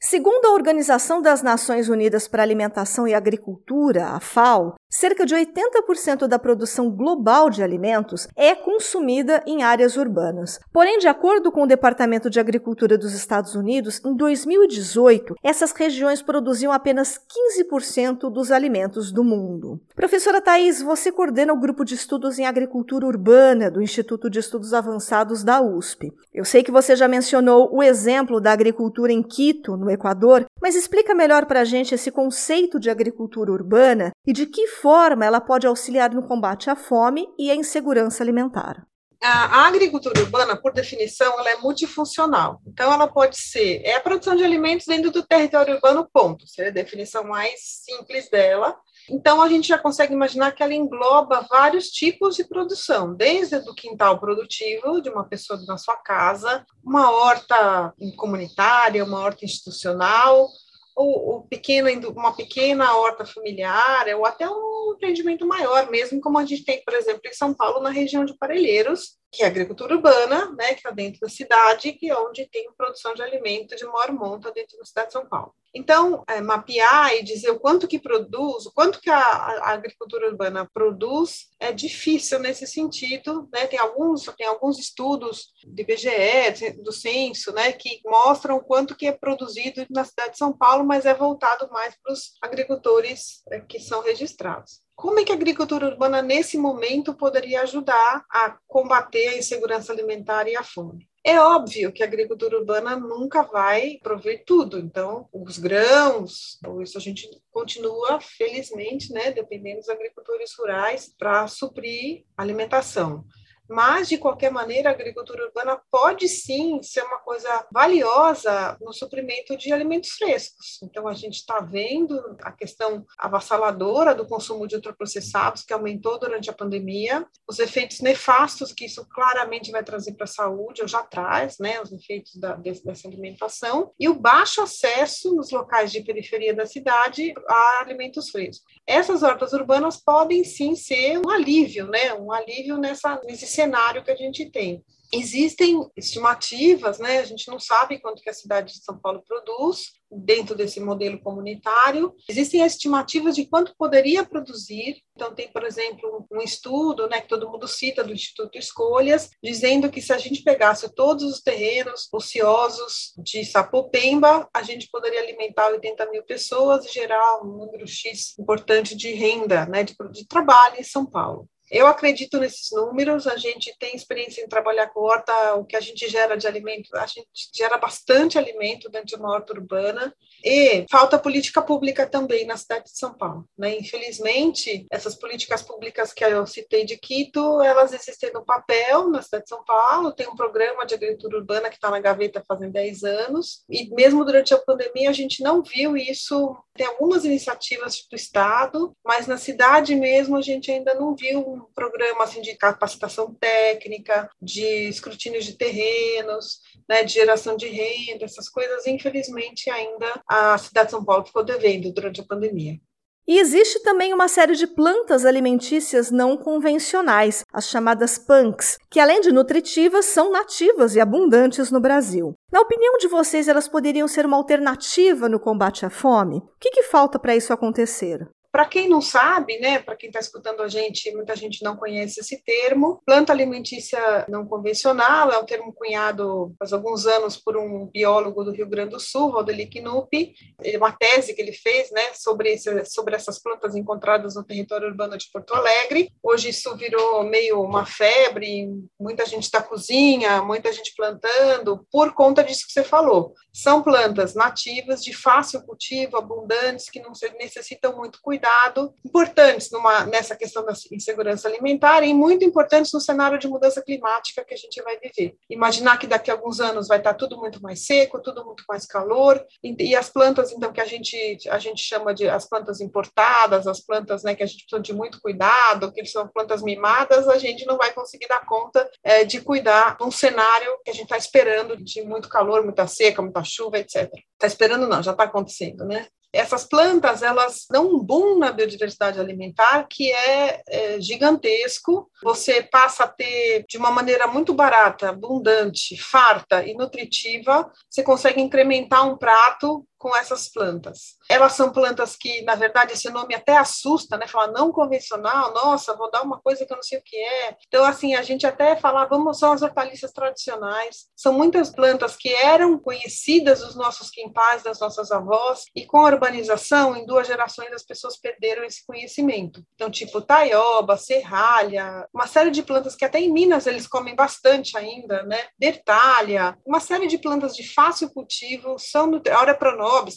Segundo 0.07 0.45
a 0.45 0.53
Organização 0.53 1.21
das 1.21 1.41
Nações 1.41 1.89
Unidas 1.89 2.27
para 2.27 2.43
Alimentação 2.43 3.07
e 3.07 3.13
Agricultura, 3.13 4.09
a 4.09 4.19
FAO, 4.19 4.75
cerca 4.87 5.25
de 5.25 5.35
80% 5.35 6.27
da 6.27 6.39
produção 6.39 6.89
global 6.89 7.49
de 7.49 7.63
alimentos 7.63 8.27
é 8.35 8.55
consumida 8.55 9.43
em 9.45 9.63
áreas 9.63 9.97
urbanas. 9.97 10.59
Porém, 10.71 10.99
de 10.99 11.07
acordo 11.07 11.51
com 11.51 11.63
o 11.63 11.67
Departamento 11.67 12.29
de 12.29 12.39
Agricultura 12.39 12.97
dos 12.97 13.13
Estados 13.13 13.55
Unidos, 13.55 13.99
em 14.05 14.15
2018, 14.15 15.35
essas 15.43 15.71
regiões 15.71 16.21
produziam 16.21 16.71
apenas 16.71 17.19
15% 17.59 18.31
dos 18.31 18.51
alimentos 18.51 19.11
do 19.11 19.23
mundo. 19.23 19.81
Professora 19.95 20.39
Thais, 20.39 20.81
você 20.81 21.11
coordena 21.11 21.51
o 21.51 21.59
grupo 21.59 21.83
de 21.83 21.95
estudos 21.95 22.39
em 22.39 22.45
agricultura 22.45 23.05
urbana 23.05 23.69
do 23.69 23.81
Instituto 23.81 24.29
de 24.29 24.39
Estudos 24.39 24.73
Avançados 24.73 25.43
da 25.43 25.61
USP. 25.61 26.13
Eu 26.33 26.45
sei 26.45 26.63
que 26.63 26.71
você 26.71 26.95
já 26.95 27.07
mencionou 27.07 27.69
o 27.73 27.81
exemplo 27.81 28.39
da 28.39 28.51
agricultura 28.51 29.11
em 29.11 29.23
Quito, 29.23 29.74
no 29.77 29.89
Equador, 29.89 30.45
mas 30.61 30.75
explica 30.75 31.13
melhor 31.13 31.45
para 31.45 31.61
a 31.61 31.65
gente 31.65 31.93
esse 31.93 32.11
conceito 32.11 32.79
de 32.79 32.89
agricultura 32.89 33.51
urbana 33.51 34.11
e 34.25 34.33
de 34.33 34.45
que 34.45 34.67
forma 34.67 35.25
ela 35.25 35.41
pode 35.41 35.67
auxiliar 35.67 36.13
no 36.13 36.27
combate 36.27 36.69
à 36.69 36.75
fome 36.75 37.27
e 37.37 37.51
à 37.51 37.55
insegurança 37.55 38.23
alimentar. 38.23 38.85
A 39.21 39.67
agricultura 39.67 40.19
urbana, 40.19 40.55
por 40.55 40.71
definição, 40.71 41.39
ela 41.39 41.49
é 41.49 41.55
multifuncional. 41.55 42.61
Então, 42.67 42.93
ela 42.93 43.07
pode 43.07 43.37
ser 43.37 43.81
é 43.83 43.95
a 43.95 43.99
produção 43.99 44.35
de 44.35 44.43
alimentos 44.43 44.85
dentro 44.85 45.09
do 45.09 45.23
território 45.23 45.75
urbano, 45.75 46.07
ponto. 46.13 46.47
Seria 46.47 46.69
a 46.69 46.73
definição 46.73 47.23
mais 47.23 47.59
simples 47.59 48.29
dela. 48.29 48.77
Então, 49.09 49.41
a 49.41 49.47
gente 49.47 49.67
já 49.67 49.77
consegue 49.77 50.13
imaginar 50.13 50.51
que 50.51 50.63
ela 50.63 50.73
engloba 50.73 51.45
vários 51.49 51.89
tipos 51.89 52.35
de 52.35 52.43
produção, 52.43 53.13
desde 53.13 53.57
o 53.57 53.75
quintal 53.75 54.19
produtivo 54.19 55.01
de 55.01 55.09
uma 55.09 55.23
pessoa 55.23 55.59
na 55.67 55.77
sua 55.77 55.95
casa, 55.97 56.65
uma 56.83 57.11
horta 57.11 57.93
comunitária, 58.17 59.03
uma 59.03 59.19
horta 59.19 59.45
institucional, 59.45 60.47
ou, 60.95 61.27
ou 61.27 61.41
pequeno, 61.43 61.89
uma 62.11 62.33
pequena 62.33 62.95
horta 62.95 63.25
familiar, 63.25 64.07
ou 64.15 64.25
até 64.25 64.49
um 64.49 64.93
empreendimento 64.95 65.45
maior, 65.45 65.89
mesmo 65.91 66.21
como 66.21 66.37
a 66.39 66.45
gente 66.45 66.63
tem, 66.63 66.81
por 66.83 66.93
exemplo, 66.93 67.21
em 67.25 67.33
São 67.33 67.53
Paulo, 67.53 67.81
na 67.81 67.89
região 67.89 68.23
de 68.23 68.37
Parelheiros, 68.37 69.17
que 69.35 69.43
é 69.43 69.47
agricultura 69.47 69.95
urbana, 69.95 70.51
né, 70.51 70.69
que 70.69 70.79
está 70.79 70.91
dentro 70.91 71.19
da 71.19 71.27
cidade, 71.27 71.91
que 71.93 72.09
é 72.09 72.17
onde 72.17 72.47
tem 72.47 72.71
produção 72.77 73.13
de 73.13 73.21
alimento 73.21 73.75
de 73.75 73.85
maior 73.85 74.11
monta 74.13 74.51
dentro 74.51 74.77
da 74.77 74.85
cidade 74.85 75.07
de 75.07 75.13
São 75.13 75.27
Paulo. 75.27 75.53
Então, 75.73 76.23
é, 76.29 76.39
mapear 76.39 77.13
e 77.15 77.23
dizer 77.23 77.49
o 77.49 77.59
quanto 77.59 77.85
que 77.85 77.99
produz, 77.99 78.65
o 78.65 78.71
quanto 78.71 79.01
que 79.01 79.09
a, 79.09 79.19
a, 79.19 79.71
agricultura 79.71 80.27
urbana 80.27 80.69
produz, 80.73 81.47
é 81.59 81.73
difícil 81.73 82.39
nesse 82.39 82.65
sentido, 82.65 83.49
né? 83.51 83.67
Tem 83.67 83.77
alguns, 83.77 84.23
tem 84.37 84.47
alguns 84.47 84.79
estudos 84.79 85.47
do 85.65 85.81
IBGE, 85.81 86.81
do 86.81 86.93
censo, 86.93 87.51
né, 87.51 87.73
que 87.73 87.99
mostram 88.05 88.55
o 88.55 88.63
quanto 88.63 88.95
que 88.95 89.07
é 89.07 89.11
produzido 89.11 89.85
na 89.89 90.05
cidade 90.05 90.31
de 90.31 90.37
São 90.37 90.57
Paulo, 90.57 90.85
mas 90.85 91.05
é 91.05 91.13
voltado 91.13 91.69
mais 91.69 91.93
para 92.01 92.13
os 92.13 92.31
agricultores 92.41 93.43
é, 93.51 93.59
que 93.59 93.77
são 93.79 94.01
registrados. 94.01 94.84
Como 94.95 95.19
é 95.19 95.25
que 95.25 95.31
a 95.31 95.35
agricultura 95.35 95.87
urbana, 95.87 96.21
nesse 96.21 96.57
momento, 96.57 97.13
poderia 97.13 97.61
ajudar 97.61 98.25
a 98.29 98.57
combater 98.65 99.27
a 99.27 99.37
insegurança 99.37 99.91
alimentar 99.91 100.47
e 100.47 100.55
a 100.55 100.63
fome? 100.63 101.07
É 101.23 101.39
óbvio 101.39 101.91
que 101.91 102.03
a 102.03 102.05
agricultura 102.05 102.57
urbana 102.57 102.95
nunca 102.95 103.41
vai 103.41 103.97
prover 104.01 104.43
tudo, 104.45 104.77
então 104.77 105.27
os 105.33 105.57
grãos, 105.57 106.59
isso 106.83 106.97
a 106.97 107.01
gente 107.01 107.27
continua, 107.51 108.21
felizmente, 108.21 109.11
né, 109.11 109.31
dependendo 109.31 109.79
dos 109.79 109.89
agricultores 109.89 110.53
rurais 110.57 111.13
para 111.17 111.47
suprir 111.47 112.23
alimentação. 112.37 113.25
Mas, 113.69 114.07
de 114.07 114.17
qualquer 114.17 114.51
maneira, 114.51 114.89
a 114.89 114.93
agricultura 114.93 115.45
urbana 115.45 115.79
pode 115.91 116.27
sim 116.27 116.81
ser 116.83 117.03
uma 117.03 117.17
coisa 117.17 117.65
valiosa 117.71 118.77
no 118.81 118.93
suprimento 118.93 119.57
de 119.57 119.73
alimentos 119.73 120.11
frescos. 120.11 120.79
Então, 120.83 121.07
a 121.07 121.13
gente 121.13 121.35
está 121.35 121.59
vendo 121.59 122.37
a 122.41 122.51
questão 122.51 123.05
avassaladora 123.17 124.13
do 124.13 124.27
consumo 124.27 124.67
de 124.67 124.75
ultraprocessados, 124.75 125.63
que 125.63 125.73
aumentou 125.73 126.19
durante 126.19 126.49
a 126.49 126.53
pandemia, 126.53 127.25
os 127.47 127.59
efeitos 127.59 128.01
nefastos 128.01 128.71
que 128.71 128.85
isso 128.85 129.07
claramente 129.09 129.71
vai 129.71 129.83
trazer 129.83 130.13
para 130.13 130.25
a 130.25 130.27
saúde, 130.27 130.81
ou 130.81 130.87
já 130.87 131.03
traz, 131.03 131.57
né, 131.59 131.81
os 131.81 131.91
efeitos 131.91 132.35
da, 132.35 132.55
dessa 132.55 133.07
alimentação, 133.07 133.91
e 133.99 134.07
o 134.07 134.13
baixo 134.13 134.61
acesso 134.61 135.35
nos 135.35 135.51
locais 135.51 135.91
de 135.91 136.01
periferia 136.01 136.53
da 136.53 136.65
cidade 136.65 137.33
a 137.47 137.79
alimentos 137.81 138.29
frescos. 138.29 138.63
Essas 138.87 139.23
hortas 139.23 139.53
urbanas 139.53 139.97
podem 139.97 140.43
sim 140.43 140.75
ser 140.75 141.17
um 141.17 141.29
alívio, 141.29 141.87
né, 141.87 142.13
um 142.13 142.31
alívio 142.31 142.77
nessa, 142.77 143.19
nesse 143.25 143.47
cenário 143.55 144.03
que 144.03 144.11
a 144.11 144.15
gente 144.15 144.49
tem. 144.49 144.83
Existem 145.13 145.79
estimativas, 145.95 146.99
né? 146.99 147.19
A 147.19 147.23
gente 147.23 147.47
não 147.47 147.59
sabe 147.59 147.99
quanto 147.99 148.21
que 148.21 148.29
a 148.29 148.33
cidade 148.33 148.73
de 148.73 148.83
São 148.83 148.97
Paulo 148.97 149.23
produz 149.25 149.93
dentro 150.11 150.55
desse 150.55 150.79
modelo 150.79 151.19
comunitário. 151.19 152.13
Existem 152.29 152.61
estimativas 152.61 153.35
de 153.35 153.45
quanto 153.45 153.75
poderia 153.77 154.25
produzir. 154.25 155.01
Então 155.15 155.33
tem, 155.33 155.47
por 155.47 155.63
exemplo, 155.63 156.25
um 156.31 156.41
estudo, 156.41 157.07
né, 157.07 157.21
que 157.21 157.27
todo 157.27 157.49
mundo 157.49 157.67
cita 157.67 158.03
do 158.03 158.13
Instituto 158.13 158.57
Escolhas, 158.57 159.29
dizendo 159.43 159.89
que 159.89 160.01
se 160.01 160.11
a 160.11 160.17
gente 160.17 160.43
pegasse 160.43 160.93
todos 160.93 161.23
os 161.23 161.41
terrenos 161.41 162.07
ociosos 162.11 163.13
de 163.17 163.45
Sapopemba, 163.45 164.49
a 164.53 164.63
gente 164.63 164.89
poderia 164.91 165.21
alimentar 165.21 165.69
80 165.69 166.09
mil 166.11 166.23
pessoas 166.23 166.85
e 166.85 166.93
gerar 166.93 167.41
um 167.41 167.57
número 167.57 167.87
X 167.87 168.37
importante 168.37 168.95
de 168.95 169.13
renda, 169.13 169.65
né, 169.65 169.83
de, 169.83 169.95
de 170.11 170.27
trabalho 170.27 170.79
em 170.79 170.83
São 170.83 171.05
Paulo. 171.05 171.47
Eu 171.71 171.87
acredito 171.87 172.39
nesses 172.39 172.69
números, 172.71 173.25
a 173.27 173.37
gente 173.37 173.75
tem 173.79 173.95
experiência 173.95 174.41
em 174.41 174.47
trabalhar 174.47 174.87
com 174.87 174.99
horta, 175.01 175.55
o 175.55 175.65
que 175.65 175.75
a 175.75 175.79
gente 175.79 176.07
gera 176.07 176.35
de 176.35 176.47
alimento, 176.47 176.95
a 176.95 177.05
gente 177.07 177.49
gera 177.53 177.77
bastante 177.77 178.37
alimento 178.37 178.89
dentro 178.89 179.07
de 179.07 179.15
uma 179.15 179.31
horta 179.31 179.53
urbana, 179.53 180.13
e 180.43 180.85
falta 180.91 181.17
política 181.17 181.61
pública 181.61 182.05
também 182.05 182.45
na 182.45 182.55
cidade 182.55 182.85
de 182.85 182.97
São 182.97 183.13
Paulo. 183.13 183.47
Né? 183.57 183.77
Infelizmente, 183.79 184.85
essas 184.91 185.15
políticas 185.15 185.63
públicas 185.63 186.13
que 186.13 186.23
eu 186.23 186.45
citei 186.45 186.85
de 186.85 186.97
Quito, 186.97 187.61
elas 187.61 187.93
existem 187.93 188.31
no 188.31 188.45
papel 188.45 189.09
na 189.09 189.21
cidade 189.21 189.45
de 189.45 189.49
São 189.49 189.63
Paulo, 189.63 190.13
tem 190.13 190.27
um 190.27 190.35
programa 190.35 190.85
de 190.85 190.93
agricultura 190.93 191.37
urbana 191.37 191.69
que 191.69 191.75
está 191.75 191.89
na 191.89 191.99
gaveta 191.99 192.43
fazem 192.47 192.69
10 192.69 193.03
anos, 193.03 193.63
e 193.69 193.89
mesmo 193.95 194.23
durante 194.23 194.53
a 194.53 194.57
pandemia 194.57 195.09
a 195.09 195.13
gente 195.13 195.41
não 195.41 195.63
viu 195.63 195.97
isso, 195.97 196.55
tem 196.75 196.85
algumas 196.85 197.25
iniciativas 197.25 198.05
do 198.09 198.15
Estado, 198.15 198.95
mas 199.03 199.27
na 199.27 199.37
cidade 199.37 199.95
mesmo 199.95 200.37
a 200.37 200.41
gente 200.41 200.71
ainda 200.71 200.93
não 200.93 201.15
viu 201.15 201.54
um 201.55 201.73
programa 201.73 202.23
assim, 202.23 202.41
de 202.41 202.55
capacitação 202.55 203.33
técnica, 203.33 204.29
de 204.41 204.89
escrutínio 204.89 205.41
de 205.41 205.57
terrenos, 205.57 206.59
né, 206.87 207.03
de 207.03 207.13
geração 207.13 207.55
de 207.55 207.67
renda, 207.67 208.25
essas 208.25 208.49
coisas, 208.49 208.85
infelizmente, 208.87 209.69
ainda 209.69 210.21
a 210.29 210.57
cidade 210.57 210.87
de 210.87 210.91
São 210.91 211.05
Paulo 211.05 211.25
ficou 211.25 211.43
devendo 211.43 211.91
durante 211.91 212.21
a 212.21 212.25
pandemia. 212.25 212.79
E 213.27 213.39
existe 213.39 213.81
também 213.81 214.13
uma 214.13 214.27
série 214.27 214.53
de 214.53 214.67
plantas 214.67 215.25
alimentícias 215.25 216.11
não 216.11 216.37
convencionais, 216.37 217.43
as 217.51 217.67
chamadas 217.67 218.19
punks, 218.19 218.77
que 218.91 218.99
além 218.99 219.19
de 219.19 219.31
nutritivas, 219.31 220.05
são 220.05 220.31
nativas 220.31 220.95
e 220.95 220.99
abundantes 220.99 221.71
no 221.71 221.79
Brasil. 221.79 222.35
Na 222.51 222.61
opinião 222.61 222.99
de 222.99 223.07
vocês, 223.07 223.47
elas 223.47 223.67
poderiam 223.67 224.07
ser 224.07 224.27
uma 224.27 224.37
alternativa 224.37 225.27
no 225.27 225.39
combate 225.39 225.87
à 225.87 225.89
fome? 225.89 226.37
O 226.37 226.43
que, 226.59 226.69
que 226.69 226.83
falta 226.83 227.17
para 227.17 227.35
isso 227.35 227.51
acontecer? 227.51 228.29
Para 228.55 228.67
quem 228.67 228.87
não 228.87 229.01
sabe, 229.01 229.59
né, 229.59 229.79
para 229.79 229.97
quem 229.97 230.07
está 230.07 230.17
escutando 230.17 230.61
a 230.61 230.69
gente, 230.69 231.11
muita 231.11 231.35
gente 231.35 231.61
não 231.61 231.75
conhece 231.75 232.21
esse 232.21 232.41
termo. 232.41 233.01
Planta 233.05 233.33
alimentícia 233.33 234.25
não 234.29 234.47
convencional 234.47 235.29
é 235.29 235.37
um 235.37 235.45
termo 235.45 235.73
cunhado 235.73 236.55
faz 236.57 236.71
alguns 236.71 237.05
anos 237.05 237.35
por 237.35 237.57
um 237.57 237.87
biólogo 237.87 238.45
do 238.45 238.53
Rio 238.53 238.69
Grande 238.69 238.91
do 238.91 238.99
Sul, 239.01 239.29
Roderick 239.29 239.81
Knupp. 239.81 240.33
É 240.63 240.77
uma 240.77 240.93
tese 240.93 241.33
que 241.33 241.41
ele 241.41 241.51
fez, 241.51 241.91
né, 241.91 242.13
sobre, 242.13 242.53
esse, 242.53 242.85
sobre 242.85 243.17
essas 243.17 243.43
plantas 243.43 243.75
encontradas 243.75 244.35
no 244.35 244.43
território 244.45 244.87
urbano 244.87 245.17
de 245.17 245.29
Porto 245.33 245.53
Alegre. 245.53 246.09
Hoje 246.23 246.47
isso 246.47 246.73
virou 246.77 247.25
meio 247.25 247.61
uma 247.61 247.85
febre, 247.85 248.69
muita 248.97 249.25
gente 249.25 249.43
está 249.43 249.61
cozinha, 249.61 250.41
muita 250.41 250.71
gente 250.71 250.93
plantando, 250.95 251.85
por 251.91 252.13
conta 252.13 252.41
disso 252.41 252.65
que 252.65 252.71
você 252.71 252.85
falou. 252.85 253.33
São 253.51 253.83
plantas 253.83 254.33
nativas, 254.33 255.03
de 255.03 255.13
fácil 255.13 255.61
cultivo, 255.63 256.15
abundantes, 256.15 256.89
que 256.89 257.01
não 257.01 257.11
necessitam 257.37 257.97
muito 257.97 258.19
cuidado 258.21 258.44
cuidado, 258.45 258.93
importantes 259.03 259.71
numa, 259.71 260.05
nessa 260.05 260.35
questão 260.35 260.63
da 260.63 260.73
insegurança 260.91 261.47
alimentar 261.47 262.03
e 262.03 262.13
muito 262.13 262.45
importantes 262.45 262.93
no 262.93 263.01
cenário 263.01 263.39
de 263.39 263.47
mudança 263.47 263.81
climática 263.81 264.45
que 264.45 264.53
a 264.53 264.57
gente 264.57 264.81
vai 264.83 264.97
viver. 264.99 265.35
Imaginar 265.49 265.97
que 265.97 266.05
daqui 266.05 266.29
a 266.29 266.35
alguns 266.35 266.59
anos 266.59 266.87
vai 266.87 266.99
estar 266.99 267.15
tudo 267.15 267.37
muito 267.37 267.61
mais 267.61 267.85
seco, 267.85 268.21
tudo 268.21 268.45
muito 268.45 268.63
mais 268.69 268.85
calor, 268.85 269.43
e, 269.63 269.75
e 269.89 269.95
as 269.95 270.09
plantas, 270.09 270.51
então, 270.51 270.71
que 270.71 270.81
a 270.81 270.85
gente, 270.85 271.17
a 271.49 271.57
gente 271.57 271.81
chama 271.81 272.13
de 272.13 272.29
as 272.29 272.47
plantas 272.47 272.79
importadas, 272.81 273.65
as 273.65 273.79
plantas 273.79 274.23
né, 274.23 274.35
que 274.35 274.43
a 274.43 274.45
gente 274.45 274.65
precisa 274.65 274.81
de 274.81 274.93
muito 274.93 275.19
cuidado, 275.19 275.91
que 275.91 276.05
são 276.05 276.27
plantas 276.27 276.61
mimadas, 276.61 277.27
a 277.27 277.37
gente 277.37 277.65
não 277.65 277.77
vai 277.77 277.93
conseguir 277.93 278.27
dar 278.27 278.45
conta 278.45 278.87
é, 279.03 279.23
de 279.23 279.41
cuidar 279.41 279.97
num 279.99 280.11
cenário 280.11 280.77
que 280.83 280.91
a 280.91 280.93
gente 280.93 281.05
está 281.05 281.17
esperando 281.17 281.77
de 281.77 282.03
muito 282.03 282.29
calor, 282.29 282.63
muita 282.63 282.85
seca, 282.85 283.21
muita 283.21 283.43
chuva, 283.43 283.79
etc. 283.79 284.11
Está 284.33 284.45
esperando 284.45 284.87
não, 284.87 285.01
já 285.01 285.11
está 285.11 285.23
acontecendo, 285.23 285.85
né? 285.85 286.05
Essas 286.35 286.65
plantas 286.65 287.23
elas 287.23 287.65
dão 287.69 287.95
um 287.95 287.99
boom 287.99 288.37
na 288.37 288.51
biodiversidade 288.51 289.19
alimentar 289.19 289.87
que 289.89 290.11
é, 290.11 290.61
é, 290.67 291.01
gigantesco. 291.01 292.09
Você 292.21 292.61
passa 292.61 293.05
a 293.05 293.07
ter 293.07 293.65
de 293.67 293.77
uma 293.77 293.89
maneira 293.89 294.27
muito 294.27 294.53
barata, 294.53 295.09
abundante, 295.09 295.97
farta 295.97 296.65
e 296.65 296.73
nutritiva, 296.73 297.71
você 297.89 298.03
consegue 298.03 298.41
incrementar 298.41 299.07
um 299.07 299.17
prato 299.17 299.85
com 299.97 300.15
essas 300.15 300.49
plantas. 300.49 301.15
Elas 301.29 301.53
são 301.53 301.71
plantas 301.71 302.15
que, 302.15 302.41
na 302.43 302.55
verdade, 302.55 302.93
esse 302.93 303.09
nome 303.09 303.33
até 303.33 303.57
assusta, 303.57 304.17
né? 304.17 304.27
Falar 304.27 304.51
não 304.51 304.71
convencional, 304.71 305.53
nossa, 305.53 305.95
vou 305.95 306.11
dar 306.11 306.21
uma 306.21 306.39
coisa 306.39 306.65
que 306.65 306.71
eu 306.71 306.75
não 306.75 306.83
sei 306.83 306.99
o 306.99 307.03
que 307.03 307.17
é. 307.17 307.57
Então, 307.67 307.83
assim, 307.85 308.15
a 308.15 308.21
gente 308.21 308.45
até 308.45 308.75
fala, 308.75 309.05
vamos, 309.05 309.39
são 309.39 309.51
as 309.51 309.61
hortaliças 309.61 310.11
tradicionais. 310.11 311.07
São 311.15 311.33
muitas 311.33 311.69
plantas 311.69 312.15
que 312.15 312.33
eram 312.33 312.77
conhecidas 312.77 313.59
dos 313.59 313.75
nossos 313.75 314.09
quintais, 314.09 314.63
das 314.63 314.79
nossas 314.79 315.11
avós, 315.11 315.65
e 315.75 315.85
com 315.85 315.97
a 315.97 316.11
urbanização, 316.11 316.95
em 316.95 317.05
duas 317.05 317.27
gerações, 317.27 317.71
as 317.71 317.83
pessoas 317.83 318.17
perderam 318.17 318.63
esse 318.63 318.85
conhecimento. 318.85 319.63
Então, 319.75 319.89
tipo 319.89 320.21
taioba, 320.21 320.97
serralha, 320.97 322.07
uma 322.13 322.27
série 322.27 322.51
de 322.51 322.63
plantas 322.63 322.95
que 322.95 323.05
até 323.05 323.19
em 323.19 323.31
Minas 323.31 323.67
eles 323.67 323.87
comem 323.87 324.15
bastante 324.15 324.77
ainda, 324.77 325.23
né? 325.23 325.39
Bertalha, 325.57 326.57
uma 326.65 326.79
série 326.79 327.07
de 327.07 327.17
plantas 327.17 327.55
de 327.55 327.67
fácil 327.73 328.09
cultivo, 328.09 328.77
são 328.77 329.21
a 329.31 329.39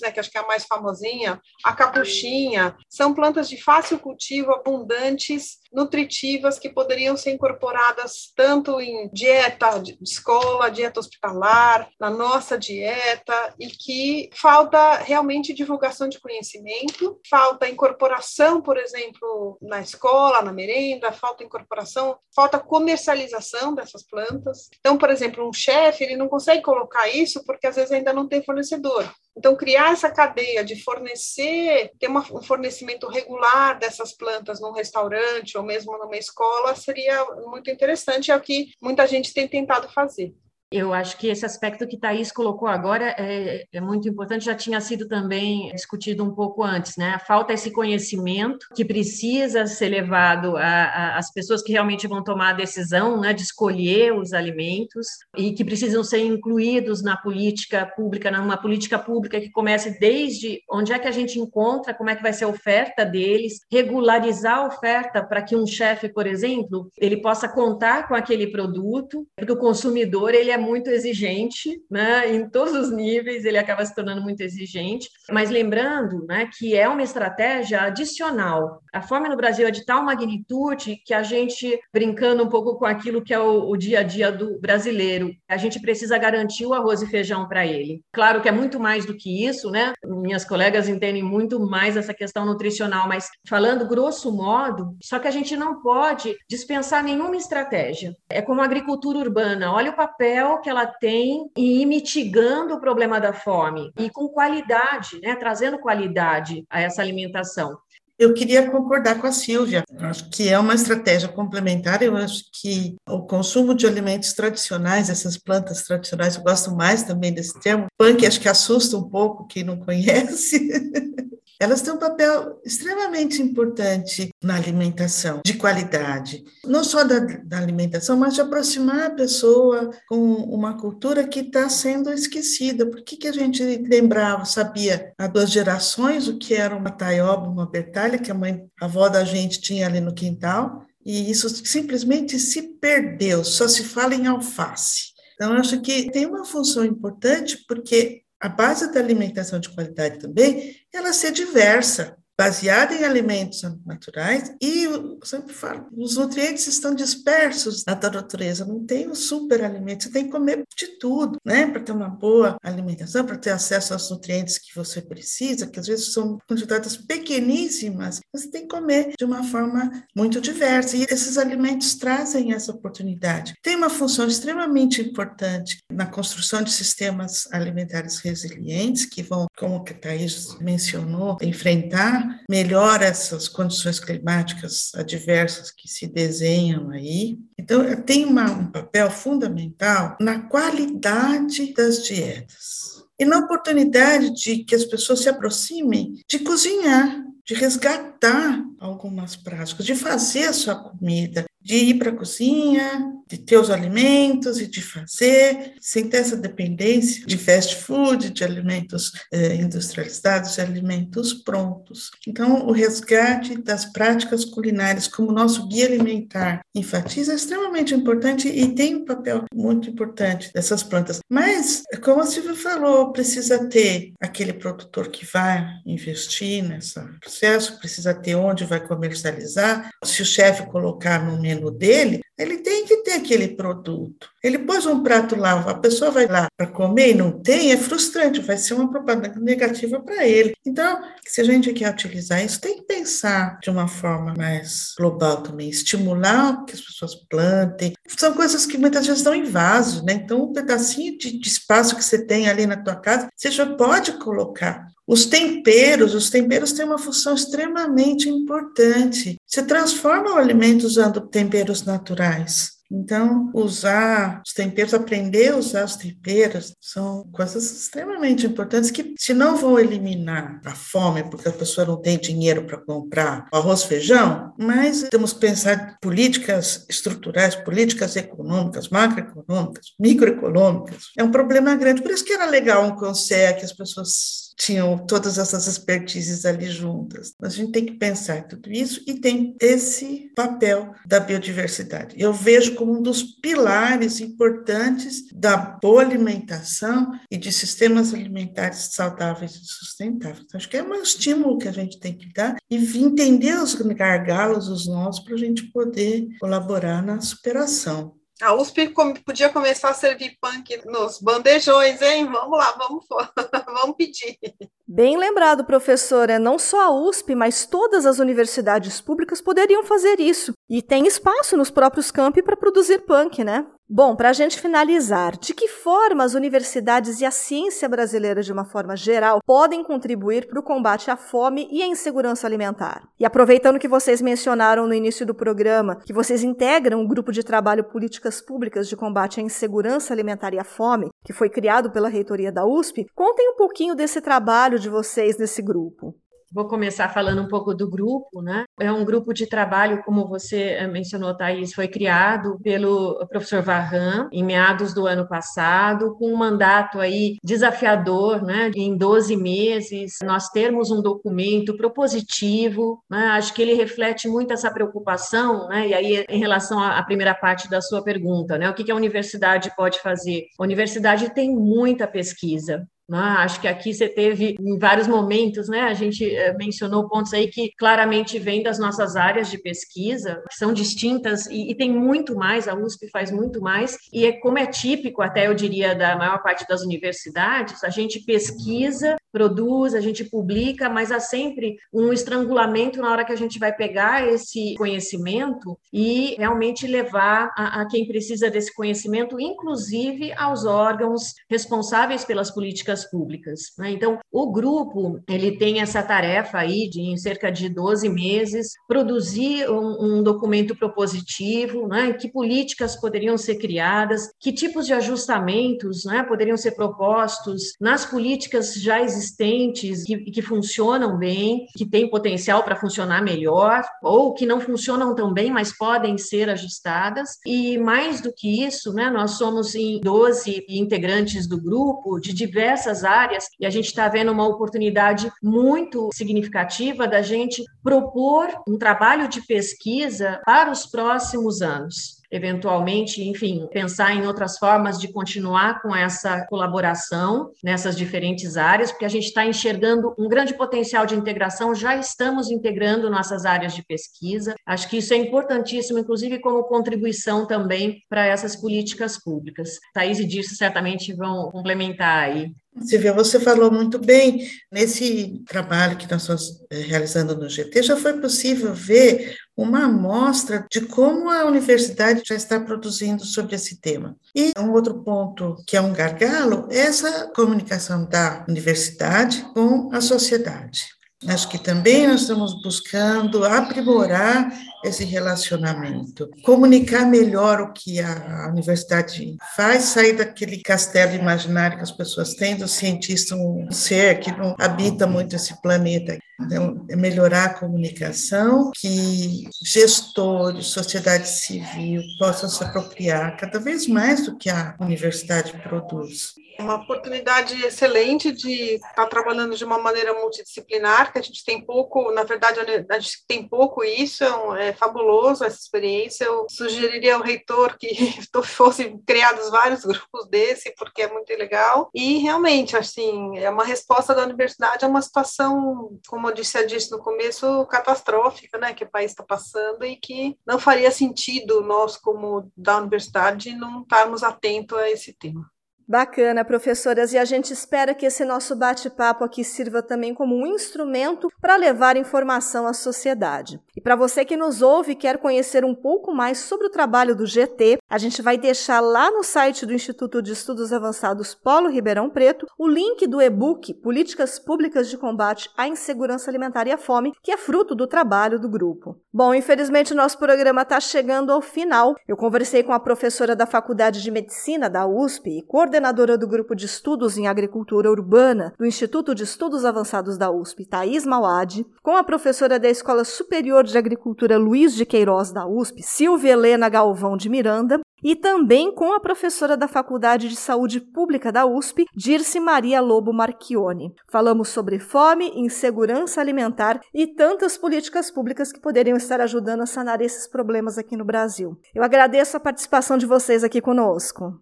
né, 0.00 0.10
que 0.10 0.20
acho 0.20 0.30
que 0.30 0.38
é 0.38 0.40
a 0.40 0.46
mais 0.46 0.64
famosinha, 0.64 1.40
a 1.64 1.72
capuchinha, 1.72 2.76
são 2.88 3.14
plantas 3.14 3.48
de 3.48 3.62
fácil 3.62 3.98
cultivo, 3.98 4.52
abundantes, 4.52 5.58
nutritivas, 5.72 6.58
que 6.58 6.68
poderiam 6.68 7.16
ser 7.16 7.32
incorporadas 7.32 8.32
tanto 8.34 8.80
em 8.80 9.08
dieta 9.12 9.78
de 9.78 9.98
escola, 10.02 10.70
dieta 10.70 11.00
hospitalar, 11.00 11.88
na 12.00 12.10
nossa 12.10 12.58
dieta, 12.58 13.54
e 13.58 13.68
que 13.68 14.30
falta 14.34 14.94
realmente 14.94 15.52
divulgação 15.52 16.08
de 16.08 16.20
conhecimento, 16.20 17.20
falta 17.28 17.68
incorporação, 17.68 18.62
por 18.62 18.76
exemplo, 18.76 19.58
na 19.60 19.80
escola, 19.80 20.42
na 20.42 20.52
merenda, 20.52 21.12
falta 21.12 21.44
incorporação, 21.44 22.18
falta 22.34 22.58
comercialização 22.58 23.74
dessas 23.74 24.02
plantas. 24.02 24.68
Então, 24.80 24.96
por 24.96 25.10
exemplo, 25.10 25.46
um 25.46 25.52
chefe, 25.52 26.04
ele 26.04 26.16
não 26.16 26.28
consegue 26.28 26.62
colocar 26.62 27.08
isso 27.08 27.44
porque 27.44 27.66
às 27.66 27.76
vezes 27.76 27.92
ainda 27.92 28.12
não 28.12 28.28
tem 28.28 28.42
fornecedor. 28.42 29.10
Então, 29.38 29.54
criar 29.54 29.92
essa 29.92 30.10
cadeia 30.10 30.64
de 30.64 30.82
fornecer, 30.82 31.92
ter 31.96 32.08
uma, 32.08 32.26
um 32.32 32.42
fornecimento 32.42 33.06
regular 33.06 33.78
dessas 33.78 34.12
plantas 34.12 34.60
num 34.60 34.72
restaurante 34.72 35.56
ou 35.56 35.62
mesmo 35.62 35.96
numa 35.96 36.16
escola 36.16 36.74
seria 36.74 37.24
muito 37.46 37.70
interessante, 37.70 38.32
é 38.32 38.36
o 38.36 38.40
que 38.40 38.72
muita 38.82 39.06
gente 39.06 39.32
tem 39.32 39.46
tentado 39.46 39.88
fazer. 39.90 40.34
Eu 40.70 40.92
acho 40.92 41.16
que 41.16 41.28
esse 41.28 41.46
aspecto 41.46 41.86
que 41.86 41.98
Thaís 41.98 42.30
colocou 42.30 42.68
agora 42.68 43.14
é, 43.18 43.64
é, 43.72 43.80
muito 43.80 44.06
importante, 44.06 44.44
já 44.44 44.54
tinha 44.54 44.80
sido 44.82 45.08
também 45.08 45.72
discutido 45.72 46.22
um 46.22 46.34
pouco 46.34 46.62
antes, 46.62 46.96
né? 46.96 47.18
Falta 47.26 47.54
esse 47.54 47.70
conhecimento 47.70 48.66
que 48.76 48.84
precisa 48.84 49.66
ser 49.66 49.88
levado 49.88 50.56
às 50.58 51.32
pessoas 51.32 51.62
que 51.62 51.72
realmente 51.72 52.06
vão 52.06 52.22
tomar 52.22 52.50
a 52.50 52.56
decisão 52.56 53.18
né, 53.18 53.32
de 53.32 53.42
escolher 53.42 54.12
os 54.12 54.34
alimentos 54.34 55.06
e 55.38 55.52
que 55.52 55.64
precisam 55.64 56.04
ser 56.04 56.18
incluídos 56.18 57.02
na 57.02 57.16
política 57.16 57.86
pública, 57.96 58.30
numa 58.30 58.58
política 58.58 58.98
pública 58.98 59.40
que 59.40 59.50
comece 59.50 59.98
desde 59.98 60.62
onde 60.70 60.92
é 60.92 60.98
que 60.98 61.08
a 61.08 61.12
gente 61.12 61.38
encontra, 61.38 61.94
como 61.94 62.10
é 62.10 62.16
que 62.16 62.22
vai 62.22 62.32
ser 62.34 62.44
a 62.44 62.48
oferta 62.48 63.06
deles, 63.06 63.60
regularizar 63.72 64.58
a 64.58 64.66
oferta 64.66 65.24
para 65.24 65.40
que 65.40 65.56
um 65.56 65.66
chefe, 65.66 66.10
por 66.10 66.26
exemplo, 66.26 66.90
ele 66.98 67.22
possa 67.22 67.48
contar 67.48 68.06
com 68.06 68.14
aquele 68.14 68.48
produto, 68.48 69.26
porque 69.34 69.52
o 69.52 69.58
consumidor 69.58 70.34
ele 70.34 70.50
é 70.50 70.57
muito 70.58 70.90
exigente, 70.90 71.80
né? 71.90 72.30
Em 72.34 72.48
todos 72.48 72.74
os 72.74 72.90
níveis 72.90 73.44
ele 73.44 73.58
acaba 73.58 73.84
se 73.84 73.94
tornando 73.94 74.22
muito 74.22 74.40
exigente. 74.40 75.08
Mas 75.30 75.50
lembrando, 75.50 76.24
né, 76.26 76.48
que 76.58 76.76
é 76.76 76.88
uma 76.88 77.02
estratégia 77.02 77.82
adicional. 77.82 78.82
A 78.92 79.02
fome 79.02 79.28
no 79.28 79.36
Brasil 79.36 79.66
é 79.66 79.70
de 79.70 79.84
tal 79.84 80.02
magnitude 80.02 80.96
que 81.04 81.14
a 81.14 81.22
gente, 81.22 81.78
brincando 81.92 82.42
um 82.42 82.48
pouco 82.48 82.78
com 82.78 82.86
aquilo 82.86 83.22
que 83.22 83.34
é 83.34 83.38
o, 83.38 83.68
o 83.70 83.76
dia 83.76 84.00
a 84.00 84.02
dia 84.02 84.30
do 84.32 84.58
brasileiro, 84.60 85.30
a 85.48 85.56
gente 85.56 85.80
precisa 85.80 86.18
garantir 86.18 86.66
o 86.66 86.74
arroz 86.74 87.02
e 87.02 87.06
feijão 87.06 87.46
para 87.48 87.66
ele. 87.66 88.02
Claro 88.12 88.40
que 88.40 88.48
é 88.48 88.52
muito 88.52 88.80
mais 88.80 89.04
do 89.04 89.16
que 89.16 89.46
isso, 89.46 89.70
né? 89.70 89.92
Minhas 90.04 90.44
colegas 90.44 90.88
entendem 90.88 91.22
muito 91.22 91.60
mais 91.60 91.96
essa 91.96 92.14
questão 92.14 92.44
nutricional, 92.44 93.08
mas 93.08 93.28
falando 93.48 93.88
grosso 93.88 94.34
modo, 94.34 94.96
só 95.02 95.18
que 95.18 95.28
a 95.28 95.30
gente 95.30 95.56
não 95.56 95.80
pode 95.82 96.36
dispensar 96.48 97.02
nenhuma 97.02 97.36
estratégia. 97.36 98.14
É 98.28 98.42
como 98.42 98.60
a 98.60 98.64
agricultura 98.64 99.18
urbana. 99.18 99.72
Olha 99.72 99.90
o 99.90 99.96
papel 99.96 100.47
papel 100.48 100.60
que 100.60 100.70
ela 100.70 100.86
tem 100.86 101.50
em 101.56 101.82
ir 101.82 101.86
mitigando 101.86 102.74
o 102.74 102.80
problema 102.80 103.20
da 103.20 103.32
fome 103.32 103.92
e 103.98 104.10
com 104.10 104.28
qualidade, 104.28 105.20
né, 105.22 105.36
trazendo 105.36 105.78
qualidade 105.78 106.64
a 106.70 106.80
essa 106.80 107.02
alimentação. 107.02 107.76
Eu 108.18 108.34
queria 108.34 108.68
concordar 108.68 109.20
com 109.20 109.28
a 109.28 109.32
Silvia. 109.32 109.84
Acho 110.00 110.28
que 110.28 110.48
é 110.48 110.58
uma 110.58 110.74
estratégia 110.74 111.28
complementar. 111.28 112.02
Eu 112.02 112.16
acho 112.16 112.42
que 112.52 112.96
o 113.08 113.20
consumo 113.20 113.72
de 113.72 113.86
alimentos 113.86 114.32
tradicionais, 114.32 115.08
essas 115.08 115.36
plantas 115.36 115.82
tradicionais, 115.84 116.34
eu 116.34 116.42
gosto 116.42 116.74
mais 116.74 117.04
também 117.04 117.32
desse 117.32 117.60
termo. 117.60 117.86
Punk 117.96 118.26
acho 118.26 118.40
que 118.40 118.48
assusta 118.48 118.96
um 118.96 119.08
pouco 119.08 119.46
quem 119.46 119.62
não 119.62 119.76
conhece. 119.76 120.68
elas 121.60 121.82
têm 121.82 121.92
um 121.92 121.98
papel 121.98 122.60
extremamente 122.64 123.42
importante 123.42 124.30
na 124.42 124.54
alimentação 124.54 125.40
de 125.44 125.54
qualidade, 125.54 126.44
não 126.64 126.84
só 126.84 127.02
da, 127.02 127.18
da 127.18 127.58
alimentação, 127.58 128.16
mas 128.16 128.34
de 128.34 128.40
aproximar 128.40 129.06
a 129.06 129.10
pessoa 129.10 129.90
com 130.08 130.18
uma 130.18 130.76
cultura 130.76 131.26
que 131.26 131.40
está 131.40 131.68
sendo 131.68 132.12
esquecida. 132.12 132.86
Por 132.86 133.02
que, 133.02 133.16
que 133.16 133.28
a 133.28 133.32
gente 133.32 133.62
lembrava, 133.64 134.44
sabia 134.44 135.12
há 135.18 135.26
duas 135.26 135.50
gerações 135.50 136.28
o 136.28 136.38
que 136.38 136.54
era 136.54 136.76
uma 136.76 136.90
taioba, 136.90 137.48
uma 137.48 137.66
bertalha, 137.66 138.18
que 138.18 138.30
a 138.30 138.34
mãe, 138.34 138.64
a 138.80 138.84
avó 138.84 139.08
da 139.08 139.24
gente 139.24 139.60
tinha 139.60 139.86
ali 139.86 140.00
no 140.00 140.14
quintal, 140.14 140.86
e 141.04 141.30
isso 141.30 141.48
simplesmente 141.66 142.38
se 142.38 142.62
perdeu, 142.80 143.42
só 143.44 143.66
se 143.66 143.82
fala 143.82 144.14
em 144.14 144.26
alface. 144.26 145.08
Então, 145.34 145.52
acho 145.52 145.80
que 145.80 146.10
tem 146.10 146.26
uma 146.26 146.44
função 146.44 146.84
importante, 146.84 147.64
porque 147.66 148.22
a 148.40 148.48
base 148.48 148.92
da 148.92 149.00
alimentação 149.00 149.58
de 149.58 149.68
qualidade 149.68 150.18
também, 150.18 150.76
ela 150.92 151.12
ser 151.12 151.32
diversa 151.32 152.17
baseada 152.38 152.94
em 152.94 153.04
alimentos 153.04 153.62
naturais 153.84 154.54
e, 154.62 154.84
eu 154.84 155.18
sempre 155.24 155.52
falo, 155.52 155.88
os 155.96 156.16
nutrientes 156.16 156.68
estão 156.68 156.94
dispersos 156.94 157.84
na 157.84 157.96
natureza, 157.96 158.64
não 158.64 158.84
tem 158.86 159.08
o 159.08 159.14
super 159.14 159.64
alimento, 159.64 160.04
você 160.04 160.10
tem 160.10 160.26
que 160.26 160.30
comer 160.30 160.62
de 160.76 160.98
tudo, 160.98 161.38
né, 161.44 161.66
para 161.66 161.80
ter 161.80 161.90
uma 161.90 162.08
boa 162.08 162.56
alimentação, 162.62 163.26
para 163.26 163.36
ter 163.36 163.50
acesso 163.50 163.92
aos 163.92 164.08
nutrientes 164.08 164.56
que 164.56 164.74
você 164.74 165.02
precisa, 165.02 165.66
que 165.66 165.80
às 165.80 165.86
vezes 165.88 166.12
são 166.12 166.38
quantidades 166.46 166.96
pequeníssimas, 166.96 168.20
você 168.32 168.48
tem 168.48 168.62
que 168.62 168.68
comer 168.68 169.14
de 169.18 169.24
uma 169.24 169.42
forma 169.42 170.04
muito 170.16 170.40
diversa. 170.40 170.96
E 170.96 171.04
esses 171.04 171.38
alimentos 171.38 171.96
trazem 171.96 172.52
essa 172.52 172.70
oportunidade. 172.70 173.54
Tem 173.62 173.74
uma 173.74 173.90
função 173.90 174.28
extremamente 174.28 175.02
importante 175.02 175.78
na 175.90 176.06
construção 176.06 176.62
de 176.62 176.70
sistemas 176.70 177.48
alimentares 177.52 178.18
resilientes 178.18 179.06
que 179.06 179.22
vão, 179.22 179.46
como 179.56 179.76
a 179.76 179.94
Thais 179.94 180.56
mencionou, 180.60 181.36
enfrentar 181.42 182.27
melhora 182.50 183.04
essas 183.04 183.48
condições 183.48 184.00
climáticas 184.00 184.92
adversas 184.94 185.70
que 185.70 185.88
se 185.88 186.06
desenham 186.06 186.90
aí. 186.90 187.38
Então, 187.58 187.84
tem 188.02 188.24
uma, 188.24 188.50
um 188.50 188.70
papel 188.70 189.10
fundamental 189.10 190.16
na 190.20 190.40
qualidade 190.40 191.72
das 191.74 192.04
dietas 192.04 193.04
e 193.18 193.24
na 193.24 193.38
oportunidade 193.38 194.34
de 194.34 194.64
que 194.64 194.74
as 194.74 194.84
pessoas 194.84 195.20
se 195.20 195.28
aproximem 195.28 196.14
de 196.28 196.38
cozinhar, 196.38 197.24
de 197.44 197.54
resgatar 197.54 198.62
algumas 198.78 199.34
práticas, 199.34 199.84
de 199.84 199.94
fazer 199.94 200.44
a 200.44 200.52
sua 200.52 200.76
comida, 200.76 201.46
de 201.60 201.76
ir 201.76 201.98
para 201.98 202.10
a 202.10 202.16
cozinha, 202.16 203.17
de 203.28 203.38
ter 203.38 203.58
os 203.58 203.70
alimentos 203.70 204.60
e 204.60 204.66
de 204.66 204.80
fazer, 204.80 205.74
sem 205.80 206.08
ter 206.08 206.18
essa 206.18 206.36
dependência 206.36 207.24
de 207.26 207.36
fast 207.36 207.76
food, 207.76 208.30
de 208.30 208.42
alimentos 208.42 209.12
eh, 209.32 209.54
industrializados, 209.56 210.54
de 210.54 210.60
alimentos 210.60 211.34
prontos. 211.34 212.10
Então, 212.26 212.66
o 212.66 212.72
resgate 212.72 213.56
das 213.58 213.84
práticas 213.84 214.44
culinárias, 214.44 215.06
como 215.06 215.32
nosso 215.32 215.68
guia 215.68 215.86
alimentar 215.86 216.62
enfatiza, 216.74 217.32
é 217.32 217.36
extremamente 217.36 217.94
importante 217.94 218.48
e 218.48 218.74
tem 218.74 218.96
um 218.96 219.04
papel 219.04 219.44
muito 219.54 219.90
importante 219.90 220.50
dessas 220.52 220.82
plantas. 220.82 221.18
Mas, 221.28 221.82
como 222.02 222.22
a 222.22 222.26
Silvia 222.26 222.54
falou, 222.54 223.12
precisa 223.12 223.68
ter 223.68 224.12
aquele 224.20 224.52
produtor 224.52 225.08
que 225.08 225.26
vai 225.26 225.66
investir 225.84 226.62
nesse 226.62 226.98
processo, 227.20 227.78
precisa 227.78 228.14
ter 228.14 228.34
onde 228.34 228.64
vai 228.64 228.80
comercializar. 228.86 229.90
Se 230.04 230.22
o 230.22 230.26
chefe 230.26 230.66
colocar 230.66 231.24
no 231.24 231.40
menu 231.40 231.70
dele, 231.70 232.20
ele 232.38 232.58
tem 232.58 232.86
que 232.86 232.98
ter 232.98 233.12
aquele 233.12 233.48
produto. 233.48 234.30
Ele 234.42 234.58
pôs 234.60 234.86
um 234.86 235.02
prato 235.02 235.34
lá, 235.34 235.58
a 235.68 235.74
pessoa 235.74 236.10
vai 236.10 236.26
lá 236.26 236.46
para 236.56 236.68
comer 236.68 237.10
e 237.10 237.14
não 237.14 237.32
tem, 237.32 237.72
é 237.72 237.76
frustrante, 237.76 238.40
vai 238.40 238.56
ser 238.56 238.74
uma 238.74 238.88
propaganda 238.88 239.38
negativa 239.40 240.00
para 240.00 240.26
ele. 240.26 240.54
Então, 240.64 241.02
se 241.26 241.40
a 241.40 241.44
gente 241.44 241.72
quer 241.72 241.92
utilizar 241.92 242.44
isso, 242.44 242.60
tem 242.60 242.76
que 242.76 242.86
pensar 242.86 243.58
de 243.60 243.68
uma 243.68 243.88
forma 243.88 244.34
mais 244.36 244.94
global 244.96 245.42
também, 245.42 245.68
estimular 245.68 246.64
que 246.64 246.74
as 246.74 246.80
pessoas 246.80 247.14
plantem. 247.28 247.92
São 248.06 248.32
coisas 248.32 248.64
que 248.64 248.78
muitas 248.78 249.04
vezes 249.04 249.20
estão 249.20 249.34
em 249.34 249.44
vaso, 249.44 250.04
né? 250.04 250.12
Então, 250.12 250.44
um 250.44 250.52
pedacinho 250.52 251.18
de, 251.18 251.38
de 251.38 251.48
espaço 251.48 251.96
que 251.96 252.04
você 252.04 252.24
tem 252.24 252.48
ali 252.48 252.66
na 252.66 252.76
tua 252.76 252.96
casa, 252.96 253.28
você 253.34 253.50
já 253.50 253.66
pode 253.66 254.12
colocar. 254.12 254.86
Os 255.08 255.24
temperos, 255.24 256.14
os 256.14 256.28
temperos 256.28 256.72
têm 256.72 256.84
uma 256.84 256.98
função 256.98 257.34
extremamente 257.34 258.28
importante. 258.28 259.40
Você 259.46 259.62
transforma 259.62 260.34
o 260.34 260.36
alimento 260.36 260.82
usando 260.82 261.22
temperos 261.22 261.82
naturais. 261.82 262.76
Então, 262.90 263.50
usar 263.54 264.42
os 264.46 264.52
temperos, 264.52 264.94
aprender 264.94 265.48
a 265.48 265.56
usar 265.56 265.84
os 265.84 265.96
temperos, 265.96 266.74
são 266.80 267.24
coisas 267.32 267.70
extremamente 267.70 268.46
importantes 268.46 268.90
que, 268.90 269.14
se 269.18 269.34
não 269.34 269.56
vão 269.56 269.78
eliminar 269.78 270.60
a 270.64 270.74
fome, 270.74 271.22
porque 271.22 271.48
a 271.48 271.52
pessoa 271.52 271.86
não 271.86 272.00
tem 272.00 272.18
dinheiro 272.18 272.64
para 272.64 272.78
comprar 272.78 273.46
arroz 273.52 273.84
feijão, 273.84 274.54
mas 274.58 275.02
temos 275.10 275.34
que 275.34 275.40
pensar 275.40 275.98
políticas 276.00 276.86
estruturais, 276.88 277.54
políticas 277.54 278.16
econômicas, 278.16 278.88
macroeconômicas, 278.88 279.86
microeconômicas. 279.98 281.04
É 281.16 281.22
um 281.22 281.30
problema 281.30 281.74
grande. 281.76 282.02
Por 282.02 282.10
isso 282.10 282.24
que 282.24 282.32
era 282.32 282.46
legal 282.46 282.84
um 282.84 282.96
conselho 282.96 283.58
que 283.58 283.64
as 283.64 283.72
pessoas 283.72 284.47
tinham 284.58 284.98
todas 284.98 285.38
essas 285.38 285.66
expertises 285.68 286.44
ali 286.44 286.66
juntas. 286.66 287.32
A 287.40 287.48
gente 287.48 287.70
tem 287.70 287.86
que 287.86 287.92
pensar 287.92 288.46
tudo 288.48 288.70
isso 288.70 289.02
e 289.06 289.14
tem 289.14 289.56
esse 289.60 290.32
papel 290.34 290.92
da 291.06 291.20
biodiversidade. 291.20 292.16
Eu 292.18 292.32
vejo 292.32 292.74
como 292.74 292.98
um 292.98 293.02
dos 293.02 293.22
pilares 293.22 294.20
importantes 294.20 295.28
da 295.32 295.56
boa 295.56 296.02
alimentação 296.02 297.12
e 297.30 297.36
de 297.36 297.52
sistemas 297.52 298.12
alimentares 298.12 298.90
saudáveis 298.92 299.54
e 299.54 299.64
sustentáveis. 299.64 300.46
Acho 300.52 300.68
que 300.68 300.76
é 300.76 300.82
um 300.82 300.94
estímulo 300.94 301.58
que 301.58 301.68
a 301.68 301.72
gente 301.72 302.00
tem 302.00 302.16
que 302.16 302.32
dar 302.32 302.56
e 302.68 302.76
entender 302.98 303.54
os 303.62 303.74
gargalos, 303.74 304.68
os 304.68 304.88
nós, 304.88 305.20
para 305.20 305.34
a 305.34 305.38
gente 305.38 305.70
poder 305.70 306.26
colaborar 306.40 307.00
na 307.02 307.20
superação. 307.20 308.17
A 308.40 308.54
USP 308.54 308.94
podia 309.24 309.48
começar 309.48 309.90
a 309.90 309.94
servir 309.94 310.36
punk 310.40 310.80
nos 310.86 311.20
bandejões, 311.20 312.00
hein? 312.00 312.24
Vamos 312.26 312.56
lá, 312.56 312.72
vamos, 312.78 313.04
vamos 313.66 313.96
pedir. 313.96 314.38
Bem 314.86 315.16
lembrado, 315.16 315.64
professora. 315.64 316.38
Não 316.38 316.56
só 316.56 316.82
a 316.82 316.90
USP, 316.90 317.34
mas 317.34 317.66
todas 317.66 318.06
as 318.06 318.20
universidades 318.20 319.00
públicas 319.00 319.40
poderiam 319.40 319.82
fazer 319.82 320.20
isso. 320.20 320.52
E 320.70 320.80
tem 320.80 321.06
espaço 321.06 321.56
nos 321.56 321.70
próprios 321.70 322.12
campi 322.12 322.40
para 322.40 322.56
produzir 322.56 323.00
punk, 323.00 323.42
né? 323.42 323.66
Bom, 323.90 324.14
para 324.14 324.28
a 324.28 324.32
gente 324.34 324.60
finalizar, 324.60 325.34
de 325.38 325.54
que 325.54 325.66
forma 325.66 326.22
as 326.22 326.34
universidades 326.34 327.22
e 327.22 327.24
a 327.24 327.30
ciência 327.30 327.88
brasileira, 327.88 328.42
de 328.42 328.52
uma 328.52 328.66
forma 328.66 328.94
geral, 328.94 329.40
podem 329.46 329.82
contribuir 329.82 330.46
para 330.46 330.60
o 330.60 330.62
combate 330.62 331.10
à 331.10 331.16
fome 331.16 331.66
e 331.70 331.82
à 331.82 331.86
insegurança 331.86 332.46
alimentar? 332.46 333.08
E 333.18 333.24
aproveitando 333.24 333.78
que 333.78 333.88
vocês 333.88 334.20
mencionaram 334.20 334.86
no 334.86 334.92
início 334.92 335.24
do 335.24 335.34
programa 335.34 335.96
que 336.04 336.12
vocês 336.12 336.44
integram 336.44 337.00
um 337.00 337.08
grupo 337.08 337.32
de 337.32 337.42
trabalho 337.42 337.82
Políticas 337.82 338.42
Públicas 338.42 338.90
de 338.90 338.94
Combate 338.94 339.40
à 339.40 339.42
Insegurança 339.42 340.12
Alimentar 340.12 340.52
e 340.52 340.58
à 340.58 340.64
Fome, 340.64 341.08
que 341.24 341.32
foi 341.32 341.48
criado 341.48 341.90
pela 341.90 342.10
reitoria 342.10 342.52
da 342.52 342.66
USP, 342.66 343.06
contem 343.14 343.48
um 343.48 343.56
pouquinho 343.56 343.94
desse 343.94 344.20
trabalho 344.20 344.78
de 344.78 344.90
vocês 344.90 345.38
nesse 345.38 345.62
grupo. 345.62 346.14
Vou 346.50 346.66
começar 346.66 347.10
falando 347.10 347.42
um 347.42 347.48
pouco 347.48 347.74
do 347.74 347.88
grupo, 347.88 348.40
né? 348.40 348.64
É 348.80 348.90
um 348.90 349.04
grupo 349.04 349.34
de 349.34 349.46
trabalho, 349.46 350.02
como 350.02 350.26
você 350.26 350.70
eh, 350.70 350.86
mencionou, 350.86 351.36
Thaís, 351.36 351.74
foi 351.74 351.88
criado 351.88 352.58
pelo 352.62 353.26
professor 353.26 353.60
Varran 353.62 354.28
em 354.32 354.42
meados 354.42 354.94
do 354.94 355.06
ano 355.06 355.28
passado, 355.28 356.16
com 356.18 356.32
um 356.32 356.36
mandato 356.36 357.00
aí 357.00 357.36
desafiador, 357.44 358.42
né? 358.42 358.70
Em 358.74 358.96
12 358.96 359.36
meses, 359.36 360.16
nós 360.24 360.48
termos 360.48 360.90
um 360.90 361.02
documento 361.02 361.76
propositivo, 361.76 363.02
né? 363.10 363.26
Acho 363.28 363.52
que 363.52 363.60
ele 363.60 363.74
reflete 363.74 364.26
muito 364.26 364.52
essa 364.52 364.70
preocupação, 364.70 365.68
né? 365.68 365.88
E 365.88 365.94
aí, 365.94 366.24
em 366.30 366.38
relação 366.38 366.80
à 366.80 367.02
primeira 367.02 367.34
parte 367.34 367.68
da 367.68 367.82
sua 367.82 368.02
pergunta, 368.02 368.56
né? 368.56 368.70
O 368.70 368.74
que 368.74 368.90
a 368.90 368.96
universidade 368.96 369.70
pode 369.76 370.00
fazer? 370.00 370.46
A 370.58 370.62
universidade 370.62 371.34
tem 371.34 371.54
muita 371.54 372.06
pesquisa, 372.06 372.86
né? 373.08 373.18
Acho 373.18 373.60
que 373.60 373.66
aqui 373.66 373.94
você 373.94 374.08
teve 374.08 374.56
em 374.60 374.78
vários 374.78 375.08
momentos, 375.08 375.68
né? 375.68 375.82
A 375.82 375.94
gente 375.94 376.24
eh, 376.24 376.54
mencionou 376.58 377.08
pontos 377.08 377.32
aí 377.32 377.48
que 377.48 377.72
claramente 377.78 378.38
vêm 378.38 378.62
das 378.62 378.78
nossas 378.78 379.16
áreas 379.16 379.50
de 379.50 379.56
pesquisa, 379.58 380.42
que 380.48 380.56
são 380.56 380.72
distintas 380.72 381.46
e, 381.46 381.70
e, 381.70 381.74
tem 381.74 381.90
muito 381.90 382.36
mais, 382.36 382.68
a 382.68 382.74
USP 382.74 383.08
faz 383.10 383.30
muito 383.30 383.60
mais, 383.60 383.96
e 384.12 384.26
é 384.26 384.32
como 384.32 384.58
é 384.58 384.66
típico, 384.66 385.22
até 385.22 385.46
eu 385.46 385.54
diria, 385.54 385.94
da 385.94 386.16
maior 386.16 386.42
parte 386.42 386.66
das 386.68 386.82
universidades, 386.82 387.82
a 387.82 387.88
gente 387.88 388.20
pesquisa, 388.24 389.16
produz, 389.32 389.94
a 389.94 390.00
gente 390.00 390.24
publica, 390.24 390.88
mas 390.88 391.12
há 391.12 391.20
sempre 391.20 391.76
um 391.92 392.12
estrangulamento 392.12 393.00
na 393.00 393.10
hora 393.10 393.24
que 393.24 393.32
a 393.32 393.36
gente 393.36 393.58
vai 393.58 393.74
pegar 393.74 394.26
esse 394.26 394.74
conhecimento 394.76 395.78
e 395.92 396.34
realmente 396.36 396.86
levar 396.86 397.52
a, 397.56 397.82
a 397.82 397.88
quem 397.88 398.06
precisa 398.06 398.50
desse 398.50 398.74
conhecimento, 398.74 399.40
inclusive 399.40 400.32
aos 400.32 400.64
órgãos 400.64 401.34
responsáveis 401.48 402.24
pelas 402.24 402.50
políticas 402.50 402.97
políticas 403.04 403.28
públicas. 403.28 403.60
Né? 403.78 403.90
Então, 403.92 404.18
o 404.32 404.50
grupo 404.50 405.20
ele 405.28 405.56
tem 405.56 405.80
essa 405.80 406.02
tarefa 406.02 406.58
aí 406.58 406.88
de, 406.88 407.00
em 407.00 407.16
cerca 407.16 407.50
de 407.50 407.68
12 407.68 408.08
meses, 408.08 408.72
produzir 408.86 409.68
um, 409.68 410.18
um 410.18 410.22
documento 410.22 410.76
propositivo, 410.76 411.86
né? 411.86 412.12
que 412.12 412.30
políticas 412.30 412.96
poderiam 412.96 413.36
ser 413.36 413.56
criadas, 413.56 414.28
que 414.40 414.52
tipos 414.52 414.86
de 414.86 414.92
ajustamentos 414.92 416.04
né, 416.04 416.22
poderiam 416.22 416.56
ser 416.56 416.72
propostos 416.72 417.74
nas 417.80 418.04
políticas 418.04 418.74
já 418.74 419.02
existentes 419.02 420.04
que, 420.04 420.16
que 420.30 420.42
funcionam 420.42 421.18
bem, 421.18 421.66
que 421.76 421.88
têm 421.88 422.08
potencial 422.08 422.62
para 422.62 422.76
funcionar 422.76 423.22
melhor, 423.22 423.82
ou 424.02 424.34
que 424.34 424.46
não 424.46 424.60
funcionam 424.60 425.14
tão 425.14 425.32
bem, 425.32 425.50
mas 425.50 425.76
podem 425.76 426.16
ser 426.16 426.48
ajustadas. 426.48 427.38
E 427.46 427.78
mais 427.78 428.20
do 428.20 428.32
que 428.32 428.64
isso, 428.64 428.92
né, 428.92 429.10
nós 429.10 429.32
somos 429.32 429.74
em 429.74 430.00
12 430.00 430.64
integrantes 430.68 431.48
do 431.48 431.60
grupo 431.60 432.18
de 432.20 432.32
diversas 432.32 432.87
diversas 432.88 433.04
áreas 433.04 433.48
e 433.60 433.66
a 433.66 433.70
gente 433.70 433.86
está 433.86 434.08
vendo 434.08 434.32
uma 434.32 434.46
oportunidade 434.46 435.30
muito 435.42 436.08
significativa 436.12 437.06
da 437.06 437.22
gente 437.22 437.62
propor 437.82 438.48
um 438.66 438.78
trabalho 438.78 439.28
de 439.28 439.42
pesquisa 439.42 440.40
para 440.44 440.70
os 440.70 440.86
próximos 440.86 441.60
anos 441.60 442.18
eventualmente, 442.30 443.22
enfim, 443.22 443.66
pensar 443.72 444.14
em 444.14 444.26
outras 444.26 444.58
formas 444.58 445.00
de 445.00 445.08
continuar 445.08 445.80
com 445.80 445.94
essa 445.94 446.44
colaboração 446.46 447.50
nessas 447.64 447.96
diferentes 447.96 448.56
áreas, 448.56 448.90
porque 448.90 449.04
a 449.04 449.08
gente 449.08 449.26
está 449.26 449.46
enxergando 449.46 450.14
um 450.18 450.28
grande 450.28 450.54
potencial 450.54 451.06
de 451.06 451.14
integração, 451.14 451.74
já 451.74 451.96
estamos 451.96 452.50
integrando 452.50 453.10
nossas 453.10 453.44
áreas 453.44 453.74
de 453.74 453.82
pesquisa. 453.84 454.54
Acho 454.66 454.88
que 454.88 454.98
isso 454.98 455.14
é 455.14 455.16
importantíssimo, 455.16 455.98
inclusive 455.98 456.38
como 456.38 456.64
contribuição 456.64 457.46
também 457.46 458.02
para 458.08 458.26
essas 458.26 458.54
políticas 458.56 459.22
públicas. 459.22 459.78
Thaís 459.94 460.18
e 460.18 460.26
Dirce 460.26 460.56
certamente 460.56 461.14
vão 461.14 461.50
complementar 461.50 462.24
aí. 462.24 462.52
Silvia, 462.82 463.12
você 463.12 463.38
falou 463.40 463.70
muito 463.70 463.98
bem. 463.98 464.48
Nesse 464.70 465.42
trabalho 465.46 465.96
que 465.96 466.10
nós 466.10 466.22
estamos 466.22 466.62
eh, 466.70 466.80
realizando 466.80 467.36
no 467.36 467.48
GT, 467.48 467.82
já 467.82 467.96
foi 467.96 468.14
possível 468.20 468.74
ver 468.74 469.36
uma 469.56 469.84
amostra 469.84 470.66
de 470.70 470.82
como 470.82 471.30
a 471.30 471.44
universidade 471.44 472.22
já 472.24 472.34
está 472.34 472.60
produzindo 472.60 473.24
sobre 473.24 473.56
esse 473.56 473.80
tema. 473.80 474.16
E 474.34 474.52
um 474.58 474.70
outro 474.70 475.02
ponto 475.02 475.56
que 475.66 475.76
é 475.76 475.80
um 475.80 475.92
gargalo 475.92 476.68
é 476.70 476.78
essa 476.78 477.30
comunicação 477.34 478.04
da 478.04 478.44
universidade 478.48 479.44
com 479.54 479.90
a 479.92 480.00
sociedade. 480.00 480.86
Acho 481.26 481.48
que 481.48 481.58
também 481.58 482.06
nós 482.06 482.20
estamos 482.20 482.62
buscando 482.62 483.44
aprimorar 483.44 484.52
esse 484.84 485.04
relacionamento, 485.04 486.30
comunicar 486.44 487.04
melhor 487.06 487.60
o 487.60 487.72
que 487.72 488.00
a 488.00 488.48
universidade 488.48 489.36
faz, 489.56 489.84
sair 489.84 490.12
daquele 490.12 490.62
castelo 490.62 491.14
imaginário 491.14 491.76
que 491.76 491.82
as 491.82 491.92
pessoas 491.92 492.34
têm 492.34 492.56
do 492.56 492.68
cientista 492.68 493.34
um 493.34 493.70
ser 493.70 494.20
que 494.20 494.30
não 494.32 494.54
habita 494.58 495.06
muito 495.06 495.36
esse 495.36 495.60
planeta. 495.60 496.18
Então, 496.40 496.86
é 496.88 496.94
melhorar 496.94 497.44
a 497.46 497.54
comunicação, 497.54 498.70
que 498.74 499.48
gestores, 499.64 500.66
sociedade 500.66 501.28
civil 501.28 502.00
possam 502.18 502.48
se 502.48 502.62
apropriar 502.62 503.36
cada 503.36 503.58
vez 503.58 503.88
mais 503.88 504.24
do 504.24 504.36
que 504.36 504.48
a 504.48 504.76
universidade 504.80 505.52
produz 505.62 506.34
uma 506.58 506.74
oportunidade 506.74 507.54
excelente 507.64 508.32
de 508.32 508.74
estar 508.74 509.06
trabalhando 509.06 509.56
de 509.56 509.64
uma 509.64 509.78
maneira 509.78 510.12
multidisciplinar, 510.12 511.12
que 511.12 511.18
a 511.18 511.22
gente 511.22 511.44
tem 511.44 511.60
pouco, 511.60 512.10
na 512.12 512.24
verdade, 512.24 512.58
a 512.60 512.98
gente 512.98 513.24
tem 513.26 513.48
pouco 513.48 513.84
isso, 513.84 514.24
é, 514.56 514.67
é 514.68 514.72
fabuloso 514.72 515.44
essa 515.44 515.58
experiência. 515.58 516.24
Eu 516.24 516.46
sugeriria 516.48 517.14
ao 517.14 517.22
reitor 517.22 517.76
que 517.78 517.88
fossem 518.44 518.98
criados 518.98 519.50
vários 519.50 519.84
grupos 519.84 520.28
desse, 520.28 520.74
porque 520.76 521.02
é 521.02 521.12
muito 521.12 521.30
legal. 521.34 521.90
E 521.94 522.18
realmente, 522.18 522.76
assim, 522.76 523.38
é 523.38 523.50
uma 523.50 523.64
resposta 523.64 524.14
da 524.14 524.24
universidade 524.24 524.84
a 524.84 524.88
uma 524.88 525.02
situação, 525.02 525.98
como 526.08 526.28
eu 526.28 526.34
disse, 526.34 526.58
eu 526.58 526.66
disse 526.66 526.90
no 526.90 526.98
começo, 526.98 527.66
catastrófica, 527.66 528.58
né, 528.58 528.72
que 528.72 528.84
o 528.84 528.90
país 528.90 529.10
está 529.10 529.22
passando 529.22 529.84
e 529.84 529.96
que 529.96 530.36
não 530.46 530.58
faria 530.58 530.90
sentido 530.90 531.60
nós, 531.60 531.96
como 531.96 532.50
da 532.56 532.78
universidade, 532.78 533.54
não 533.54 533.82
estarmos 533.82 534.22
atentos 534.22 534.78
a 534.78 534.90
esse 534.90 535.12
tema. 535.12 535.48
Bacana, 535.90 536.44
professoras, 536.44 537.14
e 537.14 537.18
a 537.18 537.24
gente 537.24 537.50
espera 537.50 537.94
que 537.94 538.04
esse 538.04 538.22
nosso 538.22 538.54
bate-papo 538.54 539.24
aqui 539.24 539.42
sirva 539.42 539.82
também 539.82 540.12
como 540.12 540.36
um 540.36 540.46
instrumento 540.46 541.32
para 541.40 541.56
levar 541.56 541.96
informação 541.96 542.66
à 542.66 542.74
sociedade. 542.74 543.58
E 543.74 543.80
para 543.80 543.96
você 543.96 544.22
que 544.22 544.36
nos 544.36 544.60
ouve 544.60 544.92
e 544.92 544.94
quer 544.94 545.16
conhecer 545.16 545.64
um 545.64 545.74
pouco 545.74 546.12
mais 546.12 546.40
sobre 546.40 546.66
o 546.66 546.70
trabalho 546.70 547.16
do 547.16 547.26
GT, 547.26 547.78
a 547.88 547.96
gente 547.96 548.20
vai 548.20 548.36
deixar 548.36 548.80
lá 548.80 549.10
no 549.10 549.22
site 549.22 549.64
do 549.64 549.72
Instituto 549.72 550.20
de 550.20 550.32
Estudos 550.32 550.72
Avançados 550.72 551.34
Polo 551.34 551.70
Ribeirão 551.70 552.10
Preto 552.10 552.46
o 552.58 552.68
link 552.68 553.06
do 553.06 553.20
e-book 553.20 553.72
Políticas 553.74 554.38
Públicas 554.38 554.90
de 554.90 554.98
Combate 554.98 555.50
à 555.56 555.66
Insegurança 555.66 556.30
Alimentar 556.30 556.66
e 556.66 556.72
à 556.72 556.76
Fome, 556.76 557.12
que 557.22 557.32
é 557.32 557.36
fruto 557.36 557.74
do 557.74 557.86
trabalho 557.86 558.38
do 558.38 558.48
grupo. 558.48 559.00
Bom, 559.12 559.34
infelizmente 559.34 559.94
nosso 559.94 560.18
programa 560.18 560.62
está 560.62 560.78
chegando 560.80 561.32
ao 561.32 561.40
final. 561.40 561.94
Eu 562.06 562.16
conversei 562.16 562.62
com 562.62 562.72
a 562.72 562.80
professora 562.80 563.34
da 563.34 563.46
Faculdade 563.46 564.02
de 564.02 564.10
Medicina 564.10 564.68
da 564.68 564.86
USP 564.86 565.38
e 565.38 565.42
coordenadora 565.42 566.18
do 566.18 566.28
Grupo 566.28 566.54
de 566.54 566.66
Estudos 566.66 567.16
em 567.16 567.26
Agricultura 567.26 567.90
Urbana 567.90 568.52
do 568.58 568.66
Instituto 568.66 569.14
de 569.14 569.24
Estudos 569.24 569.64
Avançados 569.64 570.18
da 570.18 570.30
USP, 570.30 570.66
Thais 570.66 571.06
Mauad, 571.06 571.66
com 571.82 571.96
a 571.96 572.04
professora 572.04 572.58
da 572.58 572.68
Escola 572.68 573.04
Superior 573.04 573.64
de 573.64 573.78
Agricultura 573.78 574.36
Luiz 574.36 574.74
de 574.74 574.84
Queiroz 574.84 575.32
da 575.32 575.46
USP, 575.46 575.82
Silvia 575.82 576.32
Helena 576.32 576.68
Galvão 576.68 577.16
de 577.16 577.28
Miranda, 577.28 577.77
e 578.02 578.14
também 578.14 578.72
com 578.74 578.92
a 578.92 579.00
professora 579.00 579.56
da 579.56 579.68
Faculdade 579.68 580.28
de 580.28 580.36
Saúde 580.36 580.80
Pública 580.80 581.32
da 581.32 581.46
USP, 581.46 581.86
Dirce 581.94 582.40
Maria 582.40 582.80
Lobo 582.80 583.12
Marchione. 583.12 583.94
Falamos 584.10 584.48
sobre 584.48 584.78
fome, 584.78 585.32
insegurança 585.34 586.20
alimentar 586.20 586.80
e 586.94 587.06
tantas 587.06 587.56
políticas 587.58 588.10
públicas 588.10 588.52
que 588.52 588.60
poderiam 588.60 588.96
estar 588.96 589.20
ajudando 589.20 589.62
a 589.62 589.66
sanar 589.66 590.00
esses 590.00 590.26
problemas 590.26 590.78
aqui 590.78 590.96
no 590.96 591.04
Brasil. 591.04 591.58
Eu 591.74 591.82
agradeço 591.82 592.36
a 592.36 592.40
participação 592.40 592.98
de 592.98 593.06
vocês 593.06 593.42
aqui 593.42 593.60
conosco. 593.60 594.40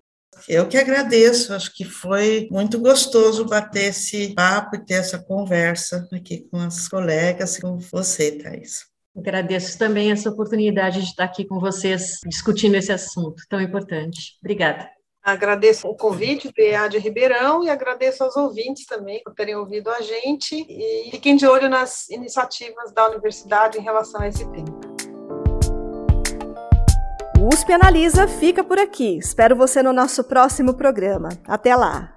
Eu 0.48 0.68
que 0.68 0.76
agradeço, 0.76 1.54
acho 1.54 1.74
que 1.74 1.84
foi 1.84 2.46
muito 2.50 2.78
gostoso 2.78 3.46
bater 3.46 3.86
esse 3.86 4.34
papo 4.34 4.76
e 4.76 4.84
ter 4.84 4.94
essa 4.94 5.18
conversa 5.18 6.06
aqui 6.12 6.46
com 6.50 6.58
as 6.58 6.88
colegas 6.88 7.58
com 7.58 7.78
você, 7.78 8.32
Thais. 8.32 8.95
Agradeço 9.16 9.78
também 9.78 10.12
essa 10.12 10.28
oportunidade 10.28 11.00
de 11.00 11.06
estar 11.06 11.24
aqui 11.24 11.44
com 11.46 11.58
vocês 11.58 12.20
discutindo 12.26 12.74
esse 12.74 12.92
assunto 12.92 13.42
tão 13.48 13.60
importante. 13.60 14.36
Obrigada. 14.40 14.90
Agradeço 15.22 15.88
o 15.88 15.96
convite 15.96 16.52
do 16.52 16.62
EAD 16.62 16.98
Ribeirão 16.98 17.64
e 17.64 17.68
agradeço 17.68 18.22
aos 18.22 18.36
ouvintes 18.36 18.86
também 18.86 19.20
por 19.24 19.34
terem 19.34 19.56
ouvido 19.56 19.90
a 19.90 20.00
gente 20.00 20.54
e 20.68 21.10
fiquem 21.10 21.34
de 21.34 21.44
olho 21.46 21.68
nas 21.68 22.08
iniciativas 22.10 22.92
da 22.92 23.08
universidade 23.08 23.78
em 23.78 23.82
relação 23.82 24.20
a 24.20 24.28
esse 24.28 24.48
tema. 24.50 24.80
O 27.40 27.48
USP 27.48 27.72
Analisa 27.72 28.28
fica 28.28 28.62
por 28.62 28.78
aqui. 28.78 29.18
Espero 29.18 29.56
você 29.56 29.82
no 29.82 29.92
nosso 29.92 30.22
próximo 30.22 30.74
programa. 30.74 31.30
Até 31.46 31.74
lá! 31.74 32.15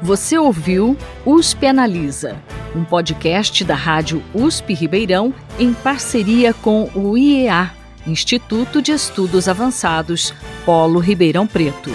Você 0.00 0.38
ouviu 0.38 0.96
USP 1.26 1.66
Analisa, 1.66 2.36
um 2.74 2.84
podcast 2.84 3.64
da 3.64 3.74
Rádio 3.74 4.22
USP 4.32 4.72
Ribeirão 4.72 5.34
em 5.58 5.74
parceria 5.74 6.54
com 6.54 6.88
o 6.94 7.18
IEA, 7.18 7.72
Instituto 8.06 8.80
de 8.80 8.92
Estudos 8.92 9.48
Avançados, 9.48 10.32
Polo 10.64 11.00
Ribeirão 11.00 11.48
Preto. 11.48 11.90